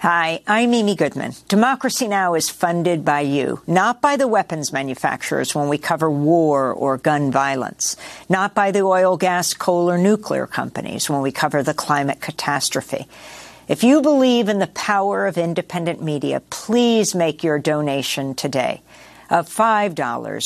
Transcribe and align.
Hi, 0.00 0.40
I'm 0.46 0.72
Amy 0.72 0.94
Goodman. 0.94 1.34
Democracy 1.46 2.08
Now! 2.08 2.32
is 2.32 2.48
funded 2.48 3.04
by 3.04 3.20
you, 3.20 3.60
not 3.66 4.00
by 4.00 4.16
the 4.16 4.26
weapons 4.26 4.72
manufacturers 4.72 5.54
when 5.54 5.68
we 5.68 5.76
cover 5.76 6.10
war 6.10 6.72
or 6.72 6.96
gun 6.96 7.30
violence, 7.30 7.96
not 8.26 8.54
by 8.54 8.70
the 8.70 8.80
oil, 8.80 9.18
gas, 9.18 9.52
coal, 9.52 9.90
or 9.90 9.98
nuclear 9.98 10.46
companies 10.46 11.10
when 11.10 11.20
we 11.20 11.30
cover 11.30 11.62
the 11.62 11.74
climate 11.74 12.22
catastrophe. 12.22 13.06
If 13.68 13.84
you 13.84 14.00
believe 14.00 14.48
in 14.48 14.58
the 14.58 14.68
power 14.68 15.26
of 15.26 15.36
independent 15.36 16.02
media, 16.02 16.40
please 16.48 17.14
make 17.14 17.44
your 17.44 17.58
donation 17.58 18.34
today 18.34 18.80
of 19.28 19.50
$5 19.50 19.90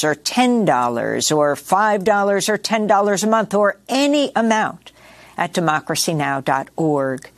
or 0.03 0.15
$10 0.17 1.37
or 1.37 1.55
$5 1.55 2.49
or 2.49 2.59
$10 2.59 3.23
a 3.23 3.27
month 3.29 3.55
or 3.55 3.77
any 3.89 4.33
amount 4.35 4.91
at 5.37 5.53
democracynow.org. 5.53 7.31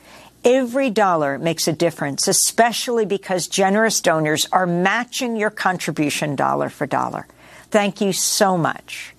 Every 0.49 0.91
dollar 0.91 1.41
makes 1.41 1.67
a 1.67 1.73
difference, 1.73 2.29
especially 2.29 3.05
because 3.05 3.49
generous 3.49 4.01
donors 4.01 4.47
are 4.53 4.65
matching 4.65 5.35
your 5.35 5.51
contribution 5.51 6.37
dollar 6.37 6.69
for 6.69 6.87
dollar. 6.87 7.27
Thank 7.73 8.01
you 8.01 8.13
so 8.13 8.57
much. 8.57 9.13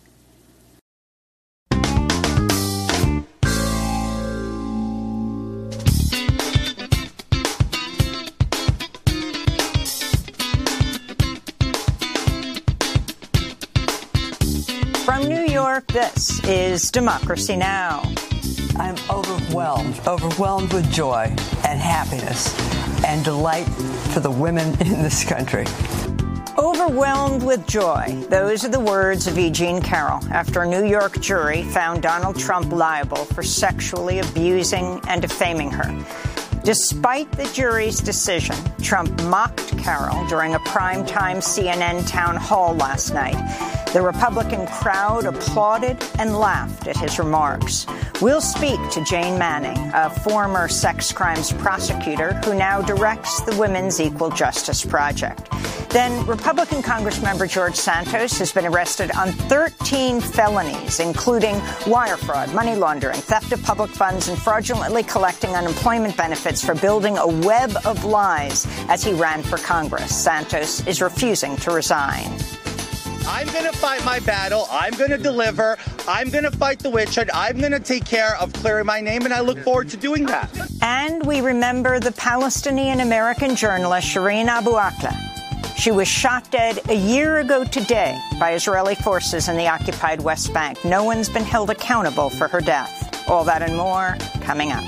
From 15.03 15.27
New 15.27 15.45
York, 15.51 15.87
this 15.87 16.41
is 16.45 16.89
Democracy 16.89 17.57
Now! 17.57 18.01
I'm 18.79 18.95
overwhelmed, 19.09 19.99
overwhelmed 20.07 20.71
with 20.71 20.91
joy 20.91 21.33
and 21.67 21.79
happiness 21.79 22.55
and 23.03 23.23
delight 23.25 23.65
for 24.13 24.19
the 24.19 24.29
women 24.29 24.69
in 24.81 25.01
this 25.01 25.23
country. 25.23 25.65
Overwhelmed 26.57 27.43
with 27.43 27.67
joy. 27.67 28.25
Those 28.29 28.65
are 28.65 28.69
the 28.69 28.79
words 28.79 29.27
of 29.27 29.37
E. 29.37 29.49
Jean 29.49 29.81
Carroll 29.81 30.19
after 30.31 30.61
a 30.61 30.67
New 30.67 30.85
York 30.85 31.19
jury 31.21 31.63
found 31.63 32.01
Donald 32.01 32.37
Trump 32.37 32.71
liable 32.71 33.25
for 33.25 33.43
sexually 33.43 34.19
abusing 34.19 35.01
and 35.07 35.21
defaming 35.21 35.71
her. 35.71 36.36
Despite 36.63 37.31
the 37.31 37.45
jury's 37.53 37.99
decision, 37.99 38.55
Trump 38.81 39.21
mocked 39.23 39.77
Carroll 39.77 40.25
during 40.27 40.55
a 40.55 40.59
primetime 40.59 41.37
CNN 41.37 42.07
town 42.07 42.35
hall 42.35 42.75
last 42.75 43.13
night. 43.13 43.35
The 43.93 44.01
Republican 44.01 44.67
crowd 44.67 45.25
applauded 45.25 45.97
and 46.19 46.37
laughed 46.37 46.87
at 46.87 46.97
his 46.97 47.19
remarks. 47.19 47.85
We'll 48.21 48.41
speak 48.41 48.79
to 48.91 49.03
Jane 49.03 49.37
Manning, 49.37 49.77
a 49.93 50.09
former 50.09 50.67
sex 50.67 51.13
crimes 51.13 51.53
prosecutor 51.53 52.33
who 52.45 52.53
now 52.53 52.81
directs 52.81 53.41
the 53.41 53.55
Women's 53.55 54.01
Equal 54.01 54.29
Justice 54.29 54.83
Project. 54.83 55.49
Then, 55.89 56.25
Republican 56.27 56.81
Congressmember 56.83 57.49
George 57.49 57.75
Santos 57.75 58.37
has 58.39 58.51
been 58.51 58.65
arrested 58.65 59.09
on 59.11 59.31
13 59.31 60.19
felonies, 60.19 60.99
including 60.99 61.59
wire 61.87 62.17
fraud, 62.17 62.53
money 62.53 62.75
laundering, 62.75 63.19
theft 63.19 63.53
of 63.53 63.63
public 63.63 63.89
funds, 63.89 64.27
and 64.27 64.37
fraudulently 64.37 65.03
collecting 65.03 65.51
unemployment 65.51 66.17
benefits 66.17 66.46
for 66.55 66.75
building 66.75 67.17
a 67.17 67.27
web 67.27 67.75
of 67.85 68.05
lies 68.05 68.65
as 68.87 69.03
he 69.03 69.13
ran 69.13 69.43
for 69.43 69.57
Congress. 69.57 70.15
Santos 70.15 70.85
is 70.87 71.01
refusing 71.01 71.57
to 71.57 71.71
resign. 71.71 72.31
I'm 73.27 73.47
going 73.47 73.65
to 73.65 73.77
fight 73.77 74.05
my 74.05 74.19
battle. 74.21 74.67
I'm 74.71 74.93
going 74.93 75.09
to 75.09 75.17
deliver. 75.17 75.77
I'm 76.07 76.29
going 76.29 76.45
to 76.45 76.51
fight 76.51 76.79
the 76.79 76.89
witch 76.89 77.15
hunt. 77.15 77.29
I'm 77.33 77.57
going 77.57 77.73
to 77.73 77.79
take 77.79 78.05
care 78.05 78.37
of 78.37 78.53
clearing 78.53 78.85
my 78.85 79.01
name, 79.01 79.25
and 79.25 79.33
I 79.33 79.41
look 79.41 79.59
forward 79.59 79.89
to 79.89 79.97
doing 79.97 80.25
that. 80.27 80.49
And 80.81 81.25
we 81.25 81.41
remember 81.41 81.99
the 81.99 82.13
Palestinian 82.13 83.01
American 83.01 83.57
journalist 83.57 84.07
Shireen 84.07 84.47
Abu 84.47 84.71
Akleh. 84.71 85.75
She 85.77 85.91
was 85.91 86.07
shot 86.07 86.49
dead 86.51 86.79
a 86.89 86.95
year 86.95 87.39
ago 87.39 87.65
today 87.65 88.17
by 88.39 88.53
Israeli 88.53 88.95
forces 88.95 89.49
in 89.49 89.57
the 89.57 89.67
occupied 89.67 90.21
West 90.21 90.53
Bank. 90.53 90.83
No 90.85 91.03
one's 91.03 91.29
been 91.29 91.43
held 91.43 91.69
accountable 91.69 92.29
for 92.29 92.47
her 92.47 92.61
death. 92.61 93.29
All 93.29 93.43
that 93.43 93.61
and 93.61 93.75
more 93.75 94.15
coming 94.41 94.71
up. 94.71 94.85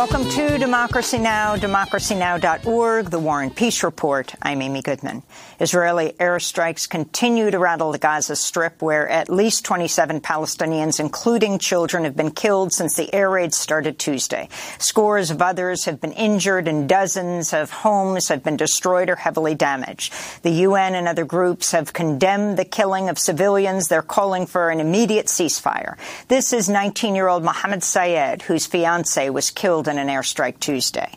Welcome 0.00 0.30
to 0.30 0.56
Democracy 0.56 1.18
Now!, 1.18 1.56
democracynow.org, 1.56 3.10
the 3.10 3.18
War 3.18 3.42
and 3.42 3.54
Peace 3.54 3.82
Report. 3.82 4.34
I'm 4.40 4.62
Amy 4.62 4.80
Goodman. 4.80 5.22
Israeli 5.60 6.14
airstrikes 6.18 6.88
continue 6.88 7.50
to 7.50 7.58
rattle 7.58 7.92
the 7.92 7.98
Gaza 7.98 8.34
Strip, 8.34 8.80
where 8.80 9.06
at 9.06 9.28
least 9.28 9.66
27 9.66 10.22
Palestinians, 10.22 11.00
including 11.00 11.58
children, 11.58 12.04
have 12.04 12.16
been 12.16 12.30
killed 12.30 12.72
since 12.72 12.96
the 12.96 13.12
air 13.14 13.28
raids 13.28 13.58
started 13.58 13.98
Tuesday. 13.98 14.48
Scores 14.78 15.30
of 15.30 15.42
others 15.42 15.84
have 15.84 16.00
been 16.00 16.12
injured, 16.12 16.66
and 16.66 16.88
dozens 16.88 17.52
of 17.52 17.70
homes 17.70 18.28
have 18.28 18.42
been 18.42 18.56
destroyed 18.56 19.10
or 19.10 19.16
heavily 19.16 19.54
damaged. 19.54 20.14
The 20.40 20.62
UN 20.64 20.94
and 20.94 21.08
other 21.08 21.26
groups 21.26 21.72
have 21.72 21.92
condemned 21.92 22.56
the 22.56 22.64
killing 22.64 23.10
of 23.10 23.18
civilians. 23.18 23.88
They're 23.88 24.00
calling 24.00 24.46
for 24.46 24.70
an 24.70 24.80
immediate 24.80 25.26
ceasefire. 25.26 25.98
This 26.28 26.54
is 26.54 26.70
19-year-old 26.70 27.44
Mohammed 27.44 27.82
Sayed, 27.82 28.40
whose 28.40 28.64
fiancee 28.64 29.28
was 29.28 29.50
killed 29.50 29.88
in 29.90 29.98
an 29.98 30.08
airstrike 30.08 30.60
Tuesday. 30.60 31.10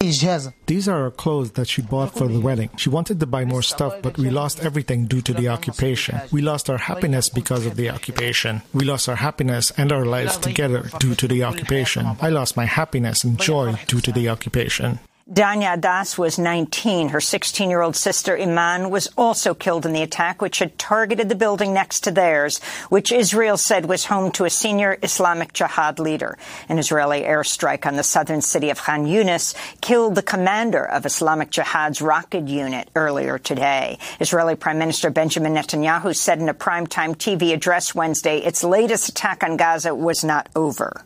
These 0.00 0.88
are 0.88 1.04
her 1.04 1.10
clothes 1.12 1.52
that 1.52 1.68
she 1.68 1.80
bought 1.80 2.12
for 2.18 2.26
the 2.26 2.40
wedding. 2.40 2.70
She 2.76 2.88
wanted 2.88 3.20
to 3.20 3.26
buy 3.26 3.44
more 3.44 3.62
stuff, 3.62 4.02
but 4.02 4.18
we 4.18 4.30
lost 4.30 4.58
everything 4.64 5.06
due 5.06 5.20
to 5.22 5.32
the 5.32 5.46
occupation. 5.48 6.20
We 6.32 6.42
lost 6.42 6.68
our 6.68 6.78
happiness 6.78 7.28
because 7.28 7.66
of 7.66 7.76
the 7.76 7.88
occupation. 7.90 8.62
We 8.74 8.84
lost 8.84 9.08
our 9.08 9.14
happiness 9.14 9.70
and 9.76 9.92
our 9.92 10.04
lives 10.04 10.38
together 10.38 10.90
due 10.98 11.14
to 11.14 11.28
the 11.28 11.44
occupation. 11.44 12.04
I 12.20 12.30
lost 12.30 12.56
my 12.56 12.64
happiness 12.64 13.22
and 13.22 13.38
joy 13.38 13.78
due 13.86 14.00
to 14.00 14.10
the 14.10 14.28
occupation. 14.28 14.98
Danya 15.30 15.80
Das 15.80 16.18
was 16.18 16.36
19. 16.36 17.10
Her 17.10 17.20
16 17.20 17.70
year 17.70 17.80
old 17.80 17.94
sister 17.94 18.36
Iman 18.36 18.90
was 18.90 19.08
also 19.16 19.54
killed 19.54 19.86
in 19.86 19.92
the 19.92 20.02
attack, 20.02 20.42
which 20.42 20.58
had 20.58 20.76
targeted 20.78 21.28
the 21.28 21.36
building 21.36 21.72
next 21.72 22.00
to 22.00 22.10
theirs, 22.10 22.60
which 22.88 23.12
Israel 23.12 23.56
said 23.56 23.86
was 23.86 24.06
home 24.06 24.32
to 24.32 24.44
a 24.44 24.50
senior 24.50 24.98
Islamic 25.00 25.52
Jihad 25.52 26.00
leader. 26.00 26.36
An 26.68 26.78
Israeli 26.78 27.22
airstrike 27.22 27.86
on 27.86 27.94
the 27.94 28.02
southern 28.02 28.42
city 28.42 28.70
of 28.70 28.82
Khan 28.82 29.06
Yunis 29.06 29.54
killed 29.80 30.16
the 30.16 30.22
commander 30.22 30.84
of 30.84 31.06
Islamic 31.06 31.50
Jihad's 31.50 32.02
rocket 32.02 32.48
unit 32.48 32.88
earlier 32.96 33.38
today. 33.38 33.98
Israeli 34.18 34.56
Prime 34.56 34.78
Minister 34.78 35.10
Benjamin 35.10 35.54
Netanyahu 35.54 36.16
said 36.16 36.40
in 36.40 36.48
a 36.48 36.54
primetime 36.54 37.14
TV 37.14 37.54
address 37.54 37.94
Wednesday 37.94 38.38
its 38.38 38.64
latest 38.64 39.08
attack 39.08 39.44
on 39.44 39.56
Gaza 39.56 39.94
was 39.94 40.24
not 40.24 40.48
over. 40.56 41.04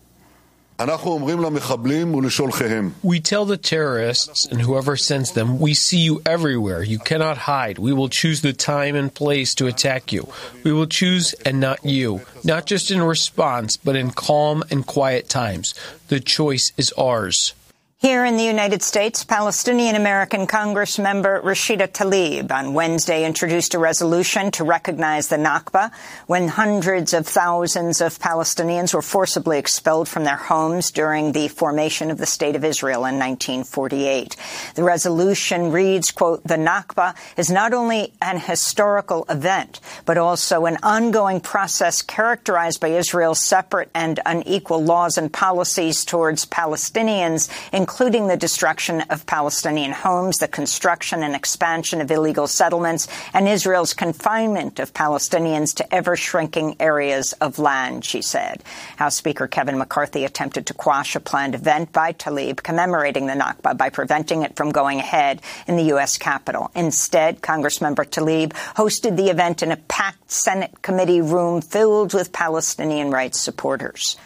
We 3.02 3.20
tell 3.20 3.46
the 3.46 3.56
terrorists 3.56 4.44
and 4.44 4.60
whoever 4.60 4.96
sends 4.96 5.32
them, 5.32 5.58
we 5.58 5.72
see 5.72 5.98
you 5.98 6.20
everywhere. 6.26 6.82
You 6.82 6.98
cannot 6.98 7.38
hide. 7.38 7.78
We 7.78 7.94
will 7.94 8.10
choose 8.10 8.42
the 8.42 8.52
time 8.52 8.94
and 8.94 9.12
place 9.12 9.54
to 9.54 9.66
attack 9.66 10.12
you. 10.12 10.28
We 10.64 10.72
will 10.72 10.86
choose 10.86 11.32
and 11.46 11.60
not 11.60 11.82
you, 11.84 12.20
not 12.44 12.66
just 12.66 12.90
in 12.90 13.02
response, 13.02 13.78
but 13.78 13.96
in 13.96 14.10
calm 14.10 14.64
and 14.70 14.86
quiet 14.86 15.30
times. 15.30 15.74
The 16.08 16.20
choice 16.20 16.72
is 16.76 16.92
ours. 16.92 17.54
Here 17.98 18.26
in 18.26 18.36
the 18.36 18.44
United 18.44 18.82
States, 18.82 19.24
Palestinian 19.24 19.96
American 19.96 20.46
Congress 20.46 20.98
member 20.98 21.40
Rashida 21.40 21.88
Tlaib 21.88 22.52
on 22.52 22.74
Wednesday 22.74 23.24
introduced 23.24 23.72
a 23.72 23.78
resolution 23.78 24.50
to 24.50 24.64
recognize 24.64 25.28
the 25.28 25.36
Nakba 25.36 25.90
when 26.26 26.48
hundreds 26.48 27.14
of 27.14 27.26
thousands 27.26 28.02
of 28.02 28.18
Palestinians 28.18 28.92
were 28.92 29.00
forcibly 29.00 29.58
expelled 29.58 30.10
from 30.10 30.24
their 30.24 30.36
homes 30.36 30.90
during 30.90 31.32
the 31.32 31.48
formation 31.48 32.10
of 32.10 32.18
the 32.18 32.26
State 32.26 32.54
of 32.54 32.66
Israel 32.66 33.06
in 33.06 33.18
1948. 33.18 34.36
The 34.74 34.84
resolution 34.84 35.72
reads, 35.72 36.10
quote, 36.10 36.44
the 36.44 36.56
Nakba 36.56 37.14
is 37.38 37.50
not 37.50 37.72
only 37.72 38.12
an 38.20 38.38
historical 38.38 39.24
event, 39.30 39.80
but 40.04 40.18
also 40.18 40.66
an 40.66 40.76
ongoing 40.82 41.40
process 41.40 42.02
characterized 42.02 42.78
by 42.78 42.88
Israel's 42.88 43.40
separate 43.40 43.88
and 43.94 44.20
unequal 44.26 44.84
laws 44.84 45.16
and 45.16 45.32
policies 45.32 46.04
towards 46.04 46.44
Palestinians, 46.44 47.48
including 47.86 48.26
the 48.26 48.36
destruction 48.36 49.00
of 49.10 49.24
Palestinian 49.26 49.92
homes, 49.92 50.38
the 50.38 50.48
construction 50.48 51.22
and 51.22 51.36
expansion 51.36 52.00
of 52.00 52.10
illegal 52.10 52.48
settlements, 52.48 53.06
and 53.32 53.46
Israel's 53.46 53.94
confinement 53.94 54.80
of 54.80 54.92
Palestinians 54.92 55.72
to 55.72 55.94
ever-shrinking 55.94 56.74
areas 56.80 57.32
of 57.34 57.60
land, 57.60 58.04
she 58.04 58.20
said. 58.20 58.60
House 58.96 59.14
Speaker 59.14 59.46
Kevin 59.46 59.78
McCarthy 59.78 60.24
attempted 60.24 60.66
to 60.66 60.74
quash 60.74 61.14
a 61.14 61.20
planned 61.20 61.54
event 61.54 61.92
by 61.92 62.12
Tlaib 62.12 62.60
commemorating 62.60 63.28
the 63.28 63.34
Nakba 63.34 63.76
by 63.76 63.88
preventing 63.88 64.42
it 64.42 64.56
from 64.56 64.70
going 64.70 64.98
ahead 64.98 65.40
in 65.68 65.76
the 65.76 65.90
U.S. 65.94 66.18
Capitol. 66.18 66.72
Instead, 66.74 67.40
Congressmember 67.40 68.04
Tlaib 68.04 68.50
hosted 68.74 69.16
the 69.16 69.30
event 69.30 69.62
in 69.62 69.70
a 69.70 69.76
packed 69.76 70.32
Senate 70.32 70.82
committee 70.82 71.20
room 71.20 71.60
filled 71.60 72.14
with 72.14 72.32
Palestinian 72.32 73.12
rights 73.12 73.40
supporters. 73.40 74.16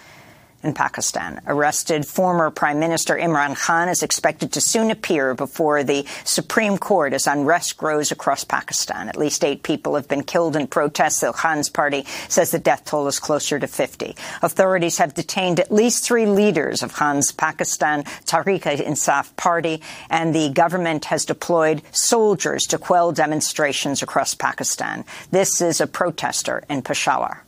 In 0.62 0.74
Pakistan. 0.74 1.40
Arrested 1.46 2.06
former 2.06 2.50
Prime 2.50 2.78
Minister 2.78 3.16
Imran 3.16 3.56
Khan 3.56 3.88
is 3.88 4.02
expected 4.02 4.52
to 4.52 4.60
soon 4.60 4.90
appear 4.90 5.34
before 5.34 5.82
the 5.82 6.06
Supreme 6.24 6.76
Court 6.76 7.12
as 7.12 7.26
unrest 7.26 7.76
grows 7.76 8.12
across 8.12 8.44
Pakistan. 8.44 9.08
At 9.08 9.16
least 9.16 9.44
eight 9.44 9.62
people 9.62 9.94
have 9.94 10.08
been 10.08 10.22
killed 10.22 10.56
in 10.56 10.66
protests, 10.66 11.20
though 11.20 11.32
Khan's 11.32 11.70
party 11.70 12.04
says 12.28 12.50
the 12.50 12.58
death 12.58 12.84
toll 12.84 13.08
is 13.08 13.18
closer 13.18 13.58
to 13.58 13.66
50. 13.66 14.16
Authorities 14.42 14.98
have 14.98 15.14
detained 15.14 15.60
at 15.60 15.72
least 15.72 16.04
three 16.04 16.26
leaders 16.26 16.82
of 16.82 16.92
Khan's 16.92 17.32
Pakistan 17.32 18.04
Tehreek-e-Insaf 18.26 19.34
party, 19.36 19.82
and 20.10 20.34
the 20.34 20.50
government 20.50 21.06
has 21.06 21.24
deployed 21.24 21.82
soldiers 21.92 22.64
to 22.64 22.78
quell 22.78 23.12
demonstrations 23.12 24.02
across 24.02 24.34
Pakistan. 24.34 25.04
This 25.30 25.60
is 25.60 25.80
a 25.80 25.86
protester 25.86 26.62
in 26.68 26.82
Peshawar. 26.82 27.44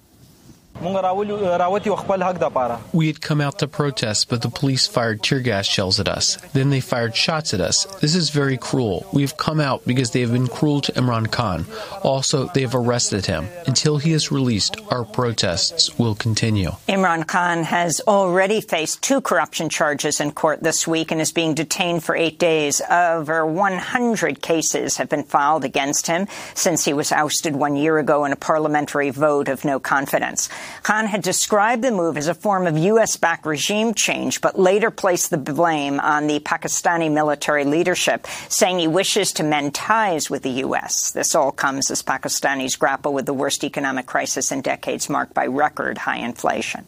We 2.93 3.07
had 3.07 3.21
come 3.21 3.41
out 3.41 3.61
to 3.61 3.69
protest, 3.69 4.29
but 4.29 4.43
the 4.43 4.49
police 4.49 4.87
fired 4.87 5.23
tear 5.23 5.39
gas 5.39 5.67
shells 5.67 6.01
at 6.01 6.09
us. 6.09 6.37
Then 6.53 6.71
they 6.71 6.81
fired 6.81 7.15
shots 7.15 7.55
at 7.55 7.61
us. 7.61 7.85
This 8.01 8.17
is 8.17 8.31
very 8.31 8.57
cruel. 8.57 9.07
We 9.13 9.23
have 9.23 9.37
come 9.37 9.61
out 9.61 9.85
because 9.87 10.11
they 10.11 10.21
have 10.23 10.33
been 10.33 10.49
cruel 10.49 10.81
to 10.81 10.93
Imran 10.93 11.31
Khan. 11.31 11.67
Also, 12.03 12.49
they 12.49 12.63
have 12.63 12.75
arrested 12.75 13.27
him. 13.27 13.47
Until 13.67 13.99
he 13.99 14.13
is 14.13 14.33
released, 14.33 14.77
our 14.91 15.05
protests 15.05 15.97
will 15.99 16.17
continue. 16.17 16.71
Imran 16.89 17.29
Khan 17.29 17.63
has 17.63 18.01
already 18.09 18.61
faced 18.61 19.03
two 19.03 19.21
corruption 19.21 19.69
charges 19.69 20.21
in 20.21 20.33
court 20.33 20.63
this 20.63 20.89
week 20.89 21.13
and 21.13 21.21
is 21.21 21.33
being 21.33 21.55
detained 21.55 22.03
for 22.03 22.17
eight 22.17 22.41
days. 22.41 22.81
Over 22.91 23.47
100 23.47 24.43
cases 24.43 24.97
have 24.97 25.09
been 25.09 25.25
filed 25.25 25.65
against 25.65 26.09
him 26.09 26.27
since 26.55 26.85
he 26.85 26.93
was 26.93 27.13
ousted 27.13 27.55
one 27.55 27.77
year 27.77 27.99
ago 27.99 28.25
in 28.25 28.33
a 28.33 28.37
parliamentary 28.37 29.11
vote 29.11 29.49
of 29.49 29.65
no 29.65 29.79
confidence. 29.79 30.49
Khan 30.83 31.07
had 31.07 31.23
described 31.23 31.83
the 31.83 31.91
move 31.91 32.17
as 32.17 32.29
a 32.29 32.35
form 32.35 32.67
of 32.67 32.77
U.S.-backed 32.77 33.47
regime 33.47 33.95
change, 33.95 34.41
but 34.41 34.59
later 34.59 34.91
placed 34.91 35.31
the 35.31 35.39
blame 35.39 36.01
on 36.01 36.27
the 36.27 36.41
Pakistani 36.41 37.11
military 37.13 37.65
leadership, 37.65 38.27
saying 38.49 38.79
he 38.79 38.89
wishes 38.89 39.33
to 39.33 39.43
mend 39.43 39.75
ties 39.75 40.29
with 40.29 40.43
the 40.43 40.51
U.S. 40.51 41.11
This 41.13 41.35
all 41.35 41.53
comes 41.53 41.91
as 41.91 42.03
Pakistanis 42.03 42.79
grapple 42.79 43.13
with 43.13 43.27
the 43.27 43.35
worst 43.35 43.65
economic 43.65 44.07
crisis 44.07 44.53
in 44.53 44.61
decades 44.61 45.09
marked 45.09 45.35
by 45.35 45.47
record 45.47 45.99
high 45.99 46.19
inflation. 46.19 46.85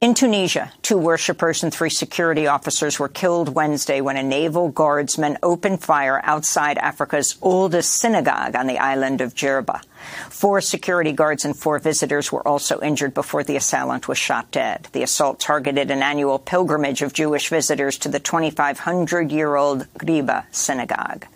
In 0.00 0.14
Tunisia, 0.14 0.70
two 0.80 0.96
worshippers 0.96 1.64
and 1.64 1.74
three 1.74 1.90
security 1.90 2.46
officers 2.46 3.00
were 3.00 3.08
killed 3.08 3.56
Wednesday 3.56 4.00
when 4.00 4.16
a 4.16 4.22
naval 4.22 4.68
guardsman 4.68 5.38
opened 5.42 5.82
fire 5.82 6.20
outside 6.22 6.78
Africa's 6.78 7.36
oldest 7.42 7.94
synagogue 7.94 8.54
on 8.54 8.68
the 8.68 8.78
island 8.78 9.20
of 9.20 9.34
Jerba. 9.34 9.82
Four 10.30 10.60
security 10.60 11.10
guards 11.10 11.44
and 11.44 11.56
four 11.56 11.80
visitors 11.80 12.30
were 12.30 12.46
also 12.46 12.80
injured 12.80 13.12
before 13.12 13.42
the 13.42 13.56
assailant 13.56 14.06
was 14.06 14.18
shot 14.18 14.52
dead. 14.52 14.86
The 14.92 15.02
assault 15.02 15.40
targeted 15.40 15.90
an 15.90 16.04
annual 16.04 16.38
pilgrimage 16.38 17.02
of 17.02 17.12
Jewish 17.12 17.48
visitors 17.48 17.98
to 17.98 18.08
the 18.08 18.20
2,500-year-old 18.20 19.92
Ghriba 19.94 20.44
synagogue. 20.52 21.26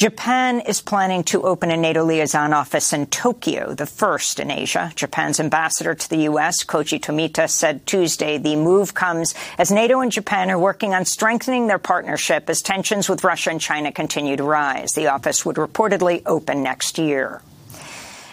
Japan 0.00 0.60
is 0.60 0.80
planning 0.80 1.22
to 1.24 1.42
open 1.42 1.70
a 1.70 1.76
NATO 1.76 2.02
liaison 2.02 2.54
office 2.54 2.94
in 2.94 3.04
Tokyo, 3.04 3.74
the 3.74 3.84
first 3.84 4.40
in 4.40 4.50
Asia. 4.50 4.90
Japan's 4.96 5.38
ambassador 5.38 5.94
to 5.94 6.08
the 6.08 6.22
U.S., 6.22 6.64
Koji 6.64 6.98
Tomita, 6.98 7.50
said 7.50 7.84
Tuesday 7.84 8.38
the 8.38 8.56
move 8.56 8.94
comes 8.94 9.34
as 9.58 9.70
NATO 9.70 10.00
and 10.00 10.10
Japan 10.10 10.50
are 10.50 10.58
working 10.58 10.94
on 10.94 11.04
strengthening 11.04 11.66
their 11.66 11.78
partnership 11.78 12.48
as 12.48 12.62
tensions 12.62 13.10
with 13.10 13.24
Russia 13.24 13.50
and 13.50 13.60
China 13.60 13.92
continue 13.92 14.36
to 14.36 14.42
rise. 14.42 14.92
The 14.92 15.08
office 15.08 15.44
would 15.44 15.56
reportedly 15.56 16.22
open 16.24 16.62
next 16.62 16.96
year. 16.96 17.42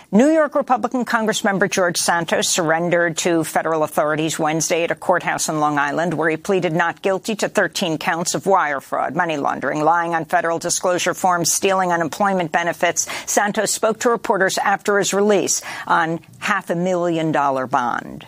New 0.09 0.29
York 0.29 0.55
Republican 0.55 1.03
Congressmember 1.03 1.69
George 1.69 1.97
Santos 1.97 2.47
surrendered 2.47 3.17
to 3.17 3.43
federal 3.43 3.83
authorities 3.83 4.39
Wednesday 4.39 4.85
at 4.85 4.91
a 4.91 4.95
courthouse 4.95 5.49
in 5.49 5.59
Long 5.59 5.77
Island 5.77 6.13
where 6.13 6.29
he 6.29 6.37
pleaded 6.37 6.71
not 6.71 7.01
guilty 7.01 7.35
to 7.35 7.49
13 7.49 7.97
counts 7.97 8.33
of 8.33 8.45
wire 8.45 8.79
fraud, 8.79 9.17
money 9.17 9.35
laundering, 9.35 9.81
lying 9.81 10.15
on 10.15 10.23
federal 10.23 10.59
disclosure 10.59 11.13
forms, 11.13 11.51
stealing 11.51 11.91
unemployment 11.91 12.53
benefits. 12.53 13.05
Santos 13.29 13.73
spoke 13.73 13.99
to 13.99 14.09
reporters 14.09 14.57
after 14.57 14.97
his 14.97 15.13
release 15.13 15.61
on 15.85 16.21
half 16.39 16.69
a 16.69 16.75
million 16.75 17.33
dollar 17.33 17.67
bond. 17.67 18.25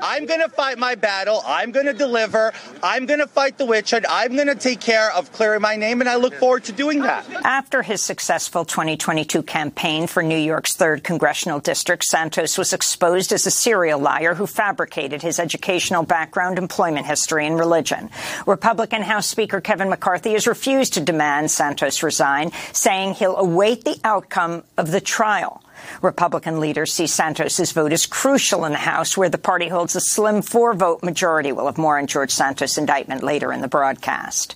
I'm 0.00 0.26
going 0.26 0.40
to 0.40 0.48
fight 0.48 0.78
my 0.78 0.94
battle. 0.94 1.42
I'm 1.46 1.72
going 1.72 1.86
to 1.86 1.92
deliver. 1.92 2.52
I'm 2.82 3.06
going 3.06 3.20
to 3.20 3.26
fight 3.26 3.58
the 3.58 3.66
witch 3.66 3.90
hunt. 3.90 4.06
I'm 4.08 4.34
going 4.34 4.48
to 4.48 4.54
take 4.54 4.80
care 4.80 5.12
of 5.12 5.32
clearing 5.32 5.62
my 5.62 5.76
name, 5.76 6.00
and 6.00 6.08
I 6.08 6.16
look 6.16 6.34
forward 6.34 6.64
to 6.64 6.72
doing 6.72 7.00
that. 7.02 7.28
After 7.44 7.82
his 7.82 8.02
successful 8.02 8.64
2022 8.64 9.42
campaign 9.42 10.06
for 10.06 10.22
New 10.22 10.38
York's 10.38 10.76
3rd 10.76 11.02
Congressional 11.02 11.60
District, 11.60 12.04
Santos 12.04 12.58
was 12.58 12.72
exposed 12.72 13.32
as 13.32 13.46
a 13.46 13.50
serial 13.50 13.98
liar 14.00 14.34
who 14.34 14.46
fabricated 14.46 15.22
his 15.22 15.38
educational 15.38 16.02
background, 16.02 16.58
employment 16.58 17.06
history, 17.06 17.46
and 17.46 17.58
religion. 17.58 18.10
Republican 18.46 19.02
House 19.02 19.26
Speaker 19.26 19.60
Kevin 19.60 19.88
McCarthy 19.88 20.32
has 20.32 20.46
refused 20.46 20.94
to 20.94 21.00
demand 21.00 21.50
Santos 21.50 22.02
resign, 22.02 22.52
saying 22.72 23.14
he'll 23.14 23.36
await 23.36 23.84
the 23.84 23.98
outcome 24.04 24.64
of 24.76 24.90
the 24.90 25.00
trial. 25.00 25.62
Republican 26.02 26.60
leaders 26.60 26.92
see 26.92 27.06
Santos's 27.06 27.72
vote 27.72 27.92
as 27.92 28.06
crucial 28.06 28.64
in 28.64 28.72
the 28.72 28.78
House, 28.78 29.16
where 29.16 29.28
the 29.28 29.38
party 29.38 29.68
holds 29.68 29.96
a 29.96 30.00
slim 30.00 30.42
four-vote 30.42 31.02
majority. 31.02 31.52
We'll 31.52 31.66
have 31.66 31.78
more 31.78 31.98
on 31.98 32.06
George 32.06 32.30
Santos' 32.30 32.78
indictment 32.78 33.22
later 33.22 33.52
in 33.52 33.60
the 33.60 33.68
broadcast. 33.68 34.54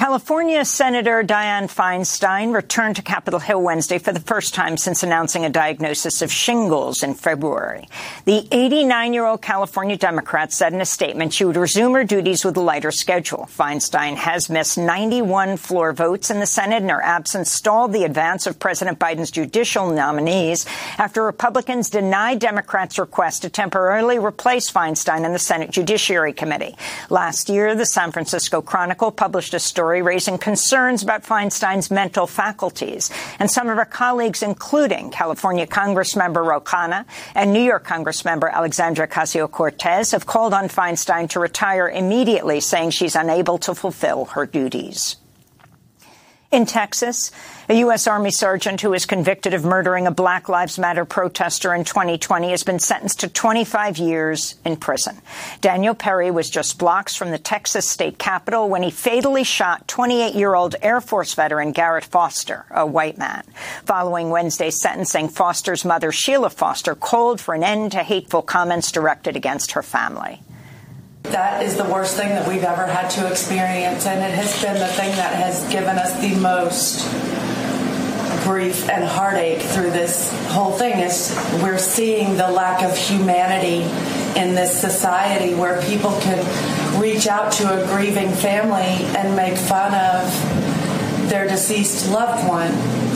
California 0.00 0.64
Senator 0.64 1.22
Dianne 1.22 1.70
Feinstein 1.70 2.54
returned 2.54 2.96
to 2.96 3.02
Capitol 3.02 3.38
Hill 3.38 3.60
Wednesday 3.60 3.98
for 3.98 4.12
the 4.12 4.20
first 4.20 4.54
time 4.54 4.78
since 4.78 5.02
announcing 5.02 5.44
a 5.44 5.50
diagnosis 5.50 6.22
of 6.22 6.32
shingles 6.32 7.02
in 7.02 7.12
February. 7.12 7.86
The 8.24 8.48
89-year-old 8.50 9.42
California 9.42 9.98
Democrat 9.98 10.54
said 10.54 10.72
in 10.72 10.80
a 10.80 10.86
statement 10.86 11.34
she 11.34 11.44
would 11.44 11.58
resume 11.58 11.92
her 11.92 12.04
duties 12.04 12.46
with 12.46 12.56
a 12.56 12.62
lighter 12.62 12.90
schedule. 12.90 13.46
Feinstein 13.50 14.16
has 14.16 14.48
missed 14.48 14.78
91 14.78 15.58
floor 15.58 15.92
votes 15.92 16.30
in 16.30 16.40
the 16.40 16.46
Senate, 16.46 16.80
and 16.80 16.90
her 16.90 17.02
absence 17.02 17.52
stalled 17.52 17.92
the 17.92 18.04
advance 18.04 18.46
of 18.46 18.58
President 18.58 18.98
Biden's 18.98 19.30
judicial 19.30 19.90
nominees 19.90 20.64
after 20.96 21.22
Republicans 21.22 21.90
denied 21.90 22.38
Democrats' 22.38 22.98
request 22.98 23.42
to 23.42 23.50
temporarily 23.50 24.18
replace 24.18 24.72
Feinstein 24.72 25.26
in 25.26 25.34
the 25.34 25.38
Senate 25.38 25.70
Judiciary 25.70 26.32
Committee. 26.32 26.74
Last 27.10 27.50
year, 27.50 27.74
the 27.74 27.84
San 27.84 28.12
Francisco 28.12 28.62
Chronicle 28.62 29.10
published 29.10 29.52
a 29.52 29.58
story 29.58 29.89
story 29.90 30.02
raising 30.02 30.38
concerns 30.38 31.02
about 31.02 31.24
Feinstein's 31.24 31.90
mental 31.90 32.28
faculties. 32.28 33.10
And 33.40 33.50
some 33.50 33.68
of 33.68 33.76
her 33.76 33.84
colleagues, 33.84 34.40
including 34.40 35.10
California 35.10 35.66
Congressmember 35.66 36.46
Ro 36.46 36.60
Khanna 36.60 37.06
and 37.34 37.52
New 37.52 37.62
York 37.62 37.84
Congressmember 37.84 38.52
Alexandria 38.52 39.08
Ocasio-Cortez, 39.08 40.12
have 40.12 40.26
called 40.26 40.54
on 40.54 40.68
Feinstein 40.68 41.28
to 41.30 41.40
retire 41.40 41.88
immediately, 41.88 42.60
saying 42.60 42.90
she's 42.90 43.16
unable 43.16 43.58
to 43.58 43.74
fulfill 43.74 44.26
her 44.26 44.46
duties. 44.46 45.16
In 46.52 46.66
Texas, 46.66 47.30
a 47.68 47.74
U.S. 47.74 48.08
Army 48.08 48.32
sergeant 48.32 48.80
who 48.80 48.90
was 48.90 49.06
convicted 49.06 49.54
of 49.54 49.64
murdering 49.64 50.08
a 50.08 50.10
Black 50.10 50.48
Lives 50.48 50.80
Matter 50.80 51.04
protester 51.04 51.72
in 51.72 51.84
2020 51.84 52.50
has 52.50 52.64
been 52.64 52.80
sentenced 52.80 53.20
to 53.20 53.28
25 53.28 53.98
years 53.98 54.56
in 54.64 54.76
prison. 54.76 55.16
Daniel 55.60 55.94
Perry 55.94 56.32
was 56.32 56.50
just 56.50 56.76
blocks 56.76 57.14
from 57.14 57.30
the 57.30 57.38
Texas 57.38 57.88
state 57.88 58.18
capitol 58.18 58.68
when 58.68 58.82
he 58.82 58.90
fatally 58.90 59.44
shot 59.44 59.86
28-year-old 59.86 60.74
Air 60.82 61.00
Force 61.00 61.34
veteran 61.34 61.70
Garrett 61.70 62.02
Foster, 62.02 62.66
a 62.72 62.84
white 62.84 63.16
man. 63.16 63.44
Following 63.84 64.30
Wednesday's 64.30 64.80
sentencing, 64.80 65.28
Foster's 65.28 65.84
mother, 65.84 66.10
Sheila 66.10 66.50
Foster, 66.50 66.96
called 66.96 67.40
for 67.40 67.54
an 67.54 67.62
end 67.62 67.92
to 67.92 68.02
hateful 68.02 68.42
comments 68.42 68.90
directed 68.90 69.36
against 69.36 69.70
her 69.72 69.84
family. 69.84 70.42
That 71.30 71.62
is 71.62 71.76
the 71.76 71.84
worst 71.84 72.16
thing 72.16 72.30
that 72.30 72.48
we've 72.48 72.64
ever 72.64 72.86
had 72.86 73.08
to 73.10 73.30
experience, 73.30 74.06
and 74.06 74.20
it 74.20 74.34
has 74.36 74.62
been 74.62 74.78
the 74.78 74.88
thing 74.88 75.14
that 75.16 75.34
has 75.34 75.64
given 75.70 75.96
us 75.96 76.18
the 76.20 76.34
most 76.40 77.06
grief 78.42 78.88
and 78.88 79.04
heartache 79.04 79.60
through 79.60 79.90
this 79.90 80.32
whole 80.48 80.72
thing 80.72 80.98
is 80.98 81.36
we're 81.62 81.78
seeing 81.78 82.36
the 82.36 82.50
lack 82.50 82.82
of 82.82 82.96
humanity 82.96 83.82
in 84.40 84.54
this 84.54 84.80
society 84.80 85.54
where 85.54 85.80
people 85.82 86.18
can 86.20 87.00
reach 87.00 87.26
out 87.26 87.52
to 87.52 87.64
a 87.80 87.86
grieving 87.86 88.32
family 88.32 89.06
and 89.16 89.36
make 89.36 89.56
fun 89.56 89.94
of 89.94 91.28
their 91.28 91.46
deceased 91.46 92.10
loved 92.10 92.48
one 92.48 93.09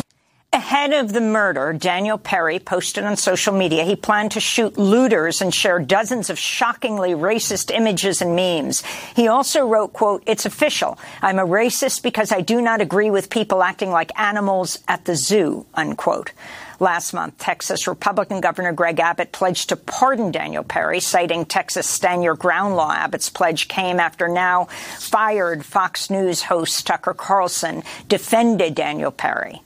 Ahead 0.54 0.92
of 0.92 1.12
the 1.12 1.20
murder, 1.20 1.72
Daniel 1.72 2.16
Perry 2.16 2.60
posted 2.60 3.02
on 3.02 3.16
social 3.16 3.52
media 3.52 3.82
he 3.82 3.96
planned 3.96 4.30
to 4.30 4.40
shoot 4.40 4.78
looters 4.78 5.42
and 5.42 5.52
share 5.52 5.80
dozens 5.80 6.30
of 6.30 6.38
shockingly 6.38 7.10
racist 7.10 7.74
images 7.74 8.22
and 8.22 8.36
memes. 8.36 8.84
He 9.16 9.26
also 9.26 9.66
wrote, 9.66 9.92
quote, 9.92 10.22
it's 10.26 10.46
official. 10.46 10.96
I'm 11.20 11.40
a 11.40 11.44
racist 11.44 12.04
because 12.04 12.30
I 12.30 12.40
do 12.40 12.62
not 12.62 12.80
agree 12.80 13.10
with 13.10 13.30
people 13.30 13.64
acting 13.64 13.90
like 13.90 14.16
animals 14.16 14.78
at 14.86 15.06
the 15.06 15.16
zoo, 15.16 15.66
unquote. 15.74 16.30
Last 16.78 17.12
month, 17.14 17.36
Texas 17.38 17.88
Republican 17.88 18.40
Governor 18.40 18.72
Greg 18.72 19.00
Abbott 19.00 19.32
pledged 19.32 19.70
to 19.70 19.76
pardon 19.76 20.30
Daniel 20.30 20.62
Perry, 20.62 21.00
citing 21.00 21.46
Texas 21.46 21.88
Stand 21.88 22.22
Your 22.22 22.36
Ground 22.36 22.76
law. 22.76 22.92
Abbott's 22.92 23.28
pledge 23.28 23.66
came 23.66 23.98
after 23.98 24.28
now 24.28 24.66
fired 25.00 25.64
Fox 25.66 26.10
News 26.10 26.44
host 26.44 26.86
Tucker 26.86 27.12
Carlson 27.12 27.82
defended 28.06 28.76
Daniel 28.76 29.10
Perry. 29.10 29.60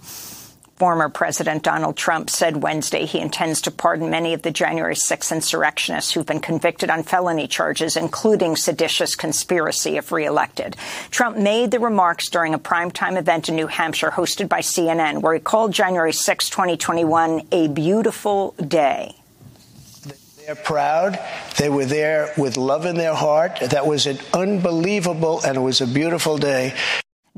Former 0.79 1.09
President 1.09 1.65
Donald 1.65 1.97
Trump 1.97 2.31
said 2.31 2.63
Wednesday 2.63 3.05
he 3.05 3.19
intends 3.19 3.63
to 3.63 3.73
pardon 3.73 4.11
many 4.11 4.33
of 4.33 4.43
the 4.43 4.53
January 4.53 4.95
6 4.95 5.33
insurrectionists 5.33 6.13
who've 6.13 6.25
been 6.25 6.39
convicted 6.39 6.89
on 6.89 7.03
felony 7.03 7.49
charges, 7.49 7.97
including 7.97 8.55
seditious 8.55 9.17
conspiracy, 9.17 9.97
if 9.97 10.13
reelected. 10.13 10.77
Trump 11.11 11.37
made 11.37 11.73
the 11.73 11.81
remarks 11.81 12.29
during 12.29 12.55
a 12.55 12.61
primetime 12.61 13.19
event 13.19 13.49
in 13.49 13.57
New 13.57 13.67
Hampshire 13.67 14.13
hosted 14.13 14.49
by 14.49 14.61
CNN, 14.61 15.21
where 15.21 15.35
he 15.35 15.41
called 15.41 15.73
January 15.73 16.13
6, 16.13 16.49
2021, 16.49 17.49
a 17.51 17.67
beautiful 17.67 18.55
day. 18.65 19.17
They're 20.47 20.55
proud. 20.55 21.19
They 21.59 21.71
were 21.71 21.87
there 21.87 22.33
with 22.39 22.57
love 22.57 22.87
in 22.87 22.97
their 22.97 23.17
heart. 23.17 23.59
That 23.61 23.87
was 23.87 24.07
an 24.07 24.19
unbelievable 24.33 25.41
and 25.45 25.57
it 25.57 25.61
was 25.61 25.81
a 25.81 25.89
beautiful 25.89 26.39
day. 26.39 26.73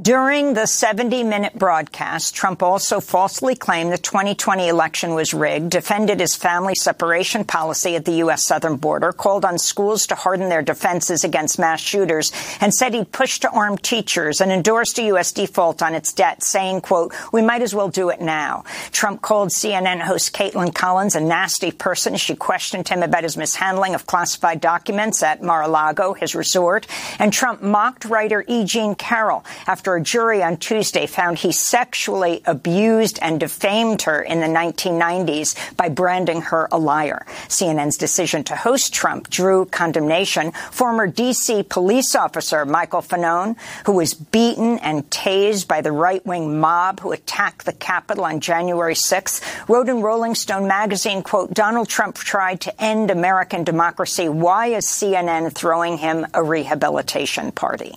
During 0.00 0.54
the 0.54 0.66
70 0.66 1.24
minute 1.24 1.58
broadcast, 1.58 2.34
Trump 2.34 2.62
also 2.62 3.00
falsely 3.00 3.54
claimed 3.54 3.92
the 3.92 3.98
2020 3.98 4.68
election 4.68 5.14
was 5.14 5.34
rigged, 5.34 5.70
defended 5.70 6.20
his 6.20 6.34
family 6.34 6.74
separation 6.74 7.44
policy 7.44 7.96
at 7.96 8.06
the 8.06 8.14
U.S. 8.24 8.42
southern 8.42 8.76
border, 8.76 9.12
called 9.12 9.44
on 9.44 9.58
schools 9.58 10.06
to 10.06 10.14
harden 10.14 10.48
their 10.48 10.62
defenses 10.62 11.22
against 11.24 11.58
mass 11.58 11.80
shooters, 11.80 12.32
and 12.62 12.72
said 12.72 12.94
he'd 12.94 13.12
push 13.12 13.40
to 13.40 13.50
arm 13.50 13.76
teachers 13.76 14.40
and 14.40 14.50
endorsed 14.50 14.98
a 14.98 15.02
U.S. 15.06 15.32
default 15.32 15.82
on 15.82 15.94
its 15.94 16.14
debt, 16.14 16.42
saying, 16.42 16.80
quote, 16.80 17.12
we 17.30 17.42
might 17.42 17.60
as 17.60 17.74
well 17.74 17.90
do 17.90 18.08
it 18.08 18.22
now. 18.22 18.64
Trump 18.92 19.20
called 19.20 19.50
CNN 19.50 20.00
host 20.00 20.32
Kaitlan 20.32 20.74
Collins 20.74 21.14
a 21.14 21.20
nasty 21.20 21.72
person. 21.72 22.16
She 22.16 22.36
questioned 22.36 22.88
him 22.88 23.02
about 23.02 23.24
his 23.24 23.36
mishandling 23.36 23.94
of 23.94 24.06
classified 24.06 24.62
documents 24.62 25.22
at 25.22 25.42
Mar-a-Lago, 25.42 26.14
his 26.14 26.34
resort. 26.34 26.86
And 27.18 27.34
Trump 27.34 27.60
mocked 27.60 28.06
writer 28.06 28.44
E. 28.48 28.64
Jean 28.64 28.94
Carroll 28.94 29.44
after 29.66 29.89
after 29.90 29.96
a 29.96 30.04
jury 30.04 30.40
on 30.40 30.56
Tuesday 30.56 31.04
found 31.04 31.36
he 31.36 31.50
sexually 31.50 32.40
abused 32.46 33.18
and 33.22 33.40
defamed 33.40 34.02
her 34.02 34.22
in 34.22 34.38
the 34.38 34.46
1990s 34.46 35.56
by 35.76 35.88
branding 35.88 36.42
her 36.42 36.68
a 36.70 36.78
liar. 36.78 37.26
CNN's 37.48 37.96
decision 37.96 38.44
to 38.44 38.54
host 38.54 38.94
Trump 38.94 39.28
drew 39.28 39.64
condemnation. 39.64 40.52
Former 40.70 41.08
D.C. 41.08 41.64
police 41.64 42.14
officer 42.14 42.64
Michael 42.64 43.02
Fanone, 43.02 43.56
who 43.84 43.94
was 43.94 44.14
beaten 44.14 44.78
and 44.78 45.10
tased 45.10 45.66
by 45.66 45.80
the 45.80 45.90
right-wing 45.90 46.60
mob 46.60 47.00
who 47.00 47.10
attacked 47.10 47.66
the 47.66 47.72
Capitol 47.72 48.24
on 48.24 48.38
January 48.38 48.94
6th, 48.94 49.42
wrote 49.68 49.88
in 49.88 50.02
Rolling 50.02 50.36
Stone 50.36 50.68
magazine, 50.68 51.24
quote, 51.24 51.52
Donald 51.52 51.88
Trump 51.88 52.14
tried 52.14 52.60
to 52.60 52.80
end 52.80 53.10
American 53.10 53.64
democracy. 53.64 54.28
Why 54.28 54.68
is 54.68 54.86
CNN 54.86 55.52
throwing 55.52 55.98
him 55.98 56.28
a 56.32 56.44
rehabilitation 56.44 57.50
party? 57.50 57.96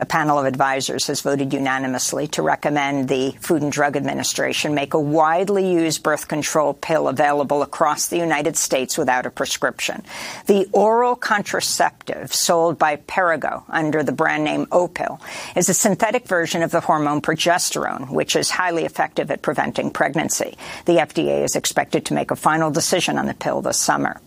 A 0.00 0.06
panel 0.06 0.38
of 0.38 0.46
advisors 0.46 1.08
has 1.08 1.22
voted 1.22 1.52
unanimously 1.52 2.28
to 2.28 2.42
recommend 2.42 3.08
the 3.08 3.32
Food 3.40 3.62
and 3.62 3.72
Drug 3.72 3.96
Administration 3.96 4.74
make 4.74 4.94
a 4.94 5.00
widely 5.00 5.72
used 5.72 6.04
birth 6.04 6.28
control 6.28 6.72
pill 6.72 7.08
available 7.08 7.62
across 7.62 8.06
the 8.06 8.16
United 8.16 8.56
States 8.56 8.96
without 8.96 9.26
a 9.26 9.30
prescription. 9.30 10.04
The 10.46 10.68
oral 10.72 11.16
contraceptive 11.16 12.32
sold 12.32 12.78
by 12.78 12.96
Perrigo 12.96 13.64
under 13.68 14.04
the 14.04 14.12
brand 14.12 14.44
name 14.44 14.66
Opill 14.66 15.20
is 15.56 15.68
a 15.68 15.74
synthetic 15.74 16.28
version 16.28 16.62
of 16.62 16.70
the 16.70 16.80
hormone 16.80 17.20
progesterone, 17.20 18.08
which 18.10 18.36
is 18.36 18.50
highly 18.50 18.84
effective 18.84 19.32
at 19.32 19.42
preventing 19.42 19.90
pregnancy. 19.90 20.56
The 20.84 20.98
FDA 20.98 21.42
is 21.42 21.56
expected 21.56 22.06
to 22.06 22.14
make 22.14 22.30
a 22.30 22.36
final 22.36 22.70
decision 22.70 23.18
on 23.18 23.26
the 23.26 23.34
pill 23.34 23.62
this 23.62 23.78
summer. 23.78 24.20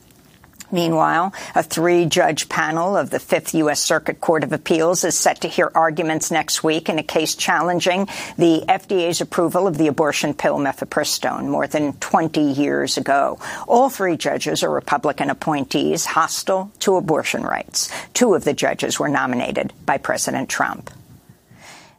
Meanwhile, 0.71 1.33
a 1.55 1.63
three-judge 1.63 2.49
panel 2.49 2.95
of 2.95 3.09
the 3.09 3.19
Fifth 3.19 3.53
U.S. 3.55 3.81
Circuit 3.81 4.21
Court 4.21 4.43
of 4.43 4.53
Appeals 4.53 5.03
is 5.03 5.17
set 5.17 5.41
to 5.41 5.47
hear 5.47 5.71
arguments 5.75 6.31
next 6.31 6.63
week 6.63 6.89
in 6.89 6.99
a 6.99 7.03
case 7.03 7.35
challenging 7.35 8.07
the 8.37 8.63
FDA's 8.67 9.21
approval 9.21 9.67
of 9.67 9.77
the 9.77 9.87
abortion 9.87 10.33
pill 10.33 10.57
mifepristone 10.57 11.47
more 11.47 11.67
than 11.67 11.93
20 11.93 12.41
years 12.41 12.97
ago. 12.97 13.39
All 13.67 13.89
three 13.89 14.17
judges 14.17 14.63
are 14.63 14.71
Republican 14.71 15.29
appointees 15.29 16.05
hostile 16.05 16.71
to 16.79 16.95
abortion 16.95 17.43
rights. 17.43 17.91
Two 18.13 18.33
of 18.33 18.43
the 18.43 18.53
judges 18.53 18.99
were 18.99 19.09
nominated 19.09 19.73
by 19.85 19.97
President 19.97 20.49
Trump. 20.49 20.89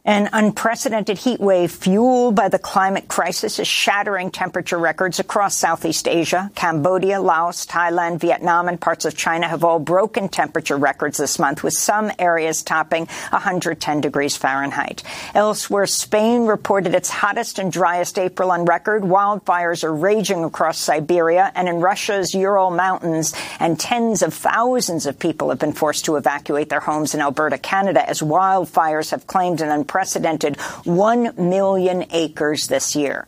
An 0.05 0.29
unprecedented 0.33 1.17
heat 1.17 1.39
wave 1.39 1.71
fueled 1.71 2.35
by 2.35 2.49
the 2.49 2.59
climate 2.59 3.07
crisis 3.07 3.57
is 3.57 3.69
shattering 3.69 4.31
temperature 4.31 4.77
records 4.77 5.17
across 5.19 5.55
Southeast 5.55 6.09
Asia. 6.09 6.51
Cambodia, 6.55 7.21
Laos, 7.21 7.65
Thailand, 7.65 8.19
Vietnam, 8.19 8.67
and 8.67 8.81
parts 8.81 9.05
of 9.05 9.15
China 9.15 9.47
have 9.47 9.63
all 9.63 9.79
broken 9.79 10.27
temperature 10.27 10.75
records 10.75 11.19
this 11.19 11.39
month, 11.39 11.63
with 11.63 11.73
some 11.73 12.11
areas 12.19 12.63
topping 12.63 13.05
110 13.29 14.01
degrees 14.01 14.35
Fahrenheit. 14.35 15.03
Elsewhere, 15.33 15.85
Spain 15.85 16.47
reported 16.47 16.93
its 16.93 17.09
hottest 17.09 17.57
and 17.57 17.71
driest 17.71 18.19
April 18.19 18.51
on 18.51 18.65
record. 18.65 19.03
Wildfires 19.03 19.85
are 19.85 19.95
raging 19.95 20.43
across 20.43 20.79
Siberia 20.79 21.49
and 21.55 21.69
in 21.69 21.79
Russia's 21.79 22.33
Ural 22.33 22.71
Mountains, 22.71 23.33
and 23.57 23.79
tens 23.79 24.21
of 24.21 24.33
thousands 24.33 25.05
of 25.05 25.17
people 25.17 25.47
have 25.47 25.59
been 25.59 25.71
forced 25.71 26.03
to 26.03 26.17
evacuate 26.17 26.67
their 26.67 26.81
homes 26.81 27.15
in 27.15 27.21
Alberta, 27.21 27.57
Canada, 27.57 28.05
as 28.09 28.19
wildfires 28.19 29.11
have 29.11 29.27
claimed 29.27 29.61
an 29.61 29.69
unprecedented 29.93 30.59
1 30.85 31.35
million 31.37 32.03
acres 32.09 32.67
this 32.67 32.95
year. 32.95 33.27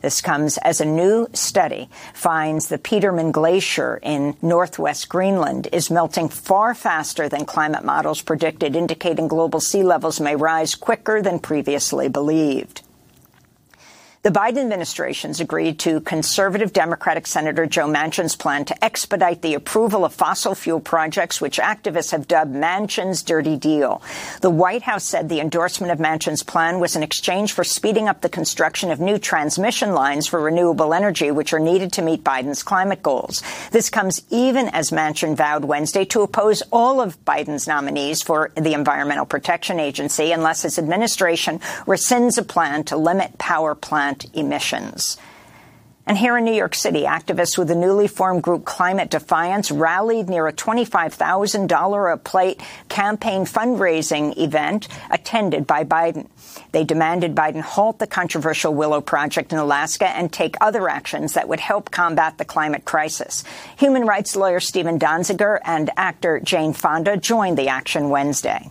This 0.00 0.22
comes 0.22 0.56
as 0.58 0.80
a 0.80 0.86
new 0.86 1.26
study 1.34 1.90
finds 2.14 2.68
the 2.68 2.78
Petermann 2.78 3.32
Glacier 3.32 3.98
in 4.02 4.34
northwest 4.40 5.10
Greenland 5.10 5.68
is 5.72 5.90
melting 5.90 6.30
far 6.30 6.74
faster 6.74 7.28
than 7.28 7.44
climate 7.44 7.84
models 7.84 8.22
predicted, 8.22 8.76
indicating 8.76 9.28
global 9.28 9.60
sea 9.60 9.82
levels 9.82 10.18
may 10.18 10.36
rise 10.36 10.74
quicker 10.74 11.20
than 11.20 11.38
previously 11.38 12.08
believed. 12.08 12.80
The 14.26 14.32
Biden 14.32 14.58
administration's 14.58 15.38
agreed 15.38 15.78
to 15.78 16.00
conservative 16.00 16.72
Democratic 16.72 17.28
Senator 17.28 17.64
Joe 17.64 17.86
Manchin's 17.86 18.34
plan 18.34 18.64
to 18.64 18.84
expedite 18.84 19.40
the 19.40 19.54
approval 19.54 20.04
of 20.04 20.12
fossil 20.12 20.56
fuel 20.56 20.80
projects, 20.80 21.40
which 21.40 21.60
activists 21.60 22.10
have 22.10 22.26
dubbed 22.26 22.52
Manchin's 22.52 23.22
dirty 23.22 23.56
deal. 23.56 24.02
The 24.40 24.50
White 24.50 24.82
House 24.82 25.04
said 25.04 25.28
the 25.28 25.38
endorsement 25.38 25.92
of 25.92 26.00
Manchin's 26.00 26.42
plan 26.42 26.80
was 26.80 26.96
in 26.96 27.04
exchange 27.04 27.52
for 27.52 27.62
speeding 27.62 28.08
up 28.08 28.20
the 28.20 28.28
construction 28.28 28.90
of 28.90 28.98
new 28.98 29.16
transmission 29.16 29.92
lines 29.92 30.26
for 30.26 30.40
renewable 30.40 30.92
energy, 30.92 31.30
which 31.30 31.52
are 31.52 31.60
needed 31.60 31.92
to 31.92 32.02
meet 32.02 32.24
Biden's 32.24 32.64
climate 32.64 33.04
goals. 33.04 33.44
This 33.70 33.90
comes 33.90 34.22
even 34.30 34.66
as 34.70 34.90
Manchin 34.90 35.36
vowed 35.36 35.64
Wednesday 35.64 36.04
to 36.06 36.22
oppose 36.22 36.64
all 36.72 37.00
of 37.00 37.24
Biden's 37.24 37.68
nominees 37.68 38.22
for 38.22 38.50
the 38.56 38.74
Environmental 38.74 39.24
Protection 39.24 39.78
Agency 39.78 40.32
unless 40.32 40.62
his 40.62 40.80
administration 40.80 41.60
rescinds 41.86 42.38
a 42.38 42.42
plan 42.42 42.82
to 42.82 42.96
limit 42.96 43.38
power 43.38 43.76
plant 43.76 44.15
emissions. 44.34 45.18
And 46.08 46.16
here 46.16 46.38
in 46.38 46.44
New 46.44 46.54
York 46.54 46.76
City, 46.76 47.02
activists 47.02 47.58
with 47.58 47.66
the 47.66 47.74
newly 47.74 48.06
formed 48.06 48.44
group 48.44 48.64
Climate 48.64 49.10
Defiance 49.10 49.72
rallied 49.72 50.28
near 50.28 50.46
a 50.46 50.52
$25,000 50.52 52.12
a 52.12 52.16
plate 52.16 52.60
campaign 52.88 53.44
fundraising 53.44 54.38
event 54.38 54.86
attended 55.10 55.66
by 55.66 55.82
Biden. 55.82 56.28
They 56.70 56.84
demanded 56.84 57.34
Biden 57.34 57.60
halt 57.60 57.98
the 57.98 58.06
controversial 58.06 58.72
Willow 58.72 59.00
Project 59.00 59.52
in 59.52 59.58
Alaska 59.58 60.08
and 60.08 60.32
take 60.32 60.54
other 60.60 60.88
actions 60.88 61.32
that 61.32 61.48
would 61.48 61.58
help 61.58 61.90
combat 61.90 62.38
the 62.38 62.44
climate 62.44 62.84
crisis. 62.84 63.42
Human 63.76 64.06
rights 64.06 64.36
lawyer 64.36 64.60
Stephen 64.60 65.00
Donziger 65.00 65.58
and 65.64 65.90
actor 65.96 66.38
Jane 66.38 66.72
Fonda 66.72 67.16
joined 67.16 67.58
the 67.58 67.68
action 67.68 68.10
Wednesday 68.10 68.70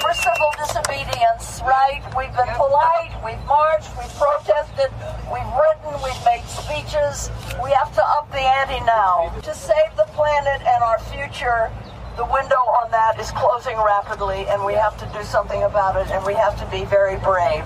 for 0.00 0.14
civil 0.14 0.50
disobedience, 0.58 1.60
right? 1.62 2.02
We've 2.16 2.34
been 2.34 2.52
polite, 2.56 3.12
we've 3.24 3.44
marched, 3.46 3.90
we've 3.96 4.14
protested, 4.16 4.90
we've 5.30 5.52
written, 5.54 5.92
we've 6.02 6.24
made 6.24 6.42
speeches. 6.48 7.30
We 7.62 7.70
have 7.70 7.94
to 7.94 8.04
up 8.04 8.30
the 8.32 8.40
ante 8.40 8.84
now. 8.84 9.30
To 9.42 9.54
save 9.54 9.94
the 9.96 10.08
planet 10.14 10.62
and 10.66 10.82
our 10.82 10.98
future, 11.12 11.70
the 12.16 12.24
window 12.24 12.56
on 12.56 12.90
that 12.90 13.20
is 13.20 13.30
closing 13.30 13.76
rapidly, 13.76 14.46
and 14.48 14.64
we 14.64 14.74
have 14.74 14.98
to 14.98 15.06
do 15.16 15.24
something 15.24 15.62
about 15.62 15.96
it, 15.96 16.10
and 16.10 16.24
we 16.24 16.34
have 16.34 16.58
to 16.58 16.66
be 16.70 16.84
very 16.84 17.18
brave. 17.18 17.64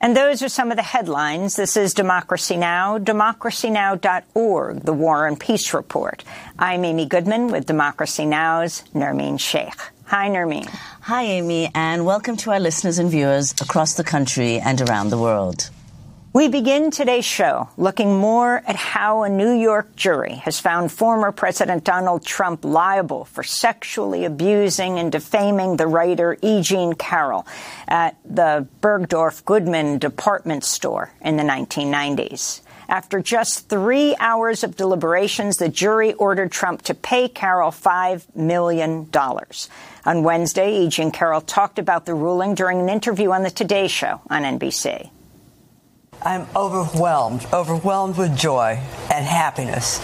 And 0.00 0.16
those 0.16 0.42
are 0.42 0.48
some 0.48 0.70
of 0.70 0.76
the 0.76 0.82
headlines. 0.82 1.56
This 1.56 1.76
is 1.76 1.94
Democracy 1.94 2.56
Now!, 2.56 2.98
democracynow.org, 2.98 4.80
the 4.82 4.92
War 4.92 5.26
and 5.26 5.40
Peace 5.40 5.74
Report. 5.74 6.22
I'm 6.58 6.84
Amy 6.84 7.06
Goodman 7.06 7.48
with 7.48 7.66
Democracy 7.66 8.26
Now!'s 8.26 8.84
Nermeen 8.94 9.40
Sheikh. 9.40 9.95
Hi, 10.08 10.28
Nermeen. 10.28 10.68
Hi, 11.00 11.24
Amy, 11.24 11.68
and 11.74 12.06
welcome 12.06 12.36
to 12.36 12.52
our 12.52 12.60
listeners 12.60 13.00
and 13.00 13.10
viewers 13.10 13.52
across 13.60 13.94
the 13.94 14.04
country 14.04 14.60
and 14.60 14.80
around 14.80 15.10
the 15.10 15.18
world. 15.18 15.68
We 16.32 16.46
begin 16.46 16.92
today's 16.92 17.24
show 17.24 17.70
looking 17.76 18.16
more 18.16 18.62
at 18.68 18.76
how 18.76 19.24
a 19.24 19.28
New 19.28 19.50
York 19.50 19.96
jury 19.96 20.36
has 20.44 20.60
found 20.60 20.92
former 20.92 21.32
President 21.32 21.82
Donald 21.82 22.24
Trump 22.24 22.64
liable 22.64 23.24
for 23.24 23.42
sexually 23.42 24.24
abusing 24.24 25.00
and 25.00 25.10
defaming 25.10 25.76
the 25.76 25.88
writer 25.88 26.38
E. 26.40 26.62
Jean 26.62 26.92
Carroll 26.92 27.44
at 27.88 28.16
the 28.24 28.68
Bergdorf 28.80 29.44
Goodman 29.44 29.98
department 29.98 30.62
store 30.62 31.10
in 31.20 31.36
the 31.36 31.42
1990s. 31.42 32.60
After 32.88 33.20
just 33.20 33.68
three 33.68 34.14
hours 34.20 34.62
of 34.62 34.76
deliberations, 34.76 35.56
the 35.56 35.68
jury 35.68 36.12
ordered 36.14 36.52
Trump 36.52 36.82
to 36.82 36.94
pay 36.94 37.28
Carroll 37.28 37.70
$5 37.70 38.36
million. 38.36 39.08
On 40.04 40.22
Wednesday, 40.22 40.84
E. 40.84 40.88
Jean 40.88 41.10
Carroll 41.10 41.40
talked 41.40 41.78
about 41.78 42.06
the 42.06 42.14
ruling 42.14 42.54
during 42.54 42.80
an 42.80 42.88
interview 42.88 43.32
on 43.32 43.42
the 43.42 43.50
Today 43.50 43.88
Show 43.88 44.20
on 44.30 44.42
NBC. 44.42 45.10
I'm 46.22 46.46
overwhelmed, 46.54 47.46
overwhelmed 47.52 48.16
with 48.16 48.36
joy 48.36 48.80
and 49.12 49.24
happiness 49.24 50.00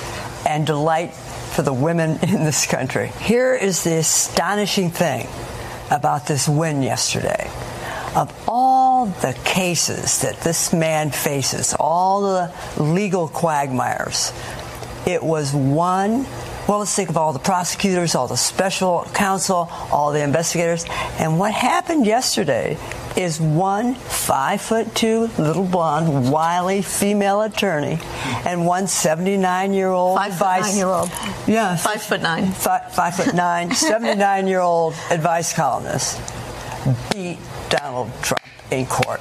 and 0.47 0.67
delight 0.67 1.13
for 1.13 1.63
the 1.63 1.73
women 1.73 2.11
in 2.23 2.45
this 2.45 2.67
country. 2.67 3.09
Here 3.21 3.55
is 3.55 3.85
the 3.85 3.97
astonishing 3.99 4.91
thing 4.91 5.29
about 5.91 6.27
this 6.27 6.49
win 6.49 6.83
yesterday. 6.83 7.51
Of 8.15 8.45
all 8.47 8.92
the 9.07 9.37
cases 9.45 10.21
that 10.23 10.41
this 10.41 10.73
man 10.73 11.11
faces, 11.11 11.75
all 11.79 12.23
the 12.23 12.55
legal 12.77 13.29
quagmires, 13.29 14.33
it 15.07 15.23
was 15.23 15.53
one. 15.55 16.27
Well, 16.69 16.79
let's 16.79 16.95
think 16.95 17.11
of 17.11 17.17
all 17.17 17.33
the 17.33 17.41
prosecutors, 17.41 18.15
all 18.15 18.29
the 18.29 18.37
special 18.37 19.05
counsel, 19.15 19.69
all 19.91 20.13
the 20.13 20.23
investigators. 20.23 20.85
And 21.19 21.39
what 21.39 21.53
happened 21.53 22.07
yesterday 22.07 22.79
is 23.17 23.41
one 23.41 23.95
five 23.95 24.61
foot 24.61 24.95
two 24.95 25.29
little 25.39 25.65
blonde, 25.67 26.31
wily 26.31 26.81
female 26.83 27.43
attorney 27.43 27.99
and 28.47 28.65
one 28.65 28.87
79 28.87 29.73
year 29.73 29.89
old 29.89 30.17
five 30.19 30.33
advice. 30.33 30.69
Nine 30.69 30.77
year 30.77 30.87
old. 30.87 31.11
Yeah. 31.47 31.77
Five 31.83 32.03
foot 32.03 32.23
nine. 32.23 32.53
Five, 32.53 32.95
five 32.95 33.17
foot 33.17 33.35
nine, 33.35 33.73
79 33.73 34.47
year 34.47 34.61
old 34.61 34.95
advice 35.11 35.53
columnist 35.53 36.21
beat 37.13 37.39
Donald 37.69 38.11
Trump 38.23 38.43
in 38.73 38.87
court. 38.87 39.21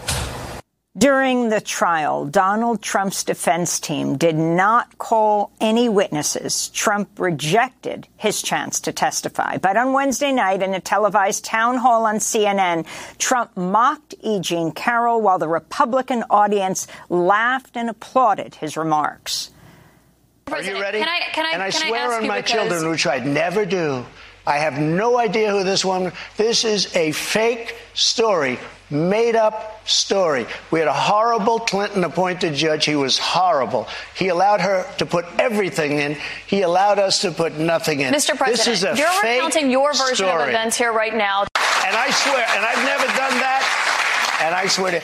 During 0.97 1.47
the 1.47 1.61
trial, 1.61 2.25
Donald 2.25 2.81
Trump's 2.81 3.23
defense 3.23 3.79
team 3.79 4.17
did 4.17 4.35
not 4.35 4.97
call 4.97 5.51
any 5.61 5.87
witnesses. 5.87 6.67
Trump 6.69 7.17
rejected 7.17 8.09
his 8.17 8.41
chance 8.41 8.81
to 8.81 8.91
testify. 8.91 9.57
But 9.57 9.77
on 9.77 9.93
Wednesday 9.93 10.33
night, 10.33 10.61
in 10.61 10.73
a 10.73 10.81
televised 10.81 11.45
town 11.45 11.77
hall 11.77 12.05
on 12.05 12.17
CNN, 12.17 12.85
Trump 13.17 13.55
mocked 13.55 14.15
E. 14.21 14.41
Jean 14.41 14.73
Carroll 14.73 15.21
while 15.21 15.39
the 15.39 15.47
Republican 15.47 16.25
audience 16.29 16.87
laughed 17.07 17.77
and 17.77 17.89
applauded 17.89 18.55
his 18.55 18.75
remarks. 18.75 19.49
Are 20.51 20.61
you 20.61 20.73
ready? 20.81 20.99
Can 20.99 21.07
I, 21.07 21.19
can 21.31 21.45
I, 21.45 21.51
and 21.53 21.63
I 21.63 21.71
can 21.71 21.87
swear 21.87 22.11
I 22.11 22.17
on 22.17 22.27
my 22.27 22.41
because... 22.41 22.51
children, 22.51 22.89
which 22.89 23.07
I'd 23.07 23.25
never 23.25 23.65
do. 23.65 24.05
I 24.45 24.57
have 24.57 24.77
no 24.77 25.17
idea 25.17 25.51
who 25.51 25.63
this 25.63 25.85
woman. 25.85 26.11
This 26.35 26.65
is 26.65 26.93
a 26.97 27.13
fake 27.13 27.77
story 27.93 28.59
made 28.91 29.35
up 29.35 29.87
story. 29.87 30.45
We 30.69 30.79
had 30.79 30.87
a 30.87 30.93
horrible 30.93 31.59
Clinton 31.59 32.03
appointed 32.03 32.53
judge. 32.53 32.85
He 32.85 32.95
was 32.95 33.17
horrible. 33.17 33.87
He 34.15 34.27
allowed 34.27 34.61
her 34.61 34.85
to 34.97 35.05
put 35.05 35.25
everything 35.39 35.93
in. 35.93 36.17
He 36.47 36.61
allowed 36.61 36.99
us 36.99 37.21
to 37.21 37.31
put 37.31 37.57
nothing 37.57 38.01
in. 38.01 38.13
Mr. 38.13 38.35
President, 38.37 38.57
this 38.57 38.67
is 38.67 38.83
a 38.83 38.95
you're 38.95 39.07
recounting 39.21 39.71
your 39.71 39.93
version 39.93 40.15
story. 40.15 40.43
of 40.43 40.49
events 40.49 40.77
here 40.77 40.91
right 40.91 41.15
now. 41.15 41.41
And 41.85 41.95
I 41.95 42.09
swear, 42.11 42.45
and 42.55 42.65
I've 42.65 42.85
never 42.85 43.05
done 43.07 43.39
that. 43.39 44.37
And 44.43 44.55
I 44.55 44.67
swear 44.67 44.91
to 44.91 45.01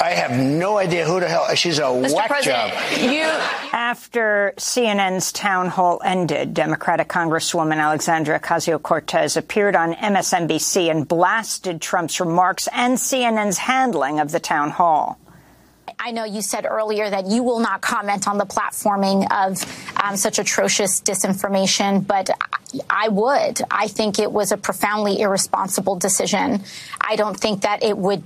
I 0.00 0.10
have 0.10 0.32
no 0.32 0.78
idea 0.78 1.04
who 1.04 1.20
the 1.20 1.28
hell. 1.28 1.54
She's 1.54 1.78
a 1.78 1.82
Mr. 1.82 2.14
whack 2.14 2.28
President, 2.28 2.72
job. 2.72 2.98
You. 2.98 3.22
After 3.72 4.52
CNN's 4.56 5.32
town 5.32 5.68
hall 5.68 6.00
ended, 6.04 6.52
Democratic 6.54 7.08
Congresswoman 7.08 7.76
Alexandria 7.76 8.38
Ocasio 8.38 8.80
Cortez 8.82 9.36
appeared 9.36 9.76
on 9.76 9.94
MSNBC 9.94 10.90
and 10.90 11.06
blasted 11.06 11.80
Trump's 11.80 12.20
remarks 12.20 12.68
and 12.72 12.98
CNN's 12.98 13.58
handling 13.58 14.20
of 14.20 14.32
the 14.32 14.40
town 14.40 14.70
hall. 14.70 15.18
I 15.98 16.10
know 16.10 16.24
you 16.24 16.42
said 16.42 16.66
earlier 16.66 17.08
that 17.08 17.26
you 17.26 17.42
will 17.42 17.60
not 17.60 17.80
comment 17.80 18.26
on 18.26 18.36
the 18.36 18.46
platforming 18.46 19.26
of 19.30 19.62
um, 20.02 20.16
such 20.16 20.38
atrocious 20.38 21.00
disinformation, 21.00 22.06
but 22.06 22.30
I 22.90 23.08
would. 23.08 23.60
I 23.70 23.88
think 23.88 24.18
it 24.18 24.30
was 24.30 24.50
a 24.50 24.56
profoundly 24.56 25.20
irresponsible 25.20 25.96
decision. 25.96 26.62
I 27.00 27.16
don't 27.16 27.38
think 27.38 27.62
that 27.62 27.82
it 27.82 27.96
would 27.96 28.22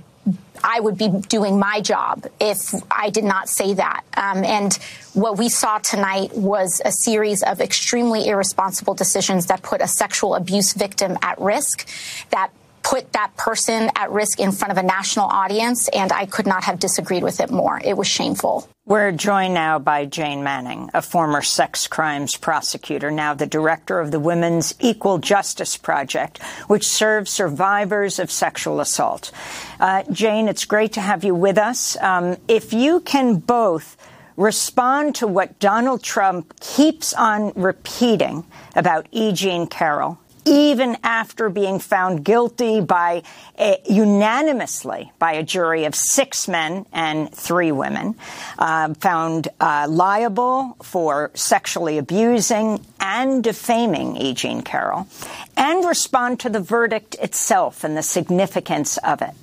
I 0.63 0.79
would 0.79 0.97
be 0.97 1.07
doing 1.07 1.57
my 1.57 1.81
job 1.81 2.25
if 2.39 2.73
I 2.91 3.09
did 3.09 3.23
not 3.23 3.49
say 3.49 3.73
that. 3.75 4.03
Um, 4.15 4.43
and 4.43 4.73
what 5.13 5.37
we 5.37 5.49
saw 5.49 5.77
tonight 5.79 6.35
was 6.35 6.81
a 6.83 6.91
series 6.91 7.43
of 7.43 7.61
extremely 7.61 8.27
irresponsible 8.27 8.93
decisions 8.93 9.45
that 9.47 9.61
put 9.61 9.81
a 9.81 9.87
sexual 9.87 10.35
abuse 10.35 10.73
victim 10.73 11.17
at 11.21 11.39
risk, 11.39 11.87
that 12.31 12.51
put 12.89 13.13
that 13.13 13.35
person 13.37 13.91
at 13.95 14.09
risk 14.09 14.39
in 14.39 14.51
front 14.51 14.71
of 14.71 14.77
a 14.79 14.83
national 14.83 15.27
audience, 15.27 15.89
and 15.89 16.11
I 16.11 16.25
could 16.25 16.47
not 16.47 16.63
have 16.63 16.79
disagreed 16.79 17.21
with 17.21 17.39
it 17.39 17.51
more. 17.51 17.79
It 17.83 17.95
was 17.95 18.07
shameful. 18.07 18.67
We're 18.87 19.11
joined 19.11 19.53
now 19.53 19.77
by 19.77 20.05
Jane 20.05 20.43
Manning, 20.43 20.89
a 20.95 21.03
former 21.03 21.43
sex 21.43 21.85
crimes 21.85 22.35
prosecutor, 22.35 23.11
now 23.11 23.35
the 23.35 23.45
director 23.45 23.99
of 23.99 24.09
the 24.09 24.19
Women's 24.19 24.73
Equal 24.79 25.19
Justice 25.19 25.77
Project, 25.77 26.41
which 26.65 26.87
serves 26.87 27.29
survivors 27.29 28.17
of 28.17 28.31
sexual 28.31 28.79
assault. 28.79 29.31
Uh, 29.79 30.01
Jane, 30.11 30.47
it's 30.47 30.65
great 30.65 30.93
to 30.93 31.01
have 31.01 31.23
you 31.23 31.35
with 31.35 31.59
us. 31.59 31.95
Um, 32.01 32.37
if 32.47 32.73
you 32.73 33.01
can 33.01 33.35
both 33.35 33.97
respond 34.35 35.13
to 35.15 35.27
what 35.27 35.59
Donald 35.59 36.01
Trump 36.01 36.59
keeps 36.59 37.13
on 37.13 37.51
repeating 37.55 38.45
about 38.75 39.05
E. 39.11 39.31
Jean 39.31 39.67
Carroll 39.67 40.17
even 40.49 40.97
after 41.03 41.49
being 41.49 41.79
found 41.79 42.23
guilty 42.23 42.81
by 42.81 43.23
a, 43.57 43.79
unanimously 43.89 45.11
by 45.19 45.33
a 45.33 45.43
jury 45.43 45.85
of 45.85 45.95
six 45.95 46.47
men 46.47 46.85
and 46.91 47.31
three 47.33 47.71
women, 47.71 48.15
uh, 48.57 48.93
found 48.95 49.47
uh, 49.59 49.87
liable 49.89 50.75
for 50.81 51.31
sexually 51.33 51.97
abusing 51.97 52.83
and 52.99 53.43
defaming 53.43 54.17
E. 54.17 54.33
Jean 54.33 54.61
Carroll, 54.61 55.07
and 55.55 55.85
respond 55.85 56.39
to 56.39 56.49
the 56.49 56.59
verdict 56.59 57.15
itself 57.15 57.83
and 57.83 57.95
the 57.95 58.03
significance 58.03 58.97
of 58.97 59.21
it. 59.21 59.33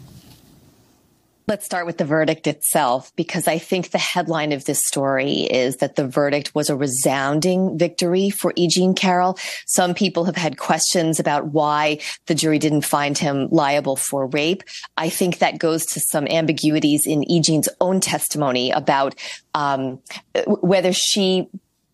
Let's 1.48 1.64
start 1.64 1.87
with 1.87 1.96
the 1.96 2.04
verdict 2.04 2.48
itself, 2.48 3.14
because 3.14 3.46
I 3.46 3.59
think 3.59 3.90
the 3.90 3.98
headline 3.98 4.50
of 4.50 4.64
this 4.64 4.85
story 4.85 5.42
is 5.42 5.76
that 5.76 5.94
the 5.94 6.04
verdict 6.04 6.56
was 6.56 6.68
a 6.68 6.76
resounding 6.76 7.78
victory 7.78 8.30
for 8.30 8.52
E. 8.56 8.66
Jean 8.66 8.96
Carroll. 8.96 9.38
Some 9.64 9.94
people 9.94 10.24
have 10.24 10.35
had 10.35 10.59
questions 10.59 11.20
about 11.20 11.46
why 11.52 12.00
the 12.26 12.35
jury 12.35 12.59
didn't 12.59 12.80
find 12.80 13.16
him 13.16 13.46
liable 13.52 13.94
for 13.94 14.26
rape. 14.26 14.64
I 14.96 15.09
think 15.09 15.38
that 15.38 15.61
goes 15.61 15.87
to 15.87 16.00
some 16.00 16.26
ambiguities 16.26 17.06
in 17.06 17.22
E. 17.30 17.40
Jean's 17.40 17.68
own 17.80 18.00
testimony 18.00 18.72
about 18.72 19.14
um, 19.54 20.00
whether 20.46 20.92
she 20.92 21.46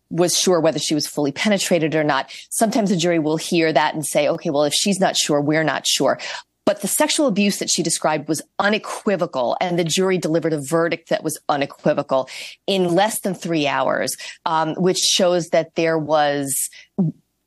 was 0.09 0.35
sure 0.35 0.59
whether 0.59 0.79
she 0.79 0.95
was 0.95 1.05
fully 1.05 1.31
penetrated 1.31 1.93
or 1.93 2.03
not. 2.03 2.31
Sometimes 2.49 2.89
the 2.89 2.97
jury 2.97 3.19
will 3.19 3.37
hear 3.37 3.71
that 3.71 3.93
and 3.93 4.03
say, 4.03 4.27
okay, 4.29 4.49
well, 4.49 4.63
if 4.63 4.73
she's 4.73 4.99
not 4.99 5.15
sure, 5.15 5.39
we're 5.39 5.63
not 5.63 5.85
sure. 5.85 6.19
But 6.65 6.81
the 6.81 6.87
sexual 6.87 7.27
abuse 7.27 7.59
that 7.59 7.69
she 7.69 7.83
described 7.83 8.27
was 8.27 8.41
unequivocal, 8.59 9.57
and 9.59 9.77
the 9.77 9.83
jury 9.83 10.17
delivered 10.17 10.53
a 10.53 10.61
verdict 10.61 11.09
that 11.09 11.23
was 11.23 11.39
unequivocal 11.49 12.29
in 12.67 12.95
less 12.95 13.19
than 13.19 13.33
three 13.33 13.67
hours, 13.67 14.15
um, 14.45 14.73
which 14.75 14.97
shows 14.97 15.49
that 15.49 15.75
there 15.75 15.97
was 15.97 16.69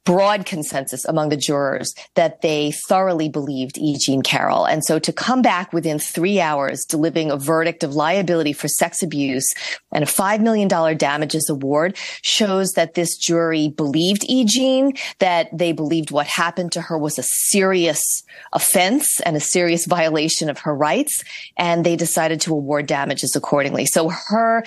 broad 0.06 0.46
consensus 0.46 1.04
among 1.04 1.28
the 1.28 1.36
jurors 1.36 1.92
that 2.14 2.40
they 2.40 2.72
thoroughly 2.88 3.28
believed 3.28 3.76
E. 3.76 3.98
Jean 3.98 4.22
Carroll. 4.22 4.64
And 4.64 4.82
so 4.82 4.98
to 4.98 5.12
come 5.12 5.42
back 5.42 5.72
within 5.72 5.98
three 5.98 6.40
hours, 6.40 6.86
delivering 6.88 7.30
a 7.30 7.36
verdict 7.36 7.82
of 7.84 7.94
liability 7.94 8.54
for 8.54 8.68
sex 8.68 9.02
abuse 9.02 9.46
and 9.92 10.04
a 10.04 10.06
$5 10.06 10.40
million 10.40 10.68
damages 10.96 11.50
award 11.50 11.96
shows 12.22 12.72
that 12.72 12.94
this 12.94 13.16
jury 13.18 13.68
believed 13.68 14.24
E. 14.28 14.44
Jean, 14.44 14.92
that 15.18 15.48
they 15.52 15.72
believed 15.72 16.10
what 16.10 16.26
happened 16.26 16.72
to 16.72 16.80
her 16.80 16.96
was 16.96 17.18
a 17.18 17.24
serious 17.24 18.22
offense 18.52 19.20
and 19.22 19.36
a 19.36 19.40
serious 19.40 19.86
violation 19.86 20.48
of 20.48 20.60
her 20.60 20.74
rights. 20.74 21.22
And 21.56 21.84
they 21.84 21.96
decided 21.96 22.40
to 22.42 22.52
award 22.52 22.86
damages 22.86 23.34
accordingly. 23.34 23.86
So 23.86 24.08
her 24.08 24.64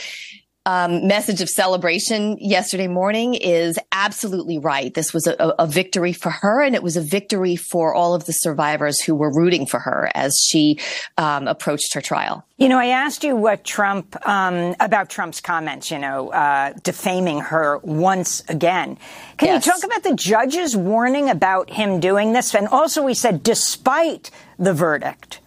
um, 0.70 1.08
message 1.08 1.42
of 1.42 1.50
celebration 1.50 2.38
yesterday 2.40 2.88
morning 2.88 3.34
is 3.34 3.80
absolutely 3.92 4.60
right. 4.60 4.94
This 4.94 5.16
was 5.16 5.26
a, 5.26 5.34
a, 5.58 5.66
victory 5.66 6.14
for 6.14 6.30
her, 6.30 6.62
and 6.62 6.76
it 6.76 6.84
was 6.84 6.96
a 6.96 7.02
victory 7.02 7.56
for 7.56 7.96
all 7.96 8.14
of 8.14 8.26
the 8.26 8.34
survivors 8.34 9.02
who 9.02 9.16
were 9.16 9.34
rooting 9.34 9.66
for 9.66 9.80
her 9.80 10.12
as 10.14 10.38
she 10.48 10.78
um, 11.18 11.48
approached 11.48 11.96
her 11.96 12.02
trial. 12.02 12.46
You 12.58 12.70
know, 12.70 12.78
I 12.78 12.88
asked 12.88 13.24
you 13.24 13.36
what 13.36 13.64
Trump 13.64 14.16
um, 14.28 14.76
about 14.80 15.10
Trump's 15.10 15.42
comments. 15.42 15.90
You 15.90 15.98
know, 15.98 16.30
uh, 16.30 16.74
defaming 16.84 17.40
her 17.40 17.80
once 17.80 18.44
again. 18.48 19.00
Can 19.38 19.48
yes. 19.48 19.66
you 19.66 19.72
talk 19.72 19.84
about 19.84 20.04
the 20.04 20.16
judge's 20.16 20.78
warning 20.78 21.32
about 21.32 21.72
him 21.72 22.00
doing 22.00 22.34
this? 22.34 22.54
And 22.54 22.68
also, 22.68 23.02
we 23.02 23.16
said 23.16 23.42
despite 23.42 24.30
the 24.60 24.76
verdict, 24.76 25.40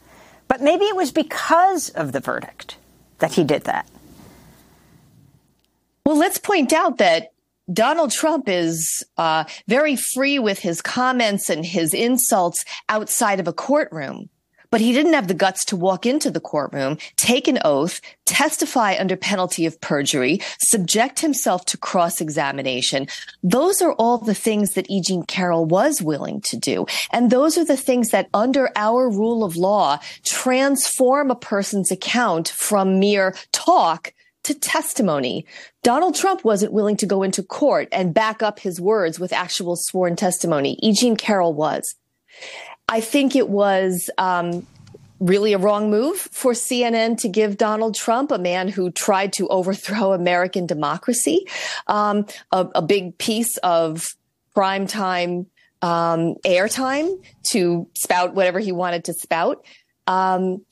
but 0.48 0.60
maybe 0.60 0.86
it 0.86 0.96
was 0.96 1.12
because 1.12 1.90
of 1.90 2.10
the 2.10 2.18
verdict 2.18 2.76
that 3.20 3.34
he 3.34 3.44
did 3.44 3.62
that. 3.64 3.86
Well, 6.04 6.18
let's 6.18 6.38
point 6.38 6.72
out 6.72 6.98
that 6.98 7.32
Donald 7.72 8.10
Trump 8.10 8.48
is 8.48 9.04
uh, 9.16 9.44
very 9.68 9.96
free 9.96 10.38
with 10.38 10.58
his 10.58 10.82
comments 10.82 11.48
and 11.48 11.64
his 11.64 11.94
insults 11.94 12.64
outside 12.88 13.38
of 13.40 13.46
a 13.48 13.52
courtroom. 13.52 14.28
but 14.72 14.80
he 14.80 14.92
didn't 14.92 15.12
have 15.12 15.28
the 15.28 15.34
guts 15.34 15.66
to 15.66 15.76
walk 15.76 16.06
into 16.06 16.30
the 16.30 16.40
courtroom, 16.40 16.96
take 17.16 17.46
an 17.46 17.58
oath, 17.62 18.00
testify 18.24 18.96
under 18.98 19.16
penalty 19.16 19.66
of 19.66 19.78
perjury, 19.82 20.40
subject 20.60 21.20
himself 21.20 21.66
to 21.66 21.76
cross 21.76 22.22
examination. 22.22 23.06
Those 23.42 23.82
are 23.82 23.92
all 23.92 24.16
the 24.16 24.34
things 24.34 24.70
that 24.70 24.90
E. 24.90 25.02
Jean 25.02 25.24
Carroll 25.24 25.66
was 25.66 26.00
willing 26.00 26.40
to 26.46 26.56
do. 26.56 26.86
And 27.12 27.30
those 27.30 27.58
are 27.58 27.66
the 27.66 27.76
things 27.76 28.08
that 28.08 28.30
under 28.32 28.70
our 28.74 29.10
rule 29.10 29.44
of 29.44 29.56
law 29.56 30.00
transform 30.24 31.30
a 31.30 31.36
person's 31.36 31.90
account 31.90 32.48
from 32.48 32.98
mere 32.98 33.34
talk 33.52 34.14
to 34.44 34.54
testimony. 34.54 35.46
Donald 35.82 36.14
Trump 36.14 36.44
wasn't 36.44 36.72
willing 36.72 36.96
to 36.96 37.06
go 37.06 37.22
into 37.22 37.42
court 37.42 37.88
and 37.92 38.14
back 38.14 38.42
up 38.42 38.60
his 38.60 38.80
words 38.80 39.18
with 39.20 39.32
actual 39.32 39.76
sworn 39.76 40.16
testimony. 40.16 40.78
E. 40.82 40.92
Jean 40.92 41.16
Carroll 41.16 41.54
was. 41.54 41.94
I 42.88 43.00
think 43.00 43.36
it 43.36 43.48
was 43.48 44.10
um, 44.18 44.66
really 45.20 45.52
a 45.52 45.58
wrong 45.58 45.90
move 45.90 46.18
for 46.18 46.52
CNN 46.52 47.18
to 47.18 47.28
give 47.28 47.56
Donald 47.56 47.94
Trump, 47.94 48.30
a 48.32 48.38
man 48.38 48.68
who 48.68 48.90
tried 48.90 49.32
to 49.34 49.48
overthrow 49.48 50.12
American 50.12 50.66
democracy, 50.66 51.46
um, 51.86 52.26
a, 52.50 52.66
a, 52.74 52.82
big 52.82 53.16
piece 53.18 53.56
of 53.58 54.16
primetime 54.56 55.46
um, 55.80 56.34
airtime 56.44 57.22
to 57.44 57.88
spout 57.94 58.34
whatever 58.34 58.58
he 58.58 58.72
wanted 58.72 59.04
to 59.04 59.14
spout. 59.14 59.64
Um, 60.06 60.64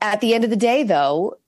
at 0.00 0.20
the 0.20 0.34
end 0.34 0.44
of 0.44 0.50
the 0.50 0.56
day, 0.56 0.82
though, 0.82 1.38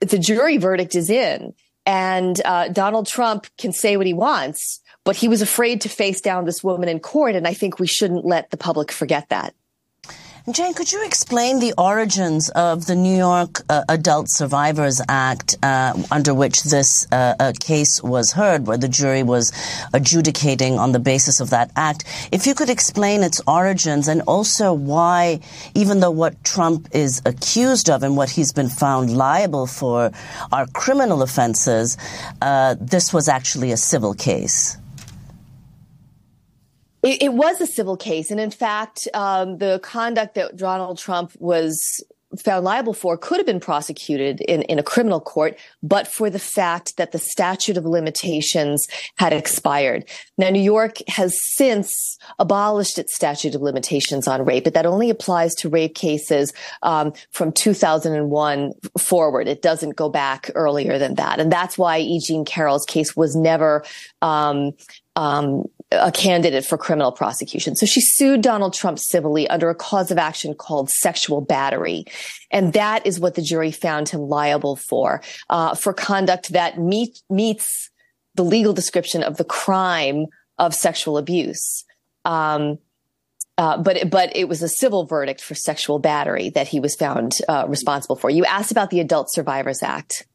the 0.00 0.18
jury 0.18 0.56
verdict 0.56 0.94
is 0.94 1.10
in, 1.10 1.54
and 1.86 2.40
uh, 2.44 2.68
Donald 2.68 3.06
Trump 3.06 3.46
can 3.58 3.72
say 3.72 3.96
what 3.96 4.06
he 4.06 4.14
wants, 4.14 4.80
but 5.04 5.16
he 5.16 5.28
was 5.28 5.42
afraid 5.42 5.80
to 5.82 5.88
face 5.88 6.20
down 6.20 6.44
this 6.44 6.62
woman 6.62 6.88
in 6.88 7.00
court, 7.00 7.34
and 7.34 7.46
I 7.46 7.54
think 7.54 7.78
we 7.78 7.86
shouldn't 7.86 8.24
let 8.24 8.50
the 8.50 8.56
public 8.56 8.92
forget 8.92 9.28
that. 9.30 9.54
Jane, 10.50 10.74
could 10.74 10.90
you 10.90 11.06
explain 11.06 11.60
the 11.60 11.72
origins 11.78 12.50
of 12.50 12.86
the 12.86 12.96
New 12.96 13.16
York 13.16 13.62
uh, 13.68 13.84
Adult 13.88 14.28
Survivors 14.28 15.00
Act, 15.08 15.54
uh, 15.62 15.94
under 16.10 16.34
which 16.34 16.64
this 16.64 17.06
uh, 17.12 17.36
uh, 17.38 17.52
case 17.60 18.02
was 18.02 18.32
heard, 18.32 18.66
where 18.66 18.76
the 18.76 18.88
jury 18.88 19.22
was 19.22 19.52
adjudicating 19.94 20.80
on 20.80 20.90
the 20.90 20.98
basis 20.98 21.38
of 21.38 21.50
that 21.50 21.70
act? 21.76 22.02
If 22.32 22.48
you 22.48 22.56
could 22.56 22.70
explain 22.70 23.22
its 23.22 23.40
origins 23.46 24.08
and 24.08 24.20
also 24.22 24.72
why, 24.72 25.38
even 25.76 26.00
though 26.00 26.10
what 26.10 26.42
Trump 26.42 26.88
is 26.90 27.22
accused 27.24 27.88
of 27.88 28.02
and 28.02 28.16
what 28.16 28.30
he's 28.30 28.52
been 28.52 28.68
found 28.68 29.16
liable 29.16 29.68
for 29.68 30.10
are 30.50 30.66
criminal 30.66 31.22
offenses, 31.22 31.96
uh, 32.40 32.74
this 32.80 33.12
was 33.12 33.28
actually 33.28 33.70
a 33.70 33.76
civil 33.76 34.12
case. 34.12 34.76
It, 37.02 37.22
it, 37.22 37.32
was 37.32 37.60
a 37.60 37.66
civil 37.66 37.96
case. 37.96 38.30
And 38.30 38.38
in 38.38 38.50
fact, 38.50 39.08
um, 39.12 39.58
the 39.58 39.80
conduct 39.82 40.34
that 40.36 40.56
Donald 40.56 40.98
Trump 40.98 41.32
was 41.38 42.02
found 42.38 42.64
liable 42.64 42.94
for 42.94 43.16
could 43.16 43.38
have 43.38 43.46
been 43.46 43.60
prosecuted 43.60 44.40
in, 44.42 44.62
in 44.62 44.78
a 44.78 44.82
criminal 44.82 45.20
court, 45.20 45.58
but 45.82 46.06
for 46.06 46.30
the 46.30 46.38
fact 46.38 46.96
that 46.96 47.12
the 47.12 47.18
statute 47.18 47.76
of 47.76 47.84
limitations 47.84 48.86
had 49.16 49.32
expired. 49.32 50.08
Now, 50.38 50.50
New 50.50 50.62
York 50.62 50.96
has 51.08 51.38
since 51.54 52.18
abolished 52.38 52.98
its 52.98 53.14
statute 53.14 53.54
of 53.54 53.62
limitations 53.62 54.26
on 54.26 54.44
rape, 54.44 54.64
but 54.64 54.74
that 54.74 54.86
only 54.86 55.10
applies 55.10 55.54
to 55.56 55.68
rape 55.68 55.94
cases 55.94 56.52
um, 56.82 57.12
from 57.30 57.52
2001 57.52 58.72
forward. 58.98 59.48
It 59.48 59.62
doesn't 59.62 59.96
go 59.96 60.08
back 60.08 60.50
earlier 60.54 60.98
than 60.98 61.16
that. 61.16 61.38
And 61.38 61.52
that's 61.52 61.76
why 61.76 61.98
E. 61.98 62.20
Jean 62.26 62.44
Carroll's 62.44 62.86
case 62.86 63.14
was 63.14 63.36
never 63.36 63.84
um, 64.22 64.72
um, 65.16 65.64
a 66.00 66.12
candidate 66.12 66.64
for 66.64 66.78
criminal 66.78 67.12
prosecution. 67.12 67.76
So 67.76 67.86
she 67.86 68.00
sued 68.00 68.42
Donald 68.42 68.74
Trump 68.74 68.98
civilly 68.98 69.48
under 69.48 69.70
a 69.70 69.74
cause 69.74 70.10
of 70.10 70.18
action 70.18 70.54
called 70.54 70.90
sexual 70.90 71.40
battery. 71.40 72.04
And 72.50 72.72
that 72.72 73.06
is 73.06 73.20
what 73.20 73.34
the 73.34 73.42
jury 73.42 73.70
found 73.70 74.08
him 74.08 74.20
liable 74.20 74.76
for, 74.76 75.22
uh, 75.50 75.74
for 75.74 75.92
conduct 75.92 76.50
that 76.50 76.78
meet, 76.78 77.20
meets 77.30 77.90
the 78.34 78.44
legal 78.44 78.72
description 78.72 79.22
of 79.22 79.36
the 79.36 79.44
crime 79.44 80.26
of 80.58 80.74
sexual 80.74 81.18
abuse. 81.18 81.84
Um, 82.24 82.78
uh, 83.58 83.76
but 83.76 84.10
but 84.10 84.34
it 84.34 84.48
was 84.48 84.62
a 84.62 84.68
civil 84.68 85.04
verdict 85.04 85.40
for 85.40 85.54
sexual 85.54 85.98
battery 85.98 86.48
that 86.50 86.68
he 86.68 86.80
was 86.80 86.96
found 86.96 87.32
uh, 87.48 87.66
responsible 87.68 88.16
for. 88.16 88.30
You 88.30 88.44
asked 88.46 88.72
about 88.72 88.90
the 88.90 89.00
Adult 89.00 89.30
Survivors 89.30 89.82
Act. 89.82 90.26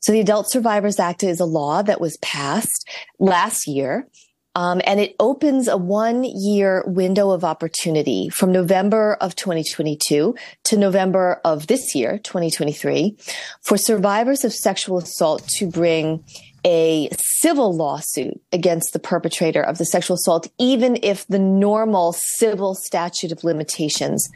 So 0.00 0.12
the 0.12 0.20
Adult 0.20 0.48
Survivors 0.48 0.98
Act 0.98 1.22
is 1.22 1.40
a 1.40 1.44
law 1.44 1.82
that 1.82 2.00
was 2.00 2.16
passed 2.18 2.88
last 3.18 3.66
year 3.66 4.08
um, 4.54 4.80
and 4.84 5.00
it 5.00 5.16
opens 5.18 5.68
a 5.68 5.76
one 5.76 6.24
year 6.24 6.84
window 6.86 7.30
of 7.30 7.44
opportunity 7.44 8.28
from 8.28 8.52
November 8.52 9.16
of 9.20 9.34
2022 9.34 10.34
to 10.64 10.76
November 10.76 11.40
of 11.44 11.66
this 11.66 11.94
year, 11.94 12.18
2023, 12.18 13.16
for 13.62 13.76
survivors 13.76 14.44
of 14.44 14.52
sexual 14.52 14.98
assault 14.98 15.46
to 15.58 15.66
bring 15.66 16.24
a 16.64 17.08
civil 17.18 17.76
lawsuit 17.76 18.40
against 18.52 18.92
the 18.92 18.98
perpetrator 18.98 19.62
of 19.62 19.78
the 19.78 19.84
sexual 19.84 20.14
assault, 20.14 20.48
even 20.58 20.96
if 21.02 21.26
the 21.26 21.38
normal 21.38 22.14
civil 22.36 22.74
statute 22.74 23.32
of 23.32 23.42
limitations 23.42 24.28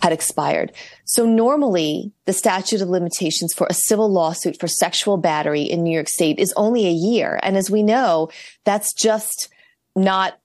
had 0.00 0.12
expired. 0.12 0.72
So 1.04 1.26
normally 1.26 2.12
the 2.26 2.32
statute 2.32 2.82
of 2.82 2.88
limitations 2.88 3.52
for 3.52 3.66
a 3.68 3.74
civil 3.74 4.10
lawsuit 4.10 4.60
for 4.60 4.68
sexual 4.68 5.16
battery 5.16 5.62
in 5.62 5.82
New 5.82 5.92
York 5.92 6.08
State 6.08 6.38
is 6.38 6.54
only 6.56 6.86
a 6.86 6.92
year. 6.92 7.40
And 7.42 7.56
as 7.56 7.70
we 7.70 7.82
know, 7.82 8.30
that's 8.64 8.92
just 8.94 9.48
not 9.96 10.38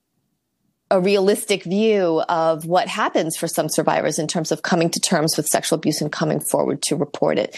a 0.90 1.00
realistic 1.00 1.64
view 1.64 2.22
of 2.28 2.64
what 2.64 2.88
happens 2.88 3.36
for 3.36 3.46
some 3.46 3.68
survivors 3.68 4.18
in 4.18 4.26
terms 4.26 4.50
of 4.50 4.62
coming 4.62 4.88
to 4.90 5.00
terms 5.00 5.36
with 5.36 5.46
sexual 5.46 5.78
abuse 5.78 6.00
and 6.00 6.10
coming 6.10 6.40
forward 6.40 6.80
to 6.82 6.96
report 6.96 7.38
it. 7.38 7.56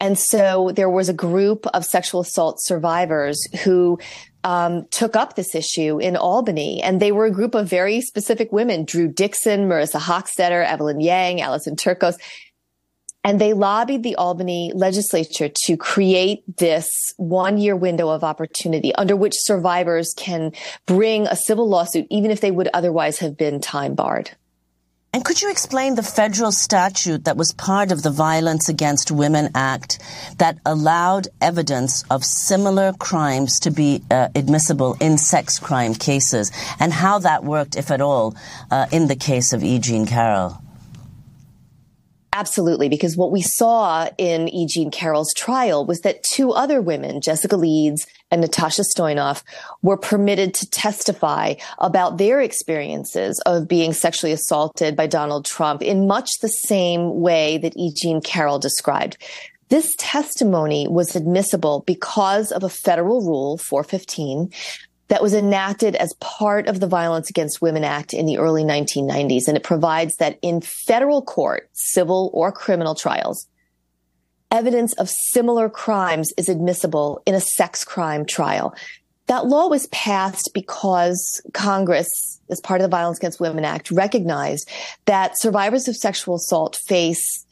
And 0.00 0.18
so 0.18 0.70
there 0.74 0.90
was 0.90 1.08
a 1.08 1.14
group 1.14 1.66
of 1.68 1.84
sexual 1.84 2.20
assault 2.20 2.62
survivors 2.62 3.42
who 3.64 3.98
um, 4.44 4.86
took 4.90 5.16
up 5.16 5.34
this 5.34 5.54
issue 5.54 5.98
in 5.98 6.16
Albany, 6.16 6.80
and 6.82 7.00
they 7.00 7.10
were 7.10 7.26
a 7.26 7.30
group 7.30 7.54
of 7.54 7.68
very 7.68 8.00
specific 8.00 8.52
women: 8.52 8.84
Drew 8.84 9.08
Dixon, 9.08 9.68
Marissa 9.68 9.98
Hoechstetter, 9.98 10.64
Evelyn 10.64 11.00
Yang, 11.00 11.40
Alison 11.40 11.74
Turkos. 11.74 12.16
And 13.24 13.40
they 13.40 13.52
lobbied 13.52 14.02
the 14.02 14.16
Albany 14.16 14.72
legislature 14.74 15.50
to 15.64 15.76
create 15.76 16.44
this 16.56 16.88
one 17.16 17.58
year 17.58 17.76
window 17.76 18.08
of 18.08 18.24
opportunity 18.24 18.94
under 18.94 19.16
which 19.16 19.34
survivors 19.36 20.14
can 20.16 20.52
bring 20.86 21.26
a 21.26 21.36
civil 21.36 21.68
lawsuit, 21.68 22.06
even 22.10 22.30
if 22.30 22.40
they 22.40 22.50
would 22.50 22.68
otherwise 22.72 23.18
have 23.18 23.36
been 23.36 23.60
time 23.60 23.94
barred. 23.94 24.30
And 25.12 25.24
could 25.24 25.40
you 25.40 25.50
explain 25.50 25.94
the 25.94 26.02
federal 26.02 26.52
statute 26.52 27.24
that 27.24 27.36
was 27.36 27.52
part 27.52 27.92
of 27.92 28.02
the 28.02 28.10
Violence 28.10 28.68
Against 28.68 29.10
Women 29.10 29.48
Act 29.54 29.98
that 30.36 30.58
allowed 30.66 31.28
evidence 31.40 32.04
of 32.10 32.24
similar 32.24 32.92
crimes 32.92 33.58
to 33.60 33.70
be 33.70 34.02
uh, 34.10 34.28
admissible 34.34 34.96
in 35.00 35.16
sex 35.16 35.58
crime 35.58 35.94
cases 35.94 36.52
and 36.78 36.92
how 36.92 37.18
that 37.20 37.42
worked, 37.42 37.74
if 37.74 37.90
at 37.90 38.02
all, 38.02 38.36
uh, 38.70 38.86
in 38.92 39.08
the 39.08 39.16
case 39.16 39.54
of 39.54 39.64
E. 39.64 39.78
Jean 39.78 40.04
Carroll? 40.06 40.62
Absolutely, 42.38 42.88
because 42.88 43.16
what 43.16 43.32
we 43.32 43.42
saw 43.42 44.08
in 44.16 44.48
E. 44.48 44.64
Jean 44.64 44.92
Carroll's 44.92 45.34
trial 45.34 45.84
was 45.84 46.02
that 46.02 46.22
two 46.22 46.52
other 46.52 46.80
women, 46.80 47.20
Jessica 47.20 47.56
Leeds 47.56 48.06
and 48.30 48.40
Natasha 48.40 48.82
Stoynoff, 48.82 49.42
were 49.82 49.96
permitted 49.96 50.54
to 50.54 50.70
testify 50.70 51.54
about 51.80 52.16
their 52.16 52.40
experiences 52.40 53.42
of 53.44 53.66
being 53.66 53.92
sexually 53.92 54.32
assaulted 54.32 54.94
by 54.94 55.08
Donald 55.08 55.46
Trump 55.46 55.82
in 55.82 56.06
much 56.06 56.30
the 56.40 56.48
same 56.48 57.18
way 57.18 57.58
that 57.58 57.76
E. 57.76 57.92
Jean 57.92 58.20
Carroll 58.20 58.60
described. 58.60 59.16
This 59.68 59.96
testimony 59.98 60.86
was 60.86 61.16
admissible 61.16 61.82
because 61.88 62.52
of 62.52 62.62
a 62.62 62.68
federal 62.68 63.20
rule 63.20 63.58
415 63.58 64.52
that 65.08 65.22
was 65.22 65.34
enacted 65.34 65.96
as 65.96 66.12
part 66.20 66.68
of 66.68 66.80
the 66.80 66.86
Violence 66.86 67.30
Against 67.30 67.62
Women 67.62 67.84
Act 67.84 68.12
in 68.12 68.26
the 68.26 68.38
early 68.38 68.62
1990s. 68.62 69.48
And 69.48 69.56
it 69.56 69.64
provides 69.64 70.16
that 70.16 70.38
in 70.42 70.60
federal 70.60 71.22
court, 71.22 71.68
civil 71.72 72.30
or 72.32 72.52
criminal 72.52 72.94
trials, 72.94 73.48
evidence 74.50 74.92
of 74.94 75.08
similar 75.08 75.68
crimes 75.68 76.32
is 76.36 76.48
admissible 76.48 77.22
in 77.26 77.34
a 77.34 77.40
sex 77.40 77.84
crime 77.84 78.24
trial. 78.24 78.74
That 79.26 79.46
law 79.46 79.68
was 79.68 79.86
passed 79.88 80.50
because 80.54 81.42
Congress, 81.52 82.40
as 82.50 82.60
part 82.60 82.80
of 82.80 82.84
the 82.84 82.96
Violence 82.96 83.18
Against 83.18 83.40
Women 83.40 83.64
Act, 83.64 83.90
recognized 83.90 84.68
that 85.04 85.38
survivors 85.38 85.88
of 85.88 85.96
sexual 85.96 86.36
assault 86.36 86.78
face 86.86 87.44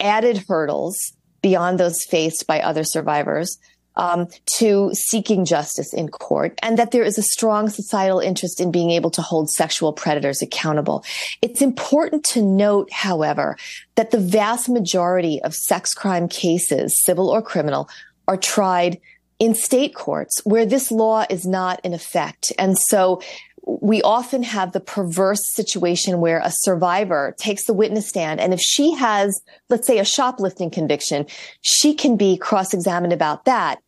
added 0.00 0.44
hurdles 0.48 1.12
beyond 1.42 1.78
those 1.78 2.04
faced 2.04 2.46
by 2.46 2.60
other 2.60 2.84
survivors 2.84 3.58
um, 4.00 4.26
to 4.56 4.90
seeking 4.94 5.44
justice 5.44 5.92
in 5.92 6.08
court, 6.08 6.58
and 6.62 6.78
that 6.78 6.90
there 6.90 7.04
is 7.04 7.18
a 7.18 7.22
strong 7.22 7.68
societal 7.68 8.18
interest 8.18 8.58
in 8.58 8.72
being 8.72 8.90
able 8.90 9.10
to 9.10 9.22
hold 9.22 9.50
sexual 9.50 9.92
predators 9.92 10.40
accountable. 10.40 11.04
It's 11.42 11.60
important 11.60 12.24
to 12.32 12.42
note, 12.42 12.90
however, 12.90 13.56
that 13.96 14.10
the 14.10 14.18
vast 14.18 14.70
majority 14.70 15.40
of 15.42 15.54
sex 15.54 15.92
crime 15.92 16.28
cases, 16.28 16.98
civil 17.04 17.28
or 17.28 17.42
criminal, 17.42 17.90
are 18.26 18.38
tried 18.38 18.98
in 19.38 19.54
state 19.54 19.94
courts 19.94 20.40
where 20.44 20.64
this 20.64 20.90
law 20.90 21.26
is 21.28 21.44
not 21.44 21.78
in 21.84 21.92
effect. 21.92 22.52
And 22.58 22.78
so 22.78 23.20
we 23.66 24.00
often 24.00 24.42
have 24.42 24.72
the 24.72 24.80
perverse 24.80 25.42
situation 25.54 26.20
where 26.20 26.40
a 26.42 26.50
survivor 26.50 27.34
takes 27.38 27.66
the 27.66 27.74
witness 27.74 28.08
stand. 28.08 28.40
And 28.40 28.54
if 28.54 28.60
she 28.60 28.94
has, 28.94 29.42
let's 29.68 29.86
say, 29.86 29.98
a 29.98 30.04
shoplifting 30.04 30.70
conviction, 30.70 31.26
she 31.60 31.94
can 31.94 32.16
be 32.16 32.38
cross 32.38 32.72
examined 32.72 33.12
about 33.12 33.44
that. 33.44 33.80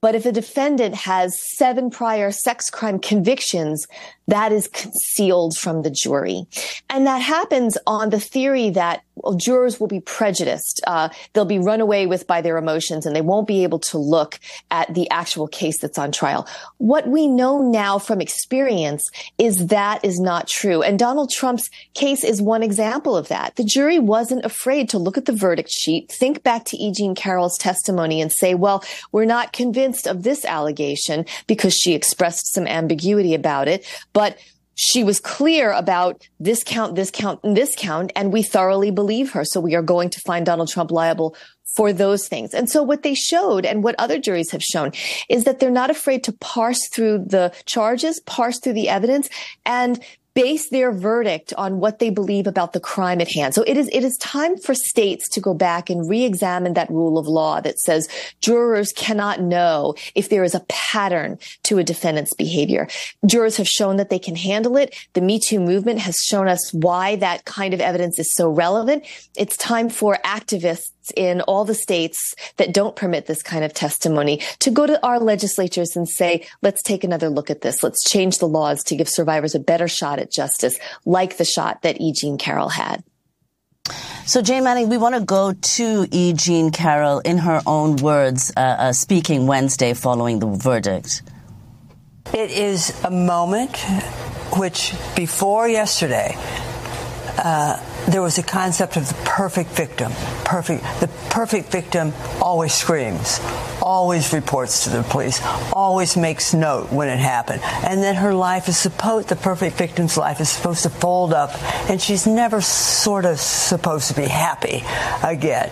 But 0.00 0.14
if 0.14 0.26
a 0.26 0.32
defendant 0.32 0.94
has 0.94 1.36
seven 1.56 1.90
prior 1.90 2.30
sex 2.30 2.70
crime 2.70 3.00
convictions, 3.00 3.86
that 4.28 4.52
is 4.52 4.68
concealed 4.68 5.56
from 5.56 5.82
the 5.82 5.90
jury. 5.90 6.46
And 6.90 7.06
that 7.06 7.18
happens 7.18 7.76
on 7.86 8.10
the 8.10 8.20
theory 8.20 8.70
that 8.70 9.02
well, 9.16 9.34
jurors 9.34 9.80
will 9.80 9.88
be 9.88 10.00
prejudiced. 10.00 10.80
Uh, 10.86 11.08
they'll 11.32 11.44
be 11.44 11.58
run 11.58 11.80
away 11.80 12.06
with 12.06 12.26
by 12.26 12.40
their 12.40 12.56
emotions 12.56 13.06
and 13.06 13.16
they 13.16 13.20
won't 13.20 13.48
be 13.48 13.64
able 13.64 13.80
to 13.80 13.98
look 13.98 14.38
at 14.70 14.94
the 14.94 15.10
actual 15.10 15.48
case 15.48 15.80
that's 15.80 15.98
on 15.98 16.12
trial. 16.12 16.46
What 16.76 17.08
we 17.08 17.26
know 17.26 17.60
now 17.60 17.98
from 17.98 18.20
experience 18.20 19.02
is 19.38 19.68
that 19.68 20.04
is 20.04 20.20
not 20.20 20.46
true. 20.46 20.82
And 20.82 20.98
Donald 20.98 21.30
Trump's 21.30 21.68
case 21.94 22.22
is 22.22 22.40
one 22.40 22.62
example 22.62 23.16
of 23.16 23.28
that. 23.28 23.56
The 23.56 23.64
jury 23.64 23.98
wasn't 23.98 24.44
afraid 24.44 24.88
to 24.90 24.98
look 24.98 25.18
at 25.18 25.24
the 25.24 25.32
verdict 25.32 25.70
sheet, 25.70 26.12
think 26.12 26.42
back 26.42 26.64
to 26.66 26.76
E. 26.76 26.92
Jean 26.92 27.14
Carroll's 27.14 27.58
testimony 27.58 28.20
and 28.20 28.30
say, 28.30 28.54
well, 28.54 28.84
we're 29.10 29.24
not 29.24 29.52
convinced 29.52 29.87
of 30.06 30.22
this 30.22 30.44
allegation 30.44 31.24
because 31.46 31.74
she 31.74 31.94
expressed 31.94 32.52
some 32.52 32.66
ambiguity 32.66 33.34
about 33.34 33.68
it 33.68 33.86
but 34.12 34.38
she 34.80 35.02
was 35.02 35.18
clear 35.18 35.72
about 35.72 36.28
this 36.38 36.62
count, 36.62 36.94
this 36.94 37.10
count, 37.10 37.40
and 37.42 37.56
this 37.56 37.74
count, 37.76 38.12
and 38.14 38.32
we 38.32 38.44
thoroughly 38.44 38.92
believe 38.92 39.32
her. 39.32 39.44
So 39.44 39.58
we 39.58 39.74
are 39.74 39.82
going 39.82 40.08
to 40.10 40.20
find 40.20 40.46
Donald 40.46 40.68
Trump 40.68 40.92
liable 40.92 41.34
for 41.74 41.92
those 41.92 42.28
things. 42.28 42.54
And 42.54 42.70
so 42.70 42.84
what 42.84 43.02
they 43.02 43.14
showed 43.14 43.66
and 43.66 43.82
what 43.82 43.96
other 43.98 44.20
juries 44.20 44.52
have 44.52 44.62
shown 44.62 44.92
is 45.28 45.42
that 45.44 45.58
they're 45.58 45.70
not 45.70 45.90
afraid 45.90 46.22
to 46.24 46.32
parse 46.32 46.88
through 46.92 47.24
the 47.26 47.52
charges, 47.66 48.20
parse 48.20 48.60
through 48.60 48.74
the 48.74 48.88
evidence, 48.88 49.28
and 49.66 50.00
base 50.38 50.68
their 50.68 50.92
verdict 50.92 51.52
on 51.58 51.80
what 51.80 51.98
they 51.98 52.10
believe 52.10 52.46
about 52.46 52.72
the 52.72 52.78
crime 52.78 53.20
at 53.20 53.28
hand. 53.28 53.52
So 53.54 53.64
it 53.66 53.76
is, 53.76 53.88
it 53.92 54.04
is 54.04 54.16
time 54.18 54.56
for 54.56 54.72
states 54.72 55.28
to 55.30 55.40
go 55.40 55.52
back 55.52 55.90
and 55.90 56.08
re-examine 56.08 56.74
that 56.74 56.88
rule 56.90 57.18
of 57.18 57.26
law 57.26 57.60
that 57.60 57.80
says 57.80 58.08
jurors 58.40 58.92
cannot 58.92 59.40
know 59.40 59.96
if 60.14 60.28
there 60.28 60.44
is 60.44 60.54
a 60.54 60.64
pattern 60.68 61.40
to 61.64 61.78
a 61.78 61.82
defendant's 61.82 62.34
behavior. 62.34 62.86
Jurors 63.26 63.56
have 63.56 63.66
shown 63.66 63.96
that 63.96 64.10
they 64.10 64.18
can 64.20 64.36
handle 64.36 64.76
it. 64.76 64.94
The 65.14 65.22
Me 65.22 65.40
Too 65.40 65.58
movement 65.58 65.98
has 65.98 66.14
shown 66.24 66.46
us 66.46 66.72
why 66.72 67.16
that 67.16 67.44
kind 67.44 67.74
of 67.74 67.80
evidence 67.80 68.20
is 68.20 68.32
so 68.32 68.48
relevant. 68.48 69.06
It's 69.36 69.56
time 69.56 69.88
for 69.88 70.18
activists 70.24 70.92
in 71.16 71.40
all 71.42 71.64
the 71.64 71.74
states 71.74 72.34
that 72.56 72.72
don't 72.72 72.96
permit 72.96 73.26
this 73.26 73.42
kind 73.42 73.64
of 73.64 73.74
testimony 73.74 74.40
to 74.60 74.70
go 74.70 74.86
to 74.86 75.04
our 75.06 75.18
legislatures 75.18 75.96
and 75.96 76.08
say, 76.08 76.46
let's 76.62 76.82
take 76.82 77.04
another 77.04 77.28
look 77.28 77.50
at 77.50 77.60
this. 77.60 77.82
Let's 77.82 78.08
change 78.08 78.38
the 78.38 78.48
laws 78.48 78.82
to 78.84 78.96
give 78.96 79.08
survivors 79.08 79.54
a 79.54 79.60
better 79.60 79.88
shot 79.88 80.18
at 80.18 80.32
justice, 80.32 80.78
like 81.04 81.36
the 81.36 81.44
shot 81.44 81.82
that 81.82 82.00
E. 82.00 82.12
Jean 82.12 82.38
Carroll 82.38 82.68
had. 82.68 83.02
So, 84.26 84.42
Jay 84.42 84.60
Manning, 84.60 84.90
we 84.90 84.98
want 84.98 85.14
to 85.14 85.22
go 85.22 85.54
to 85.54 86.06
E. 86.10 86.34
Jean 86.34 86.70
Carroll 86.70 87.20
in 87.20 87.38
her 87.38 87.62
own 87.66 87.96
words, 87.96 88.52
uh, 88.56 88.60
uh, 88.60 88.92
speaking 88.92 89.46
Wednesday 89.46 89.94
following 89.94 90.38
the 90.38 90.46
verdict. 90.46 91.22
It 92.34 92.50
is 92.50 92.92
a 93.04 93.10
moment 93.10 93.74
which, 94.58 94.92
before 95.16 95.66
yesterday, 95.66 96.36
uh, 97.38 97.80
there 98.08 98.22
was 98.22 98.38
a 98.38 98.42
concept 98.42 98.96
of 98.96 99.06
the 99.06 99.14
perfect 99.24 99.70
victim. 99.70 100.10
Perfect. 100.44 100.82
The 101.00 101.08
perfect 101.28 101.70
victim 101.70 102.12
always 102.40 102.72
screams, 102.72 103.38
always 103.82 104.32
reports 104.32 104.84
to 104.84 104.90
the 104.90 105.02
police, 105.02 105.42
always 105.72 106.16
makes 106.16 106.54
note 106.54 106.90
when 106.90 107.08
it 107.08 107.18
happened. 107.18 107.60
And 107.62 108.02
then 108.02 108.14
her 108.14 108.32
life 108.32 108.68
is 108.68 108.78
supposed, 108.78 109.28
the 109.28 109.36
perfect 109.36 109.76
victim's 109.76 110.16
life 110.16 110.40
is 110.40 110.48
supposed 110.48 110.84
to 110.84 110.90
fold 110.90 111.34
up 111.34 111.50
and 111.90 112.00
she's 112.00 112.26
never 112.26 112.62
sort 112.62 113.26
of 113.26 113.38
supposed 113.38 114.08
to 114.08 114.14
be 114.14 114.26
happy 114.26 114.82
again. 115.22 115.70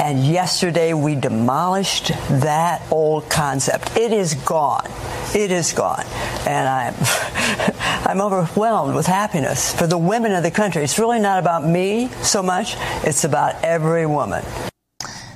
And 0.00 0.24
yesterday 0.24 0.94
we 0.94 1.14
demolished 1.14 2.08
that 2.08 2.82
old 2.90 3.28
concept. 3.28 3.96
It 3.96 4.12
is 4.12 4.34
gone. 4.34 4.90
It 5.34 5.50
is 5.50 5.72
gone. 5.72 6.04
And 6.46 6.68
I'm, 6.68 6.94
I'm 8.06 8.20
overwhelmed 8.20 8.94
with 8.94 9.06
happiness 9.06 9.74
for 9.74 9.86
the 9.86 9.98
women 9.98 10.32
of 10.32 10.42
the 10.42 10.50
country. 10.50 10.82
It's 10.82 10.98
really 10.98 11.20
not 11.20 11.38
about 11.38 11.66
me 11.74 12.08
so 12.22 12.42
much. 12.42 12.76
It's 13.04 13.24
about 13.24 13.52
every 13.62 14.06
woman. 14.06 14.44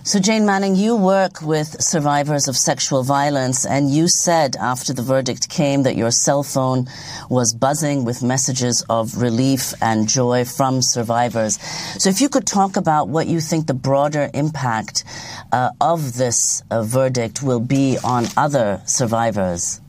So, 0.05 0.19
Jane 0.19 0.47
Manning, 0.47 0.75
you 0.75 0.97
work 0.97 1.43
with 1.43 1.83
survivors 1.83 2.49
of 2.49 2.57
sexual 2.57 3.03
violence, 3.03 3.67
and 3.67 3.91
you 3.91 4.09
said 4.09 4.57
after 4.57 4.95
the 4.95 5.03
verdict 5.03 5.51
came 5.51 5.83
that 5.83 5.97
your 5.97 6.11
cell 6.11 6.43
phone 6.43 6.87
was 7.29 7.53
buzzing 7.53 8.07
with 8.07 8.23
messages 8.23 8.83
of 8.89 9.21
relief 9.21 9.75
and 9.83 10.09
joy 10.09 10.47
from 10.47 10.81
survivors. 10.81 11.61
So, 12.03 12.09
if 12.09 12.23
you 12.23 12.31
could 12.31 12.47
talk 12.47 12.79
about 12.79 13.09
what 13.09 13.27
you 13.27 13.41
think 13.41 13.67
the 13.67 13.75
broader 13.75 14.31
impact 14.33 15.05
uh, 15.53 15.73
of 15.79 16.17
this 16.17 16.63
uh, 16.71 16.83
verdict 16.85 17.43
will 17.43 17.61
be 17.61 17.99
on 18.03 18.29
other 18.35 18.81
survivors. 18.87 19.83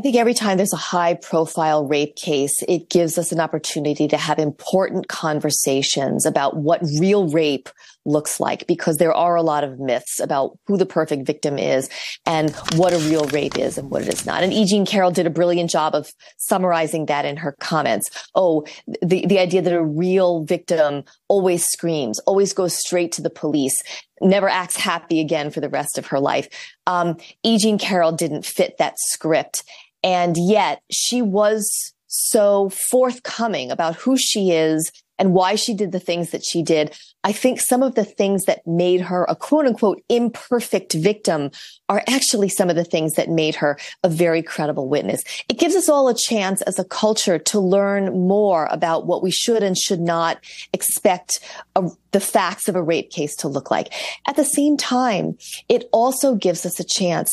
I 0.00 0.02
think 0.02 0.16
every 0.16 0.32
time 0.32 0.56
there's 0.56 0.72
a 0.72 0.78
high 0.78 1.12
profile 1.12 1.86
rape 1.86 2.16
case, 2.16 2.62
it 2.66 2.88
gives 2.88 3.18
us 3.18 3.32
an 3.32 3.38
opportunity 3.38 4.08
to 4.08 4.16
have 4.16 4.38
important 4.38 5.08
conversations 5.08 6.24
about 6.24 6.56
what 6.56 6.80
real 6.98 7.28
rape 7.28 7.68
looks 8.06 8.40
like 8.40 8.66
because 8.66 8.96
there 8.96 9.12
are 9.12 9.36
a 9.36 9.42
lot 9.42 9.62
of 9.62 9.78
myths 9.78 10.18
about 10.18 10.58
who 10.66 10.78
the 10.78 10.86
perfect 10.86 11.26
victim 11.26 11.58
is 11.58 11.90
and 12.24 12.56
what 12.76 12.94
a 12.94 12.98
real 13.10 13.26
rape 13.26 13.58
is 13.58 13.76
and 13.76 13.90
what 13.90 14.00
it 14.00 14.08
is 14.08 14.24
not. 14.24 14.42
And 14.42 14.54
E. 14.54 14.64
Jean 14.64 14.86
Carroll 14.86 15.10
did 15.10 15.26
a 15.26 15.30
brilliant 15.30 15.68
job 15.68 15.94
of 15.94 16.10
summarizing 16.38 17.04
that 17.04 17.26
in 17.26 17.36
her 17.36 17.54
comments. 17.60 18.08
Oh, 18.34 18.64
the, 19.02 19.26
the 19.26 19.38
idea 19.38 19.60
that 19.60 19.74
a 19.74 19.84
real 19.84 20.44
victim 20.44 21.04
always 21.28 21.66
screams, 21.66 22.18
always 22.20 22.54
goes 22.54 22.74
straight 22.74 23.12
to 23.12 23.22
the 23.22 23.28
police, 23.28 23.76
never 24.22 24.48
acts 24.48 24.76
happy 24.76 25.20
again 25.20 25.50
for 25.50 25.60
the 25.60 25.68
rest 25.68 25.98
of 25.98 26.06
her 26.06 26.20
life. 26.20 26.48
Um, 26.86 27.18
E. 27.42 27.58
Jean 27.58 27.76
Carroll 27.76 28.12
didn't 28.12 28.46
fit 28.46 28.78
that 28.78 28.94
script. 28.96 29.62
And 30.02 30.36
yet 30.36 30.82
she 30.90 31.22
was 31.22 31.92
so 32.06 32.70
forthcoming 32.90 33.70
about 33.70 33.96
who 33.96 34.16
she 34.16 34.50
is 34.50 34.90
and 35.20 35.34
why 35.34 35.54
she 35.54 35.74
did 35.74 35.92
the 35.92 36.00
things 36.00 36.30
that 36.30 36.42
she 36.42 36.62
did. 36.62 36.96
I 37.22 37.32
think 37.32 37.60
some 37.60 37.82
of 37.82 37.94
the 37.94 38.06
things 38.06 38.44
that 38.44 38.66
made 38.66 39.02
her 39.02 39.26
a 39.28 39.36
quote 39.36 39.66
unquote 39.66 40.02
imperfect 40.08 40.94
victim 40.94 41.50
are 41.90 42.02
actually 42.08 42.48
some 42.48 42.70
of 42.70 42.76
the 42.76 42.84
things 42.84 43.12
that 43.14 43.28
made 43.28 43.54
her 43.56 43.78
a 44.02 44.08
very 44.08 44.42
credible 44.42 44.88
witness. 44.88 45.22
It 45.50 45.58
gives 45.58 45.76
us 45.76 45.90
all 45.90 46.08
a 46.08 46.14
chance 46.14 46.62
as 46.62 46.78
a 46.78 46.84
culture 46.84 47.38
to 47.38 47.60
learn 47.60 48.26
more 48.26 48.66
about 48.70 49.06
what 49.06 49.22
we 49.22 49.30
should 49.30 49.62
and 49.62 49.76
should 49.76 50.00
not 50.00 50.38
expect 50.72 51.38
a, 51.76 51.90
the 52.12 52.20
facts 52.20 52.66
of 52.66 52.74
a 52.74 52.82
rape 52.82 53.10
case 53.10 53.36
to 53.36 53.48
look 53.48 53.70
like. 53.70 53.92
At 54.26 54.36
the 54.36 54.44
same 54.44 54.78
time, 54.78 55.36
it 55.68 55.84
also 55.92 56.34
gives 56.34 56.64
us 56.64 56.80
a 56.80 56.84
chance 56.84 57.28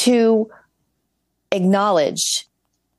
to 0.00 0.50
acknowledge 1.52 2.46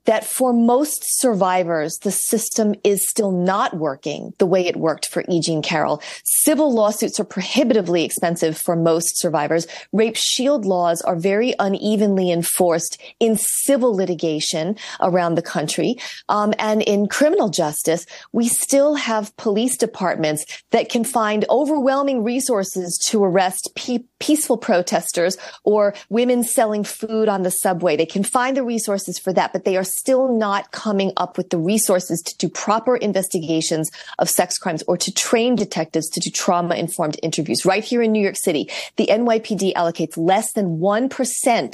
that 0.05 0.25
for 0.25 0.51
most 0.51 1.03
survivors, 1.19 1.97
the 2.01 2.11
system 2.11 2.73
is 2.83 3.07
still 3.07 3.31
not 3.31 3.77
working 3.77 4.33
the 4.39 4.45
way 4.45 4.65
it 4.65 4.75
worked 4.75 5.07
for 5.07 5.23
E. 5.29 5.39
Jean 5.39 5.61
Carroll. 5.61 6.01
Civil 6.23 6.73
lawsuits 6.73 7.19
are 7.19 7.23
prohibitively 7.23 8.03
expensive 8.03 8.57
for 8.57 8.75
most 8.75 9.19
survivors. 9.19 9.67
Rape 9.93 10.15
shield 10.15 10.65
laws 10.65 11.01
are 11.01 11.15
very 11.15 11.53
unevenly 11.59 12.31
enforced 12.31 12.99
in 13.19 13.37
civil 13.37 13.95
litigation 13.95 14.75
around 14.99 15.35
the 15.35 15.41
country. 15.41 15.95
Um, 16.29 16.53
and 16.57 16.81
in 16.81 17.07
criminal 17.07 17.49
justice, 17.49 18.05
we 18.31 18.47
still 18.47 18.95
have 18.95 19.35
police 19.37 19.77
departments 19.77 20.63
that 20.71 20.89
can 20.89 21.03
find 21.03 21.45
overwhelming 21.49 22.23
resources 22.23 22.99
to 23.09 23.23
arrest 23.23 23.69
pe- 23.75 23.99
peaceful 24.21 24.57
protesters 24.57 25.35
or 25.65 25.93
women 26.09 26.43
selling 26.43 26.83
food 26.85 27.27
on 27.27 27.41
the 27.41 27.51
subway. 27.51 27.97
They 27.97 28.05
can 28.05 28.23
find 28.23 28.55
the 28.55 28.63
resources 28.63 29.19
for 29.19 29.33
that, 29.33 29.51
but 29.51 29.65
they 29.65 29.75
are 29.75 29.83
still 29.83 30.31
not 30.31 30.71
coming 30.71 31.11
up 31.17 31.37
with 31.37 31.49
the 31.49 31.57
resources 31.57 32.21
to 32.21 32.37
do 32.37 32.47
proper 32.47 32.95
investigations 32.95 33.89
of 34.19 34.29
sex 34.29 34.57
crimes 34.57 34.83
or 34.87 34.95
to 34.97 35.11
train 35.13 35.55
detectives 35.55 36.07
to 36.09 36.19
do 36.19 36.29
trauma 36.29 36.75
informed 36.75 37.19
interviews. 37.21 37.65
Right 37.65 37.83
here 37.83 38.01
in 38.01 38.11
New 38.11 38.21
York 38.21 38.37
City, 38.37 38.69
the 38.95 39.07
NYPD 39.07 39.73
allocates 39.73 40.15
less 40.15 40.53
than 40.53 40.77
1% 40.79 41.73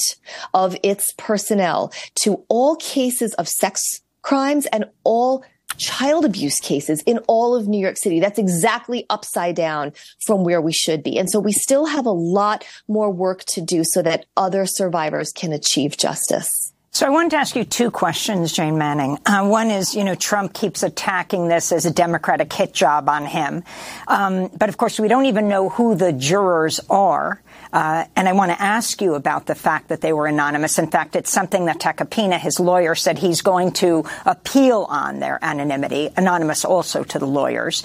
of 0.53 0.77
its 0.81 1.13
personnel 1.17 1.91
to 2.23 2.43
all 2.47 2.75
cases 2.77 3.33
of 3.33 3.47
sex 3.47 4.01
crimes 4.21 4.65
and 4.67 4.85
all 5.03 5.43
child 5.77 6.25
abuse 6.25 6.59
cases 6.59 7.01
in 7.05 7.19
all 7.27 7.55
of 7.55 7.67
New 7.67 7.79
York 7.79 7.97
City. 7.97 8.19
That's 8.19 8.39
exactly 8.39 9.05
upside 9.09 9.55
down 9.55 9.93
from 10.25 10.43
where 10.43 10.61
we 10.61 10.73
should 10.73 11.03
be. 11.03 11.17
And 11.17 11.29
so 11.29 11.39
we 11.39 11.51
still 11.51 11.85
have 11.85 12.05
a 12.05 12.11
lot 12.11 12.65
more 12.87 13.11
work 13.11 13.43
to 13.49 13.61
do 13.61 13.83
so 13.83 14.01
that 14.01 14.25
other 14.35 14.65
survivors 14.65 15.31
can 15.31 15.53
achieve 15.53 15.97
justice. 15.97 16.73
So 16.97 17.05
I 17.05 17.09
wanted 17.09 17.29
to 17.31 17.37
ask 17.37 17.55
you 17.55 17.63
two 17.63 17.91
questions, 17.91 18.51
Jane 18.51 18.79
Manning. 18.79 19.19
Uh, 19.23 19.47
one 19.47 19.69
is, 19.69 19.93
you 19.93 20.03
know, 20.03 20.15
Trump 20.15 20.53
keeps 20.53 20.81
attacking 20.81 21.47
this 21.47 21.71
as 21.71 21.85
a 21.85 21.91
Democratic 21.91 22.51
hit 22.51 22.73
job 22.73 23.07
on 23.07 23.27
him. 23.27 23.63
Um, 24.07 24.49
but 24.57 24.67
of 24.67 24.77
course, 24.77 24.99
we 24.99 25.07
don't 25.07 25.27
even 25.27 25.47
know 25.47 25.69
who 25.69 25.93
the 25.93 26.11
jurors 26.11 26.79
are. 26.89 27.39
Uh, 27.71 28.05
and 28.15 28.27
I 28.27 28.33
want 28.33 28.51
to 28.51 28.61
ask 28.61 29.01
you 29.01 29.15
about 29.15 29.45
the 29.45 29.55
fact 29.55 29.89
that 29.89 30.01
they 30.01 30.13
were 30.13 30.27
anonymous. 30.27 30.79
In 30.79 30.87
fact, 30.87 31.15
it's 31.15 31.31
something 31.31 31.65
that 31.65 31.79
Tacopina, 31.79 32.39
his 32.39 32.59
lawyer, 32.59 32.95
said 32.95 33.19
he's 33.19 33.41
going 33.41 33.71
to 33.73 34.05
appeal 34.25 34.85
on 34.89 35.19
their 35.19 35.39
anonymity, 35.41 36.09
anonymous 36.15 36.65
also 36.65 37.03
to 37.03 37.19
the 37.19 37.27
lawyers. 37.27 37.83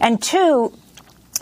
And 0.00 0.22
two, 0.22 0.72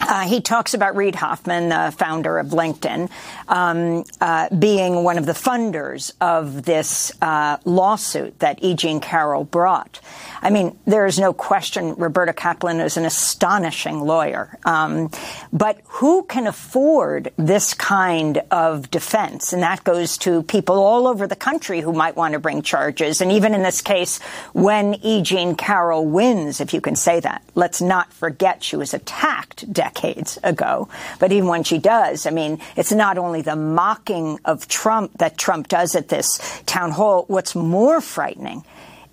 uh, 0.01 0.27
he 0.27 0.41
talks 0.41 0.75
about 0.75 0.97
Reid 0.97 1.15
Hoffman, 1.15 1.69
the 1.69 1.95
founder 1.97 2.39
of 2.39 2.49
LinkedIn, 2.49 3.11
um, 3.49 4.05
uh, 4.21 4.55
being 4.55 5.03
one 5.05 5.19
of 5.19 5.27
the 5.27 5.33
funders 5.33 6.13
of 6.21 6.65
this 6.65 7.13
uh, 7.21 7.59
lawsuit 7.65 8.39
that 8.41 8.63
E. 8.63 8.75
Jean 8.75 9.01
Carroll 9.01 9.45
brought. 9.45 10.01
I 10.43 10.51
mean, 10.51 10.79
there 10.87 11.07
is 11.07 11.19
no 11.19 11.33
question 11.33 11.95
Roberta 11.97 12.33
Kaplan 12.33 12.81
is 12.81 12.97
an 12.97 13.05
astonishing 13.05 14.01
lawyer. 14.01 14.59
Um, 14.65 15.11
but 15.53 15.81
who 15.85 16.23
can 16.25 16.47
afford 16.47 17.33
this 17.37 17.75
kind 17.75 18.43
of 18.51 18.91
defense? 18.91 19.53
And 19.53 19.63
that 19.63 19.85
goes 19.85 20.17
to 20.19 20.43
people 20.43 20.77
all 20.77 21.07
over 21.07 21.27
the 21.27 21.37
country 21.37 21.81
who 21.81 21.93
might 21.93 22.17
want 22.17 22.33
to 22.33 22.39
bring 22.39 22.63
charges. 22.63 23.21
And 23.21 23.33
even 23.33 23.55
in 23.55 23.63
this 23.63 23.83
case, 23.83 24.19
when 24.53 24.95
E. 25.03 25.23
Jean 25.23 25.57
Carroll 25.57 26.07
wins, 26.07 26.61
if 26.61 26.73
you 26.73 26.81
can 26.81 26.97
say 26.97 27.21
that, 27.21 27.43
let's 27.55 27.83
not 27.83 28.13
forget 28.13 28.63
she 28.65 28.77
was 28.77 28.95
attacked 28.95 29.71
decades 29.93 30.39
ago. 30.43 30.89
But 31.19 31.33
even 31.33 31.49
when 31.49 31.65
she 31.65 31.79
does, 31.79 32.27
I 32.27 32.31
mean, 32.31 32.61
it's 32.77 32.93
not 32.93 33.19
only 33.19 33.43
the 33.43 33.57
mocking 33.57 34.39
of 34.45 34.69
Trump 34.69 35.19
that 35.19 35.39
Trump 35.39 35.69
does 35.69 35.95
at 35.95 36.09
this 36.09 36.39
town 36.67 36.93
hall. 36.93 37.25
What's 37.29 37.55
more 37.55 38.01
frightening 38.01 38.65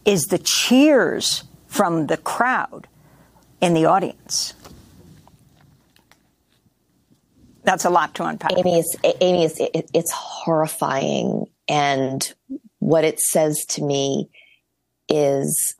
is 0.05 0.25
the 0.25 0.37
cheers 0.37 1.43
from 1.67 2.07
the 2.07 2.17
crowd 2.17 2.87
in 3.61 3.73
the 3.73 3.85
audience. 3.85 4.53
That's 7.63 7.83
a 7.83 7.89
lot 7.89 8.15
to 8.15 8.23
unpack. 8.23 8.53
Amy, 8.57 8.79
it's, 8.79 8.95
Amy, 9.19 9.43
it's, 9.43 9.59
it, 9.59 9.89
it's 9.93 10.11
horrifying. 10.11 11.47
And 11.67 12.33
what 12.79 13.03
it 13.03 13.19
says 13.19 13.65
to 13.69 13.83
me 13.83 14.29
is 15.09 15.75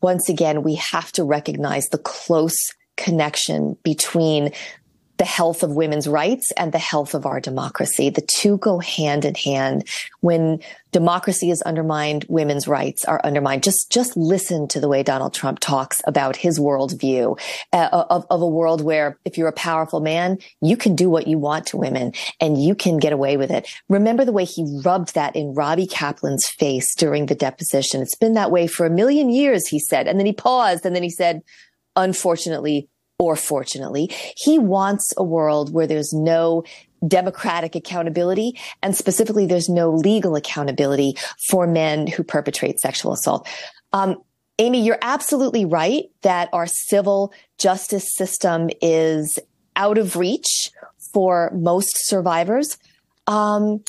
once 0.00 0.30
again, 0.30 0.62
we 0.62 0.76
have 0.76 1.12
to 1.12 1.24
recognize 1.24 1.88
the 1.88 1.98
close 1.98 2.56
connection 3.00 3.76
between 3.82 4.52
the 5.20 5.26
health 5.26 5.62
of 5.62 5.72
women's 5.72 6.08
rights 6.08 6.50
and 6.56 6.72
the 6.72 6.78
health 6.78 7.12
of 7.12 7.26
our 7.26 7.40
democracy. 7.40 8.08
The 8.08 8.22
two 8.22 8.56
go 8.56 8.78
hand 8.78 9.26
in 9.26 9.34
hand. 9.34 9.86
When 10.20 10.60
democracy 10.92 11.50
is 11.50 11.60
undermined, 11.60 12.24
women's 12.30 12.66
rights 12.66 13.04
are 13.04 13.20
undermined. 13.22 13.62
Just, 13.62 13.92
just 13.92 14.16
listen 14.16 14.66
to 14.68 14.80
the 14.80 14.88
way 14.88 15.02
Donald 15.02 15.34
Trump 15.34 15.58
talks 15.58 16.00
about 16.06 16.36
his 16.36 16.58
worldview 16.58 17.38
uh, 17.70 18.06
of, 18.08 18.26
of 18.30 18.40
a 18.40 18.48
world 18.48 18.82
where 18.82 19.18
if 19.26 19.36
you're 19.36 19.46
a 19.46 19.52
powerful 19.52 20.00
man, 20.00 20.38
you 20.62 20.74
can 20.74 20.96
do 20.96 21.10
what 21.10 21.26
you 21.26 21.36
want 21.36 21.66
to 21.66 21.76
women 21.76 22.14
and 22.40 22.56
you 22.56 22.74
can 22.74 22.96
get 22.96 23.12
away 23.12 23.36
with 23.36 23.50
it. 23.50 23.68
Remember 23.90 24.24
the 24.24 24.32
way 24.32 24.46
he 24.46 24.80
rubbed 24.82 25.12
that 25.12 25.36
in 25.36 25.52
Robbie 25.52 25.86
Kaplan's 25.86 26.46
face 26.46 26.94
during 26.94 27.26
the 27.26 27.34
deposition. 27.34 28.00
It's 28.00 28.16
been 28.16 28.32
that 28.34 28.50
way 28.50 28.66
for 28.66 28.86
a 28.86 28.90
million 28.90 29.28
years, 29.28 29.66
he 29.66 29.80
said. 29.80 30.08
And 30.08 30.18
then 30.18 30.24
he 30.24 30.32
paused 30.32 30.86
and 30.86 30.96
then 30.96 31.02
he 31.02 31.10
said, 31.10 31.42
unfortunately, 32.00 32.88
or 33.18 33.36
fortunately, 33.36 34.10
he 34.36 34.58
wants 34.58 35.12
a 35.16 35.22
world 35.22 35.72
where 35.72 35.86
there's 35.86 36.12
no 36.12 36.64
democratic 37.06 37.74
accountability 37.74 38.58
and 38.82 38.96
specifically 38.96 39.46
there's 39.46 39.68
no 39.68 39.90
legal 39.90 40.36
accountability 40.36 41.14
for 41.48 41.66
men 41.66 42.06
who 42.06 42.22
perpetrate 42.22 42.80
sexual 42.80 43.12
assault. 43.12 43.48
Um, 43.92 44.16
Amy, 44.58 44.84
you're 44.84 44.98
absolutely 45.00 45.64
right 45.64 46.04
that 46.22 46.50
our 46.52 46.66
civil 46.66 47.32
justice 47.58 48.14
system 48.14 48.68
is 48.82 49.38
out 49.76 49.96
of 49.96 50.16
reach 50.16 50.70
for 51.14 51.50
most 51.54 52.06
survivors. 52.06 52.76
Um, 53.26 53.82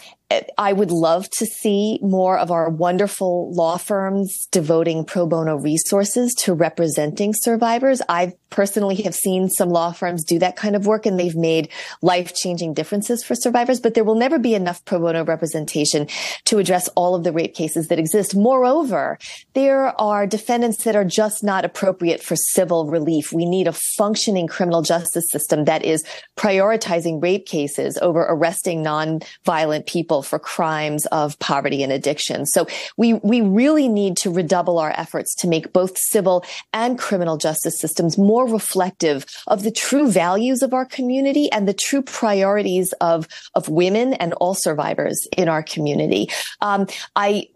I 0.57 0.73
would 0.73 0.91
love 0.91 1.29
to 1.37 1.45
see 1.45 1.99
more 2.01 2.37
of 2.37 2.51
our 2.51 2.69
wonderful 2.69 3.51
law 3.53 3.77
firms 3.77 4.47
devoting 4.51 5.05
pro 5.05 5.25
bono 5.25 5.55
resources 5.55 6.33
to 6.39 6.53
representing 6.53 7.33
survivors. 7.33 8.01
I 8.07 8.33
personally 8.49 8.95
have 9.03 9.15
seen 9.15 9.49
some 9.49 9.69
law 9.69 9.91
firms 9.91 10.23
do 10.23 10.37
that 10.39 10.55
kind 10.55 10.75
of 10.75 10.85
work 10.85 11.05
and 11.05 11.19
they've 11.19 11.35
made 11.35 11.69
life 12.01 12.35
changing 12.35 12.73
differences 12.73 13.23
for 13.23 13.33
survivors, 13.33 13.79
but 13.79 13.93
there 13.93 14.03
will 14.03 14.15
never 14.15 14.37
be 14.37 14.53
enough 14.53 14.83
pro 14.85 14.99
bono 14.99 15.23
representation 15.23 16.07
to 16.45 16.59
address 16.59 16.87
all 16.89 17.15
of 17.15 17.23
the 17.23 17.31
rape 17.31 17.55
cases 17.55 17.87
that 17.87 17.99
exist. 17.99 18.35
Moreover, 18.35 19.17
there 19.53 19.99
are 19.99 20.27
defendants 20.27 20.83
that 20.83 20.95
are 20.95 21.05
just 21.05 21.43
not 21.43 21.65
appropriate 21.65 22.21
for 22.21 22.35
civil 22.35 22.87
relief. 22.87 23.31
We 23.31 23.45
need 23.45 23.67
a 23.67 23.73
functioning 23.73 24.47
criminal 24.47 24.81
justice 24.81 25.29
system 25.29 25.65
that 25.65 25.83
is 25.83 26.03
prioritizing 26.37 27.21
rape 27.21 27.45
cases 27.45 27.97
over 28.01 28.21
arresting 28.21 28.83
non-violent 28.83 29.85
people 29.87 30.20
for 30.21 30.39
crimes 30.39 31.05
of 31.07 31.37
poverty 31.39 31.83
and 31.83 31.91
addiction. 31.91 32.45
So 32.45 32.67
we, 32.97 33.13
we 33.13 33.41
really 33.41 33.87
need 33.87 34.17
to 34.17 34.31
redouble 34.31 34.79
our 34.79 34.91
efforts 34.91 35.35
to 35.35 35.47
make 35.47 35.73
both 35.73 35.97
civil 35.97 36.43
and 36.73 36.97
criminal 36.97 37.37
justice 37.37 37.79
systems 37.79 38.17
more 38.17 38.47
reflective 38.47 39.25
of 39.47 39.63
the 39.63 39.71
true 39.71 40.11
values 40.11 40.61
of 40.61 40.73
our 40.73 40.85
community 40.85 41.51
and 41.51 41.67
the 41.67 41.73
true 41.73 42.01
priorities 42.01 42.93
of, 43.01 43.27
of 43.55 43.69
women 43.69 44.13
and 44.13 44.33
all 44.33 44.53
survivors 44.53 45.27
in 45.37 45.49
our 45.49 45.63
community. 45.63 46.29
Um, 46.61 46.87
I, 47.15 47.47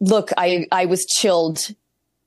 look, 0.00 0.30
I, 0.36 0.66
I 0.70 0.86
was 0.86 1.04
chilled 1.06 1.58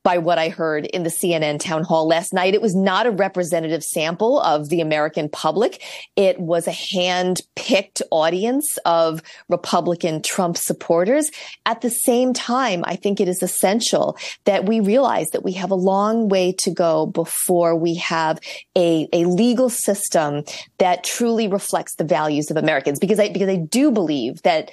by 0.07 0.17
what 0.17 0.39
I 0.39 0.47
heard 0.47 0.85
in 0.85 1.03
the 1.03 1.09
CNN 1.09 1.59
town 1.59 1.83
hall 1.83 2.07
last 2.07 2.31
night. 2.31 2.53
It 2.53 2.61
was 2.61 2.73
not 2.73 3.07
a 3.07 3.11
representative 3.11 3.83
sample 3.83 4.39
of 4.39 4.69
the 4.69 4.79
American 4.79 5.27
public. 5.27 5.83
It 6.15 6.39
was 6.39 6.65
a 6.65 6.71
hand 6.71 7.41
picked 7.57 8.01
audience 8.09 8.77
of 8.85 9.21
Republican 9.49 10.21
Trump 10.21 10.55
supporters. 10.55 11.29
At 11.65 11.81
the 11.81 11.89
same 11.89 12.31
time, 12.31 12.85
I 12.85 12.95
think 12.95 13.19
it 13.19 13.27
is 13.27 13.43
essential 13.43 14.17
that 14.45 14.65
we 14.65 14.79
realize 14.79 15.27
that 15.33 15.43
we 15.43 15.51
have 15.51 15.71
a 15.71 15.75
long 15.75 16.29
way 16.29 16.53
to 16.59 16.71
go 16.71 17.07
before 17.07 17.75
we 17.75 17.95
have 17.95 18.39
a, 18.77 19.09
a 19.11 19.25
legal 19.25 19.69
system 19.69 20.45
that 20.77 21.03
truly 21.03 21.49
reflects 21.49 21.95
the 21.95 22.05
values 22.05 22.49
of 22.49 22.55
Americans. 22.55 22.97
Because 22.97 23.19
I, 23.19 23.27
because 23.27 23.49
I 23.49 23.57
do 23.57 23.91
believe 23.91 24.41
that 24.43 24.71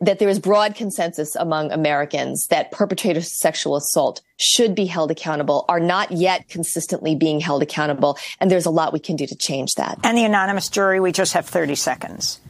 that 0.00 0.18
there 0.18 0.28
is 0.28 0.38
broad 0.38 0.74
consensus 0.74 1.34
among 1.36 1.72
Americans 1.72 2.46
that 2.48 2.70
perpetrators 2.72 3.26
of 3.26 3.32
sexual 3.32 3.76
assault 3.76 4.20
should 4.38 4.74
be 4.74 4.86
held 4.86 5.10
accountable, 5.10 5.64
are 5.68 5.80
not 5.80 6.12
yet 6.12 6.48
consistently 6.48 7.14
being 7.14 7.40
held 7.40 7.62
accountable. 7.62 8.18
And 8.40 8.50
there's 8.50 8.66
a 8.66 8.70
lot 8.70 8.92
we 8.92 8.98
can 8.98 9.16
do 9.16 9.26
to 9.26 9.36
change 9.36 9.74
that. 9.76 9.98
And 10.04 10.16
the 10.16 10.24
anonymous 10.24 10.68
jury, 10.68 11.00
we 11.00 11.12
just 11.12 11.32
have 11.32 11.46
30 11.46 11.74
seconds. 11.74 12.40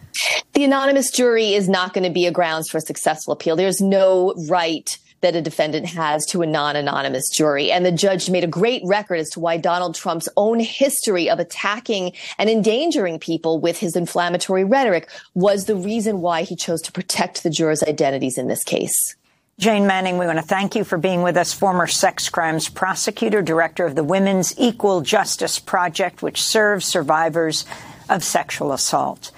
The 0.54 0.64
anonymous 0.64 1.10
jury 1.10 1.54
is 1.54 1.68
not 1.68 1.92
going 1.92 2.04
to 2.04 2.12
be 2.12 2.26
a 2.26 2.30
grounds 2.30 2.68
for 2.70 2.78
a 2.78 2.80
successful 2.80 3.32
appeal. 3.32 3.56
There's 3.56 3.80
no 3.80 4.34
right 4.48 4.98
that 5.20 5.36
a 5.36 5.42
defendant 5.42 5.86
has 5.86 6.24
to 6.26 6.42
a 6.42 6.46
non-anonymous 6.46 7.30
jury. 7.30 7.72
And 7.72 7.84
the 7.84 7.92
judge 7.92 8.30
made 8.30 8.44
a 8.44 8.48
great 8.48 8.82
record 8.84 9.18
as 9.18 9.30
to 9.30 9.40
why 9.40 9.56
Donald 9.56 9.94
Trump's 9.94 10.28
own 10.36 10.60
history 10.60 11.30
of 11.30 11.38
attacking 11.38 12.12
and 12.38 12.50
endangering 12.50 13.18
people 13.18 13.58
with 13.58 13.78
his 13.78 13.96
inflammatory 13.96 14.64
rhetoric 14.64 15.08
was 15.34 15.64
the 15.64 15.76
reason 15.76 16.20
why 16.20 16.42
he 16.42 16.56
chose 16.56 16.82
to 16.82 16.92
protect 16.92 17.42
the 17.42 17.50
jurors' 17.50 17.82
identities 17.82 18.38
in 18.38 18.48
this 18.48 18.62
case. 18.62 19.16
Jane 19.58 19.86
Manning, 19.86 20.18
we 20.18 20.26
want 20.26 20.38
to 20.38 20.44
thank 20.44 20.74
you 20.74 20.84
for 20.84 20.98
being 20.98 21.22
with 21.22 21.38
us, 21.38 21.54
former 21.54 21.86
sex 21.86 22.28
crimes 22.28 22.68
prosecutor, 22.68 23.40
director 23.40 23.86
of 23.86 23.94
the 23.94 24.04
Women's 24.04 24.52
Equal 24.58 25.00
Justice 25.00 25.58
Project, 25.58 26.20
which 26.20 26.42
serves 26.42 26.84
survivors 26.84 27.64
of 28.10 28.22
sexual 28.22 28.72
assault. 28.72 29.32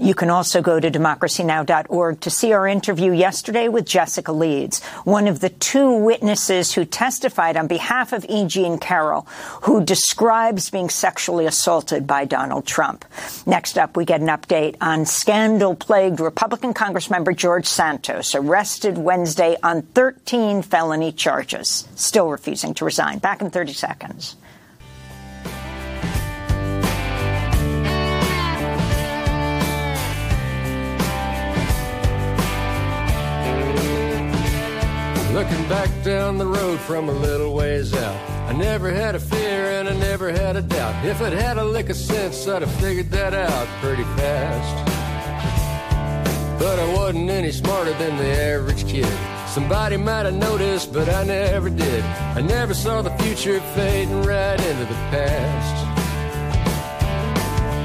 You 0.00 0.14
can 0.14 0.30
also 0.30 0.62
go 0.62 0.80
to 0.80 0.90
democracynow.org 0.90 2.20
to 2.20 2.30
see 2.30 2.54
our 2.54 2.66
interview 2.66 3.12
yesterday 3.12 3.68
with 3.68 3.84
Jessica 3.84 4.32
Leeds, 4.32 4.82
one 5.04 5.28
of 5.28 5.40
the 5.40 5.50
two 5.50 5.92
witnesses 5.92 6.72
who 6.72 6.86
testified 6.86 7.58
on 7.58 7.66
behalf 7.66 8.14
of 8.14 8.24
E. 8.26 8.46
Jean 8.46 8.78
Carroll, 8.78 9.26
who 9.64 9.84
describes 9.84 10.70
being 10.70 10.88
sexually 10.88 11.44
assaulted 11.44 12.06
by 12.06 12.24
Donald 12.24 12.64
Trump. 12.64 13.04
Next 13.44 13.76
up, 13.76 13.94
we 13.94 14.06
get 14.06 14.22
an 14.22 14.28
update 14.28 14.76
on 14.80 15.04
scandal-plagued 15.04 16.18
Republican 16.18 16.72
Congressmember 16.72 17.36
George 17.36 17.66
Santos, 17.66 18.34
arrested 18.34 18.96
Wednesday 18.96 19.58
on 19.62 19.82
13 19.82 20.62
felony 20.62 21.12
charges, 21.12 21.86
still 21.94 22.30
refusing 22.30 22.72
to 22.72 22.86
resign. 22.86 23.18
Back 23.18 23.42
in 23.42 23.50
30 23.50 23.74
seconds. 23.74 24.36
Looking 35.40 35.68
back 35.70 35.88
down 36.04 36.36
the 36.36 36.44
road 36.44 36.78
from 36.80 37.08
a 37.08 37.12
little 37.12 37.54
ways 37.54 37.94
out, 37.94 38.30
I 38.46 38.52
never 38.52 38.90
had 38.90 39.14
a 39.14 39.18
fear 39.18 39.70
and 39.70 39.88
I 39.88 39.96
never 39.96 40.30
had 40.30 40.54
a 40.54 40.60
doubt. 40.60 41.02
If 41.02 41.22
I'd 41.22 41.32
had 41.32 41.56
a 41.56 41.64
lick 41.64 41.88
of 41.88 41.96
sense, 41.96 42.46
I'd 42.46 42.60
have 42.60 42.70
figured 42.72 43.10
that 43.12 43.32
out 43.32 43.66
pretty 43.80 44.02
fast. 44.20 44.86
But 46.58 46.78
I 46.78 46.92
wasn't 46.92 47.30
any 47.30 47.52
smarter 47.52 47.94
than 47.94 48.18
the 48.18 48.30
average 48.52 48.86
kid. 48.86 49.08
Somebody 49.48 49.96
might 49.96 50.26
have 50.26 50.34
noticed, 50.34 50.92
but 50.92 51.08
I 51.08 51.24
never 51.24 51.70
did. 51.70 52.04
I 52.04 52.42
never 52.42 52.74
saw 52.74 53.00
the 53.00 53.16
future 53.16 53.60
fading 53.74 54.22
right 54.22 54.60
into 54.60 54.84
the 54.84 55.00
past. 55.08 55.89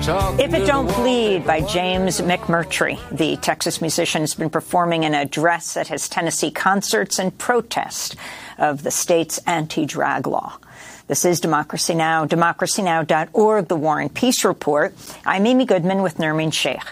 If 0.08 0.54
It 0.54 0.68
Don't 0.68 0.86
Bleed 0.98 1.48
by 1.48 1.62
James 1.62 2.22
McMurtry. 2.22 3.00
The 3.10 3.38
Texas 3.38 3.82
musician 3.82 4.22
has 4.22 4.36
been 4.36 4.52
performing 4.52 5.04
in 5.04 5.16
a 5.16 5.26
dress 5.26 5.76
at 5.76 5.88
his 5.88 6.08
Tennessee 6.08 6.52
concerts 6.52 7.18
in 7.18 7.32
protest 7.32 8.16
of 8.60 8.84
the 8.84 8.92
state's 8.92 9.40
anti-drag 9.48 10.28
law. 10.28 10.60
This 11.08 11.26
is 11.26 11.40
Democracy 11.40 11.96
Now!, 11.96 12.24
democracynow.org, 12.28 13.68
The 13.68 13.76
War 13.76 14.00
and 14.00 14.14
Peace 14.14 14.46
Report. 14.46 14.94
I'm 15.26 15.48
Amy 15.48 15.66
Goodman 15.66 16.04
with 16.04 16.18
Nermeen 16.18 16.54
Shaikh. 16.54 16.86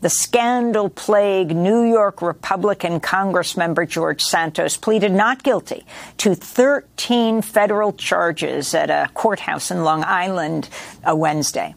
The 0.00 0.10
scandal 0.10 0.88
plagued 0.88 1.54
New 1.54 1.84
York 1.84 2.20
Republican 2.20 2.98
Congress 2.98 3.56
member 3.56 3.86
George 3.86 4.22
Santos 4.22 4.76
pleaded 4.76 5.12
not 5.12 5.44
guilty 5.44 5.86
to 6.18 6.34
13 6.34 7.42
federal 7.42 7.92
charges 7.92 8.74
at 8.74 8.90
a 8.90 9.08
courthouse 9.14 9.70
in 9.70 9.84
Long 9.84 10.02
Island 10.02 10.68
a 11.04 11.14
Wednesday. 11.14 11.76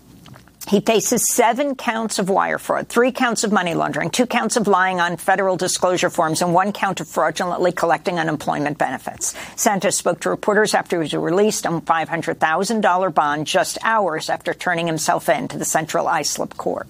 He 0.70 0.82
faces 0.82 1.34
seven 1.34 1.74
counts 1.74 2.20
of 2.20 2.30
wire 2.30 2.60
fraud, 2.60 2.90
three 2.90 3.12
counts 3.12 3.44
of 3.44 3.52
money 3.52 3.74
laundering, 3.74 4.12
two 4.12 4.28
counts 4.28 4.56
of 4.56 4.68
lying 4.68 5.00
on 5.00 5.18
federal 5.18 5.58
disclosure 5.58 6.12
forms, 6.12 6.44
and 6.44 6.54
one 6.54 6.74
count 6.74 7.00
of 7.00 7.08
fraudulently 7.08 7.72
collecting 7.72 8.20
unemployment 8.20 8.78
benefits. 8.78 9.34
Santos 9.56 9.96
spoke 9.96 10.20
to 10.20 10.30
reporters 10.30 10.76
after 10.76 10.98
he 10.98 11.02
was 11.02 11.14
released 11.16 11.66
on 11.66 11.74
a 11.74 11.82
$500,000 11.82 13.14
bond 13.16 13.48
just 13.48 13.80
hours 13.82 14.30
after 14.30 14.54
turning 14.54 14.86
himself 14.86 15.28
in 15.28 15.48
to 15.48 15.58
the 15.58 15.66
Central 15.66 16.08
Islip 16.08 16.56
Court. 16.56 16.88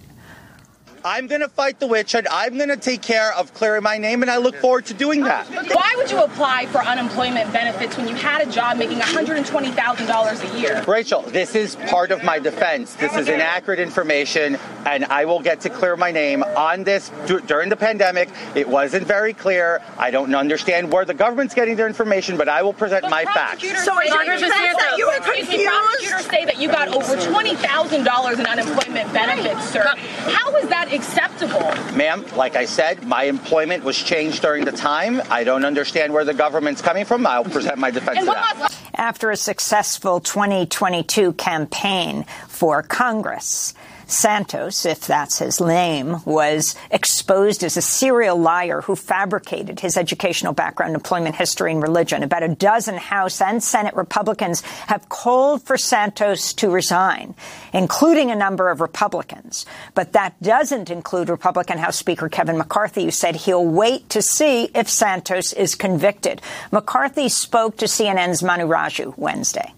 I'm 1.03 1.27
going 1.27 1.41
to 1.41 1.47
fight 1.47 1.79
the 1.79 1.87
witch 1.87 2.11
hunt. 2.11 2.27
I'm 2.29 2.57
going 2.57 2.69
to 2.69 2.77
take 2.77 3.01
care 3.01 3.33
of 3.33 3.53
clearing 3.53 3.83
my 3.83 3.97
name, 3.97 4.21
and 4.21 4.29
I 4.29 4.37
look 4.37 4.55
forward 4.55 4.85
to 4.87 4.93
doing 4.93 5.23
that. 5.23 5.47
Why 5.47 5.93
would 5.97 6.11
you 6.11 6.21
apply 6.21 6.65
for 6.67 6.79
unemployment 6.79 7.51
benefits 7.53 7.97
when 7.97 8.07
you 8.07 8.15
had 8.15 8.45
a 8.45 8.51
job 8.51 8.77
making 8.77 8.99
$120,000 8.99 10.55
a 10.55 10.59
year? 10.59 10.83
Rachel, 10.87 11.21
this 11.21 11.55
is 11.55 11.75
part 11.87 12.11
of 12.11 12.23
my 12.23 12.39
defense. 12.39 12.95
This 12.95 13.15
is 13.15 13.27
inaccurate 13.29 13.79
information, 13.79 14.57
and 14.85 15.05
I 15.05 15.25
will 15.25 15.39
get 15.39 15.61
to 15.61 15.69
clear 15.69 15.95
my 15.95 16.11
name 16.11 16.43
on 16.43 16.83
this 16.83 17.11
during 17.45 17.69
the 17.69 17.77
pandemic. 17.77 18.29
It 18.55 18.67
wasn't 18.67 19.07
very 19.07 19.33
clear. 19.33 19.81
I 19.97 20.11
don't 20.11 20.33
understand 20.35 20.91
where 20.91 21.05
the 21.05 21.13
government's 21.13 21.53
getting 21.53 21.75
their 21.75 21.87
information, 21.87 22.37
but 22.37 22.49
I 22.49 22.61
will 22.61 22.73
present 22.73 23.03
but 23.03 23.11
my 23.11 23.25
facts. 23.25 23.61
So 23.61 23.99
is 23.99 24.09
that 24.09 24.95
you 24.97 25.07
were 25.07 25.19
confused? 25.19 25.69
Prosecutors 25.69 26.25
say 26.25 26.45
that 26.45 26.59
you 26.59 26.67
got 26.67 26.89
over 26.89 27.15
$20,000 27.15 28.39
in 28.39 28.45
unemployment 28.45 29.13
benefits, 29.13 29.69
sir. 29.69 29.83
How 29.85 30.55
is 30.57 30.67
that 30.69 30.88
acceptable. 30.91 31.59
Ma'am, 31.95 32.25
like 32.35 32.55
I 32.55 32.65
said, 32.65 33.05
my 33.05 33.23
employment 33.23 33.83
was 33.83 33.97
changed 33.97 34.41
during 34.41 34.65
the 34.65 34.71
time. 34.71 35.21
I 35.29 35.43
don't 35.43 35.65
understand 35.65 36.13
where 36.13 36.25
the 36.25 36.33
government's 36.33 36.81
coming 36.81 37.05
from. 37.05 37.25
I'll 37.25 37.43
present 37.43 37.77
my 37.77 37.91
defense 37.91 38.19
to 38.19 38.25
that. 38.25 38.75
After 38.95 39.31
a 39.31 39.37
successful 39.37 40.19
2022 40.19 41.33
campaign 41.33 42.25
for 42.47 42.83
Congress, 42.83 43.73
Santos, 44.11 44.85
if 44.85 45.01
that's 45.01 45.37
his 45.37 45.61
name, 45.61 46.17
was 46.25 46.75
exposed 46.89 47.63
as 47.63 47.77
a 47.77 47.81
serial 47.81 48.37
liar 48.37 48.81
who 48.81 48.95
fabricated 48.95 49.79
his 49.79 49.97
educational 49.97 50.53
background, 50.53 50.95
employment 50.95 51.35
history, 51.35 51.71
and 51.71 51.81
religion. 51.81 52.23
About 52.23 52.43
a 52.43 52.47
dozen 52.47 52.97
House 52.97 53.39
and 53.41 53.61
Senate 53.61 53.95
Republicans 53.95 54.61
have 54.61 55.09
called 55.09 55.61
for 55.63 55.77
Santos 55.77 56.53
to 56.53 56.69
resign, 56.69 57.35
including 57.71 58.31
a 58.31 58.35
number 58.35 58.69
of 58.69 58.81
Republicans. 58.81 59.65
But 59.93 60.13
that 60.13 60.41
doesn't 60.41 60.89
include 60.89 61.29
Republican 61.29 61.77
House 61.77 61.97
Speaker 61.97 62.29
Kevin 62.29 62.57
McCarthy, 62.57 63.05
who 63.05 63.11
said 63.11 63.35
he'll 63.35 63.65
wait 63.65 64.09
to 64.09 64.21
see 64.21 64.65
if 64.73 64.89
Santos 64.89 65.53
is 65.53 65.75
convicted. 65.75 66.41
McCarthy 66.71 67.29
spoke 67.29 67.77
to 67.77 67.85
CNN's 67.85 68.43
Manu 68.43 68.65
Raju 68.65 69.17
Wednesday. 69.17 69.73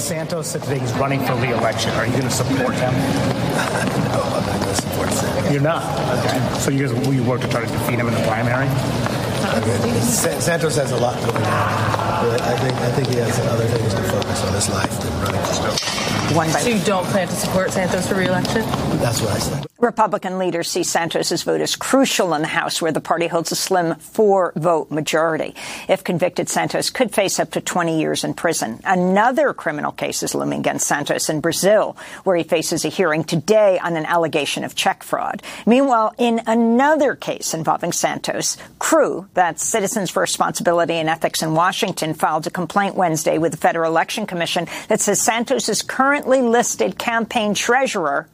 Santos 0.00 0.48
said 0.48 0.62
today 0.62 0.78
he's 0.78 0.92
running 0.94 1.20
for 1.24 1.34
re-election. 1.34 1.90
Are 1.92 2.06
you 2.06 2.12
going 2.12 2.24
to 2.24 2.30
support 2.30 2.74
him? 2.74 2.92
no, 4.10 4.22
I'm 4.24 4.46
not 4.46 4.60
going 4.60 4.74
to 4.74 4.82
support 4.82 5.08
him. 5.10 5.52
You're 5.52 5.62
not? 5.62 5.82
Okay. 6.18 6.58
So 6.58 6.70
you 6.70 6.86
guys 6.86 7.06
will 7.06 7.14
you 7.14 7.22
work 7.22 7.42
to 7.42 7.48
try 7.48 7.60
to 7.64 7.66
defeat 7.66 7.98
him 7.98 8.08
in 8.08 8.14
the 8.14 8.22
primary? 8.22 8.66
Santos 9.50 10.76
has 10.76 10.92
a 10.92 10.96
lot 10.96 11.16
going 11.20 11.36
on. 11.36 12.00
I 12.20 12.56
think 12.56 12.74
I 12.74 12.90
think 12.92 13.08
he 13.08 13.16
has 13.16 13.38
other 13.46 13.66
things 13.66 13.94
to 13.94 14.02
focus 14.02 14.44
on 14.44 14.54
his 14.54 14.68
life 14.70 15.00
than 15.00 15.20
running 15.22 15.40
for 15.42 16.34
One 16.36 16.48
so 16.50 16.68
you 16.68 16.84
don't 16.84 17.06
plan 17.06 17.26
to 17.28 17.34
support 17.34 17.72
Santos 17.72 18.06
for 18.06 18.14
re-election? 18.14 18.62
That's 18.98 19.20
what 19.20 19.30
I 19.30 19.38
said. 19.38 19.66
Republican 19.80 20.38
leaders 20.38 20.70
see 20.70 20.82
Santos's 20.82 21.42
vote 21.42 21.62
as 21.62 21.74
crucial 21.74 22.34
in 22.34 22.42
the 22.42 22.48
House, 22.48 22.82
where 22.82 22.92
the 22.92 23.00
party 23.00 23.26
holds 23.26 23.50
a 23.50 23.56
slim 23.56 23.94
four-vote 23.94 24.90
majority. 24.90 25.54
If 25.88 26.04
convicted, 26.04 26.50
Santos 26.50 26.90
could 26.90 27.14
face 27.14 27.40
up 27.40 27.52
to 27.52 27.62
20 27.62 27.98
years 27.98 28.22
in 28.22 28.34
prison. 28.34 28.80
Another 28.84 29.54
criminal 29.54 29.90
case 29.90 30.22
is 30.22 30.34
looming 30.34 30.60
against 30.60 30.86
Santos 30.86 31.30
in 31.30 31.40
Brazil, 31.40 31.96
where 32.24 32.36
he 32.36 32.42
faces 32.42 32.84
a 32.84 32.88
hearing 32.88 33.24
today 33.24 33.78
on 33.78 33.96
an 33.96 34.04
allegation 34.04 34.64
of 34.64 34.74
check 34.74 35.02
fraud. 35.02 35.42
Meanwhile, 35.64 36.14
in 36.18 36.42
another 36.46 37.14
case 37.14 37.54
involving 37.54 37.92
Santos, 37.92 38.58
Crew, 38.78 39.28
that's 39.40 39.64
Citizens 39.64 40.10
for 40.10 40.20
Responsibility 40.20 40.92
and 40.92 41.08
Ethics 41.08 41.40
in 41.40 41.54
Washington, 41.54 42.12
filed 42.12 42.46
a 42.46 42.50
complaint 42.50 42.94
Wednesday 42.94 43.38
with 43.38 43.52
the 43.52 43.56
Federal 43.56 43.90
Election 43.90 44.26
Commission 44.26 44.66
that 44.88 45.00
says 45.00 45.18
Santos 45.18 45.70
is 45.70 45.80
currently 45.80 46.42
listed 46.42 46.98
campaign 46.98 47.54
treasurer 47.54 48.28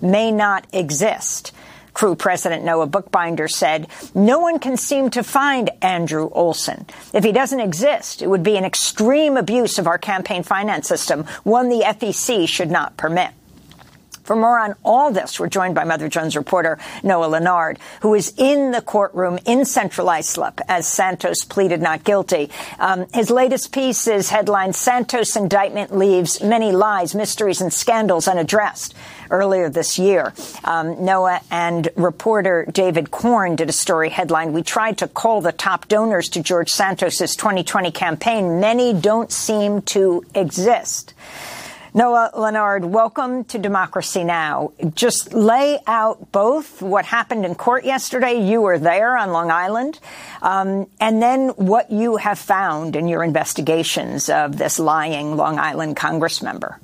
may 0.00 0.30
not 0.30 0.64
exist. 0.72 1.50
Crew 1.94 2.14
President 2.14 2.64
Noah 2.64 2.86
Bookbinder 2.86 3.48
said, 3.48 3.88
No 4.14 4.38
one 4.38 4.60
can 4.60 4.76
seem 4.76 5.10
to 5.10 5.24
find 5.24 5.68
Andrew 5.82 6.30
Olson. 6.30 6.86
If 7.12 7.24
he 7.24 7.32
doesn't 7.32 7.58
exist, 7.58 8.22
it 8.22 8.28
would 8.28 8.44
be 8.44 8.56
an 8.56 8.64
extreme 8.64 9.36
abuse 9.36 9.80
of 9.80 9.88
our 9.88 9.98
campaign 9.98 10.44
finance 10.44 10.86
system, 10.86 11.24
one 11.42 11.70
the 11.70 11.82
FEC 11.84 12.46
should 12.46 12.70
not 12.70 12.96
permit. 12.96 13.32
For 14.32 14.36
more 14.36 14.58
on 14.58 14.76
all 14.82 15.12
this, 15.12 15.38
we're 15.38 15.50
joined 15.50 15.74
by 15.74 15.84
Mother 15.84 16.08
Jones 16.08 16.36
reporter 16.36 16.78
Noah 17.02 17.28
Lanard, 17.28 17.76
who 18.00 18.14
is 18.14 18.32
in 18.38 18.70
the 18.70 18.80
courtroom 18.80 19.38
in 19.44 19.66
Central 19.66 20.08
Islip 20.08 20.58
as 20.68 20.86
Santos 20.86 21.44
pleaded 21.44 21.82
not 21.82 22.02
guilty. 22.02 22.48
Um, 22.78 23.04
his 23.12 23.28
latest 23.28 23.74
piece 23.74 24.06
is 24.06 24.30
headlined 24.30 24.74
Santos 24.74 25.36
indictment 25.36 25.94
leaves 25.94 26.42
many 26.42 26.72
lies, 26.72 27.14
mysteries, 27.14 27.60
and 27.60 27.70
scandals 27.70 28.26
unaddressed. 28.26 28.94
Earlier 29.28 29.68
this 29.68 29.98
year, 29.98 30.32
um, 30.64 31.04
Noah 31.04 31.42
and 31.50 31.90
reporter 31.94 32.66
David 32.72 33.10
Corn 33.10 33.54
did 33.54 33.68
a 33.68 33.72
story 33.72 34.08
headline. 34.08 34.54
We 34.54 34.62
tried 34.62 34.96
to 34.98 35.08
call 35.08 35.42
the 35.42 35.52
top 35.52 35.88
donors 35.88 36.30
to 36.30 36.42
George 36.42 36.70
Santos's 36.70 37.36
2020 37.36 37.92
campaign. 37.92 38.60
Many 38.60 38.94
don't 38.94 39.30
seem 39.30 39.82
to 39.82 40.24
exist. 40.34 41.12
Noah 41.94 42.30
Lanard, 42.32 42.86
welcome 42.86 43.44
to 43.44 43.58
Democracy 43.58 44.24
Now! 44.24 44.72
Just 44.94 45.34
lay 45.34 45.78
out 45.86 46.32
both 46.32 46.80
what 46.80 47.04
happened 47.04 47.44
in 47.44 47.54
court 47.54 47.84
yesterday. 47.84 48.42
You 48.48 48.62
were 48.62 48.78
there 48.78 49.14
on 49.14 49.32
Long 49.32 49.50
Island. 49.50 50.00
Um, 50.40 50.88
and 51.00 51.20
then 51.20 51.50
what 51.50 51.90
you 51.90 52.16
have 52.16 52.38
found 52.38 52.96
in 52.96 53.08
your 53.08 53.22
investigations 53.22 54.30
of 54.30 54.56
this 54.56 54.78
lying 54.78 55.36
Long 55.36 55.58
Island 55.58 55.96
Congress 55.96 56.40
member. 56.40 56.80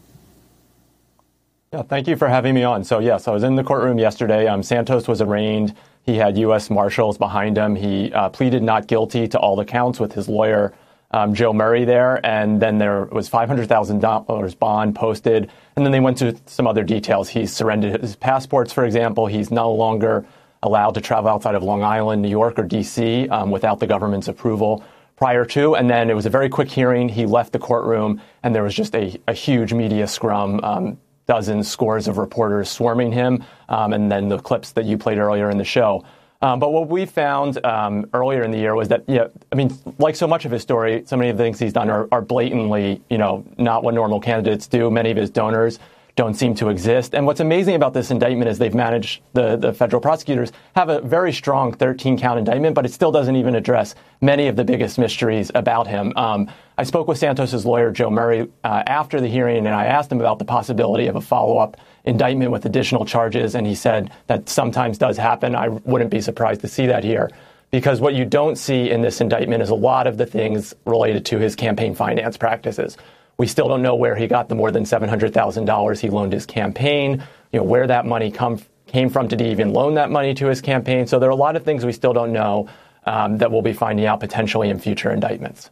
Yeah, 1.73 1.85
thank 1.85 2.07
you 2.07 2.17
for 2.17 2.29
having 2.29 2.55
me 2.55 2.63
on. 2.65 2.85
So, 2.85 2.99
yes, 2.99 3.27
I 3.27 3.31
was 3.31 3.45
in 3.45 3.57
the 3.57 3.65
courtroom 3.65 3.99
yesterday. 3.99 4.47
Um, 4.47 4.63
Santos 4.63 5.09
was 5.09 5.23
arraigned. 5.23 5.75
He 6.03 6.17
had 6.17 6.37
U.S. 6.37 6.69
Marshals 6.69 7.17
behind 7.17 7.57
him. 7.57 7.77
He 7.77 8.13
uh, 8.13 8.29
pleaded 8.29 8.63
not 8.63 8.87
guilty 8.87 9.27
to 9.29 9.39
all 9.39 9.57
the 9.57 9.65
counts 9.65 9.99
with 9.99 10.13
his 10.13 10.29
lawyer, 10.29 10.75
um, 11.11 11.35
Joe 11.35 11.53
Murray, 11.53 11.85
there. 11.85 12.25
And 12.25 12.61
then 12.61 12.79
there 12.79 13.05
was 13.07 13.29
$500,000 13.29 14.59
bond 14.59 14.95
posted. 14.95 15.51
And 15.77 15.85
then 15.85 15.93
they 15.93 16.01
went 16.01 16.19
to 16.19 16.37
some 16.47 16.67
other 16.67 16.85
details. 16.85 17.29
He 17.29 17.47
surrendered 17.47 18.01
his 18.01 18.17
passports, 18.17 18.73
for 18.73 18.85
example. 18.85 19.27
He's 19.27 19.51
no 19.51 19.73
longer 19.73 20.27
allowed 20.63 20.95
to 20.95 21.01
travel 21.01 21.31
outside 21.31 21.55
of 21.55 21.63
Long 21.63 21.83
Island, 21.83 22.21
New 22.21 22.29
York, 22.29 22.59
or 22.59 22.65
D.C. 22.65 23.29
Um, 23.29 23.51
without 23.51 23.81
the 23.81 23.87
government's 23.87 24.29
approval 24.29 24.85
prior 25.17 25.45
to. 25.45 25.75
And 25.75 25.89
then 25.89 26.11
it 26.11 26.15
was 26.15 26.27
a 26.27 26.31
very 26.31 26.49
quick 26.49 26.69
hearing. 26.69 27.09
He 27.09 27.27
left 27.27 27.53
the 27.53 27.59
courtroom, 27.59 28.21
and 28.43 28.55
there 28.55 28.63
was 28.63 28.75
just 28.75 28.95
a, 28.95 29.19
a 29.27 29.33
huge 29.33 29.73
media 29.73 30.07
scrum. 30.07 30.61
Um, 30.63 30.99
dozens, 31.27 31.69
scores 31.69 32.09
of 32.09 32.17
reporters 32.17 32.71
swarming 32.71 33.13
him, 33.13 33.45
um, 33.69 33.93
and 33.93 34.11
then 34.11 34.29
the 34.29 34.39
clips 34.39 34.73
that 34.73 34.87
you 34.87 34.97
played 34.97 35.19
earlier 35.19 35.51
in 35.51 35.59
the 35.59 35.65
show. 35.65 36.05
Um, 36.41 36.61
but 36.61 36.73
what 36.73 36.89
we 36.89 37.05
found 37.05 37.65
um, 37.65 38.09
earlier 38.15 38.45
in 38.45 38.53
the 38.53 38.59
year 38.59 38.75
was 38.75 38.89
that, 38.89 39.03
yeah, 39.09 39.27
I 39.51 39.57
mean, 39.57 39.77
like 39.99 40.15
so 40.15 40.29
much 40.29 40.45
of 40.45 40.53
his 40.53 40.63
story, 40.63 41.03
so 41.05 41.17
many 41.17 41.31
of 41.31 41.37
the 41.37 41.43
things 41.43 41.59
he's 41.59 41.73
done 41.73 41.91
are, 41.91 42.07
are 42.13 42.23
blatantly, 42.23 43.03
you 43.11 43.19
know, 43.19 43.45
not 43.59 43.83
what 43.83 43.95
normal 43.95 44.21
candidates 44.21 44.69
do. 44.69 44.89
Many 44.91 45.11
of 45.11 45.17
his 45.17 45.31
donors 45.31 45.81
don't 46.15 46.35
seem 46.35 46.53
to 46.53 46.69
exist. 46.69 47.15
And 47.15 47.27
what's 47.27 47.39
amazing 47.39 47.77
about 47.77 47.95
this 47.95 48.11
indictment 48.11 48.51
is 48.51 48.59
they've 48.59 48.75
managed, 48.75 49.23
the, 49.35 49.57
the 49.57 49.73
federal 49.73 50.01
prosecutors 50.01 50.51
have 50.75 50.89
a 50.89 51.01
very 51.01 51.33
strong 51.33 51.73
13 51.73 52.19
count 52.19 52.41
indictment, 52.41 52.75
but 52.75 52.85
it 52.85 52.93
still 52.93 53.13
doesn't 53.13 53.37
even 53.37 53.55
address 53.55 53.95
many 54.21 54.49
of 54.49 54.57
the 54.57 54.65
biggest 54.65 54.99
mysteries 54.99 55.53
about 55.55 55.87
him. 55.87 56.13
Um, 56.17 56.51
I 56.77 56.83
spoke 56.83 57.07
with 57.07 57.19
Santos's 57.19 57.65
lawyer, 57.65 57.93
Joe 57.93 58.11
Murray, 58.11 58.49
uh, 58.65 58.83
after 58.87 59.21
the 59.21 59.29
hearing, 59.29 59.59
and 59.59 59.75
I 59.75 59.87
asked 59.87 60.11
him 60.11 60.19
about 60.19 60.41
the 60.41 60.45
possibility 60.45 61.07
of 61.07 61.15
a 61.15 61.21
follow 61.21 61.59
up 61.59 61.77
indictment 62.09 62.51
with 62.51 62.65
additional 62.65 63.05
charges, 63.05 63.55
and 63.55 63.67
he 63.67 63.75
said 63.75 64.11
that 64.27 64.49
sometimes 64.49 64.99
does 64.99 65.17
happen. 65.17 65.55
I 65.55 65.69
wouldn't 65.69 66.11
be 66.11 66.21
surprised 66.21 66.63
to 66.63 66.69
see 66.69 66.87
that 66.87 67.05
here. 67.05 67.31
because 67.71 68.01
what 68.01 68.15
you 68.15 68.25
don't 68.25 68.57
see 68.57 68.91
in 68.91 69.03
this 69.03 69.21
indictment 69.21 69.63
is 69.63 69.69
a 69.69 69.75
lot 69.75 70.07
of 70.07 70.17
the 70.17 70.25
things 70.25 70.75
related 70.87 71.27
to 71.27 71.39
his 71.39 71.55
campaign 71.55 71.95
finance 71.95 72.37
practices. 72.37 72.97
We 73.37 73.47
still 73.47 73.69
don't 73.69 73.83
know 73.83 73.95
where 73.95 74.17
he 74.17 74.27
got 74.27 74.49
the 74.49 74.55
more 74.55 74.71
than 74.71 74.85
$700,000 74.85 76.01
he 76.01 76.09
loaned 76.09 76.33
his 76.33 76.47
campaign, 76.47 77.23
you 77.53 77.61
know, 77.61 77.65
where 77.65 77.87
that 77.87 78.07
money 78.07 78.31
come, 78.31 78.61
came 78.87 79.11
from. 79.11 79.29
Did 79.29 79.41
he 79.41 79.51
even 79.51 79.73
loan 79.73 79.95
that 79.95 80.11
money 80.11 80.35
to 80.35 80.47
his 80.47 80.61
campaign? 80.63 81.07
So 81.07 81.19
there 81.19 81.29
are 81.29 81.33
a 81.33 81.37
lot 81.37 81.57
of 81.57 81.65
things 81.65 81.85
we 81.85 81.93
still 81.93 82.15
don't 82.15 82.33
know 82.33 82.69
um, 83.05 83.39
that 83.39 83.51
we'll 83.53 83.63
be 83.63 83.75
finding 83.75 84.07
out 84.07 84.21
potentially 84.21 84.71
in 84.71 84.79
future 84.79 85.11
indictments. 85.11 85.71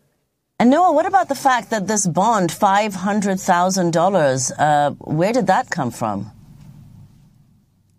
And 0.59 0.71
Noah, 0.71 0.93
what 0.93 1.05
about 1.05 1.29
the 1.29 1.35
fact 1.35 1.69
that 1.69 1.87
this 1.87 2.07
bond, 2.07 2.49
$500,000, 2.49 4.53
uh, 4.59 4.91
where 4.93 5.35
did 5.35 5.49
that 5.49 5.69
come 5.69 5.91
from? 5.91 6.31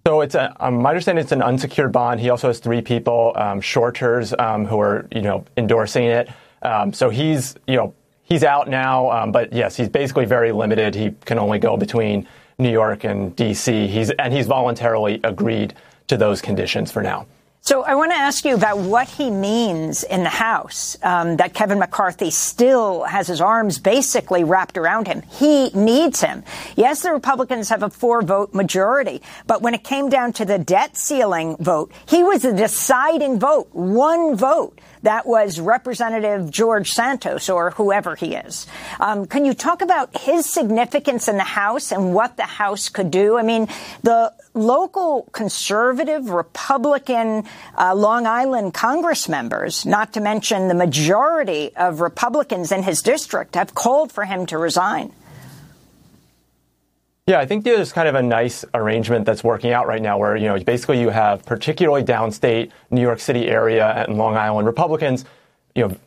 So 0.07 0.21
it's 0.21 0.33
a, 0.33 0.55
um, 0.59 0.81
my 0.81 0.89
understanding 0.89 1.21
it's 1.21 1.31
an 1.31 1.43
unsecured 1.43 1.91
bond. 1.91 2.19
He 2.19 2.31
also 2.31 2.47
has 2.47 2.57
three 2.57 2.81
people, 2.81 3.33
um, 3.35 3.61
shorters, 3.61 4.33
um, 4.39 4.65
who 4.65 4.79
are 4.79 5.05
you 5.11 5.21
know 5.21 5.43
endorsing 5.57 6.05
it. 6.05 6.29
Um, 6.61 6.93
so 6.93 7.09
he's 7.09 7.55
you 7.67 7.75
know 7.75 7.93
he's 8.23 8.45
out 8.45 8.69
now, 8.69 9.11
um, 9.11 9.33
but 9.33 9.51
yes, 9.51 9.75
he's 9.75 9.89
basically 9.89 10.23
very 10.23 10.53
limited. 10.53 10.95
He 10.95 11.11
can 11.25 11.37
only 11.37 11.59
go 11.59 11.75
between 11.75 12.25
New 12.57 12.71
York 12.71 13.03
and 13.03 13.35
D.C. 13.35 13.87
He's 13.87 14.09
and 14.11 14.33
he's 14.33 14.47
voluntarily 14.47 15.19
agreed 15.25 15.73
to 16.07 16.15
those 16.15 16.41
conditions 16.41 16.89
for 16.89 17.03
now. 17.03 17.27
So 17.67 17.83
I 17.83 17.95
want 17.95 18.13
to 18.13 18.17
ask 18.17 18.45
you 18.45 18.55
about 18.55 18.77
what 18.77 19.09
he 19.09 19.29
means 19.29 20.05
in 20.05 20.23
the 20.23 20.29
House, 20.29 20.97
um, 21.03 21.35
that 21.35 21.53
Kevin 21.53 21.79
McCarthy 21.79 22.31
still 22.31 23.03
has 23.03 23.27
his 23.27 23.41
arms 23.41 23.77
basically 23.77 24.45
wrapped 24.45 24.77
around 24.77 25.05
him. 25.05 25.21
He 25.23 25.69
needs 25.71 26.21
him. 26.21 26.45
Yes, 26.77 27.01
the 27.01 27.11
Republicans 27.11 27.67
have 27.67 27.83
a 27.83 27.89
four 27.89 28.21
vote 28.21 28.53
majority, 28.53 29.21
but 29.47 29.61
when 29.61 29.73
it 29.73 29.83
came 29.83 30.07
down 30.07 30.31
to 30.39 30.45
the 30.45 30.57
debt 30.57 30.95
ceiling 30.95 31.57
vote, 31.57 31.91
he 32.07 32.23
was 32.23 32.43
the 32.43 32.53
deciding 32.53 33.37
vote, 33.37 33.67
one 33.73 34.37
vote. 34.37 34.79
That 35.07 35.25
was 35.25 35.57
Representative 35.57 36.51
George 36.51 36.91
Santos 36.91 37.47
or 37.47 37.71
whoever 37.71 38.17
he 38.17 38.35
is. 38.35 38.67
Um, 38.99 39.25
can 39.25 39.45
you 39.45 39.53
talk 39.53 39.81
about 39.81 40.17
his 40.17 40.45
significance 40.45 41.29
in 41.29 41.37
the 41.37 41.43
House 41.43 41.93
and 41.93 42.13
what 42.13 42.35
the 42.35 42.43
House 42.43 42.89
could 42.89 43.09
do? 43.09 43.37
I 43.37 43.41
mean, 43.41 43.69
the 44.03 44.33
local 44.53 45.29
conservative 45.31 46.29
Republican 46.29 47.45
uh, 47.77 47.95
Long 47.95 48.27
Island 48.27 48.73
Congress 48.73 49.29
members, 49.29 49.85
not 49.85 50.11
to 50.15 50.19
mention 50.19 50.67
the 50.67 50.73
majority 50.73 51.73
of 51.77 52.01
Republicans 52.01 52.73
in 52.73 52.83
his 52.83 53.01
district, 53.01 53.55
have 53.55 53.73
called 53.73 54.11
for 54.11 54.25
him 54.25 54.45
to 54.47 54.57
resign. 54.57 55.13
Yeah, 57.27 57.39
I 57.39 57.45
think 57.45 57.65
there's 57.65 57.91
kind 57.91 58.07
of 58.07 58.15
a 58.15 58.21
nice 58.23 58.63
arrangement 58.73 59.25
that's 59.25 59.43
working 59.43 59.73
out 59.73 59.85
right 59.85 60.01
now 60.01 60.17
where, 60.17 60.37
you 60.37 60.45
know, 60.45 60.57
basically 60.63 61.01
you 61.01 61.09
have 61.09 61.45
particularly 61.45 62.01
downstate 62.01 62.71
New 62.89 63.01
York 63.01 63.19
City 63.19 63.49
area 63.49 63.85
and 63.85 64.17
Long 64.17 64.37
Island 64.37 64.65
Republicans, 64.65 65.25
you 65.75 65.85
know, 65.85 65.97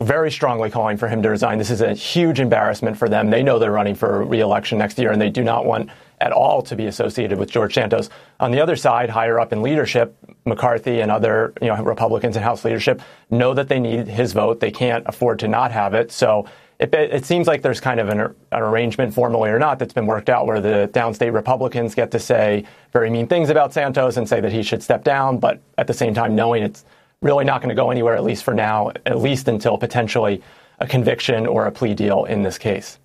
very 0.00 0.30
strongly 0.30 0.70
calling 0.70 0.96
for 0.96 1.08
him 1.08 1.20
to 1.22 1.30
resign. 1.30 1.58
This 1.58 1.70
is 1.70 1.80
a 1.80 1.94
huge 1.94 2.38
embarrassment 2.38 2.96
for 2.96 3.08
them. 3.08 3.28
They 3.28 3.42
know 3.42 3.58
they're 3.58 3.72
running 3.72 3.96
for 3.96 4.24
reelection 4.24 4.78
next 4.78 5.00
year 5.00 5.10
and 5.10 5.20
they 5.20 5.30
do 5.30 5.42
not 5.42 5.66
want 5.66 5.90
at 6.20 6.30
all 6.30 6.62
to 6.62 6.76
be 6.76 6.86
associated 6.86 7.40
with 7.40 7.50
George 7.50 7.74
Santos. 7.74 8.08
On 8.38 8.52
the 8.52 8.60
other 8.60 8.76
side, 8.76 9.10
higher 9.10 9.40
up 9.40 9.52
in 9.52 9.62
leadership, 9.62 10.16
McCarthy 10.44 11.00
and 11.00 11.10
other 11.10 11.54
you 11.60 11.66
know 11.66 11.82
Republicans 11.82 12.36
in 12.36 12.44
House 12.44 12.64
leadership 12.64 13.02
know 13.30 13.52
that 13.52 13.68
they 13.68 13.80
need 13.80 14.06
his 14.06 14.32
vote. 14.32 14.60
They 14.60 14.70
can't 14.70 15.04
afford 15.08 15.40
to 15.40 15.48
not 15.48 15.72
have 15.72 15.94
it. 15.94 16.12
So 16.12 16.46
it, 16.78 16.94
it 16.94 17.24
seems 17.26 17.46
like 17.46 17.62
there's 17.62 17.80
kind 17.80 17.98
of 17.98 18.08
an, 18.08 18.20
an, 18.20 18.34
arrangement, 18.52 19.12
formally 19.12 19.50
or 19.50 19.58
not, 19.58 19.78
that's 19.78 19.92
been 19.92 20.06
worked 20.06 20.28
out 20.28 20.46
where 20.46 20.60
the 20.60 20.88
downstate 20.92 21.32
Republicans 21.32 21.94
get 21.94 22.12
to 22.12 22.18
say 22.18 22.64
very 22.92 23.10
mean 23.10 23.26
things 23.26 23.50
about 23.50 23.72
Santos 23.72 24.16
and 24.16 24.28
say 24.28 24.40
that 24.40 24.52
he 24.52 24.62
should 24.62 24.82
step 24.82 25.02
down, 25.02 25.38
but 25.38 25.60
at 25.76 25.86
the 25.86 25.94
same 25.94 26.14
time 26.14 26.36
knowing 26.36 26.62
it's 26.62 26.84
really 27.20 27.44
not 27.44 27.60
going 27.60 27.70
to 27.70 27.74
go 27.74 27.90
anywhere, 27.90 28.14
at 28.14 28.22
least 28.22 28.44
for 28.44 28.54
now, 28.54 28.92
at 29.06 29.18
least 29.18 29.48
until 29.48 29.76
potentially 29.76 30.40
a 30.78 30.86
conviction 30.86 31.46
or 31.46 31.66
a 31.66 31.72
plea 31.72 31.94
deal 31.94 32.24
in 32.24 32.42
this 32.42 32.58
case. 32.58 32.98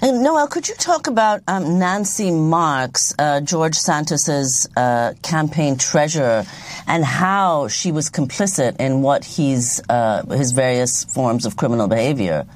And 0.00 0.22
Noel, 0.22 0.46
could 0.46 0.68
you 0.68 0.74
talk 0.74 1.06
about 1.06 1.42
um, 1.48 1.78
Nancy 1.78 2.30
Marks, 2.30 3.14
uh, 3.18 3.40
George 3.40 3.74
Santos's 3.74 4.68
uh, 4.76 5.14
campaign 5.22 5.76
treasurer, 5.76 6.44
and 6.86 7.04
how 7.04 7.68
she 7.68 7.92
was 7.92 8.10
complicit 8.10 8.76
in 8.78 9.02
what 9.02 9.24
he's 9.24 9.80
uh, 9.88 10.24
his 10.26 10.52
various 10.52 11.04
forms 11.04 11.44
of 11.44 11.56
criminal 11.56 11.88
behavior? 11.88 12.46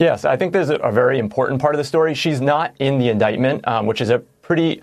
Yes, 0.00 0.24
I 0.24 0.38
think 0.38 0.54
there's 0.54 0.70
a, 0.70 0.90
very 0.90 1.18
important 1.18 1.60
part 1.60 1.74
of 1.74 1.78
the 1.78 1.84
story. 1.84 2.14
She's 2.14 2.40
not 2.40 2.74
in 2.78 2.98
the 2.98 3.10
indictment, 3.10 3.68
um, 3.68 3.84
which 3.84 4.00
is 4.00 4.08
a 4.08 4.18
pretty 4.18 4.80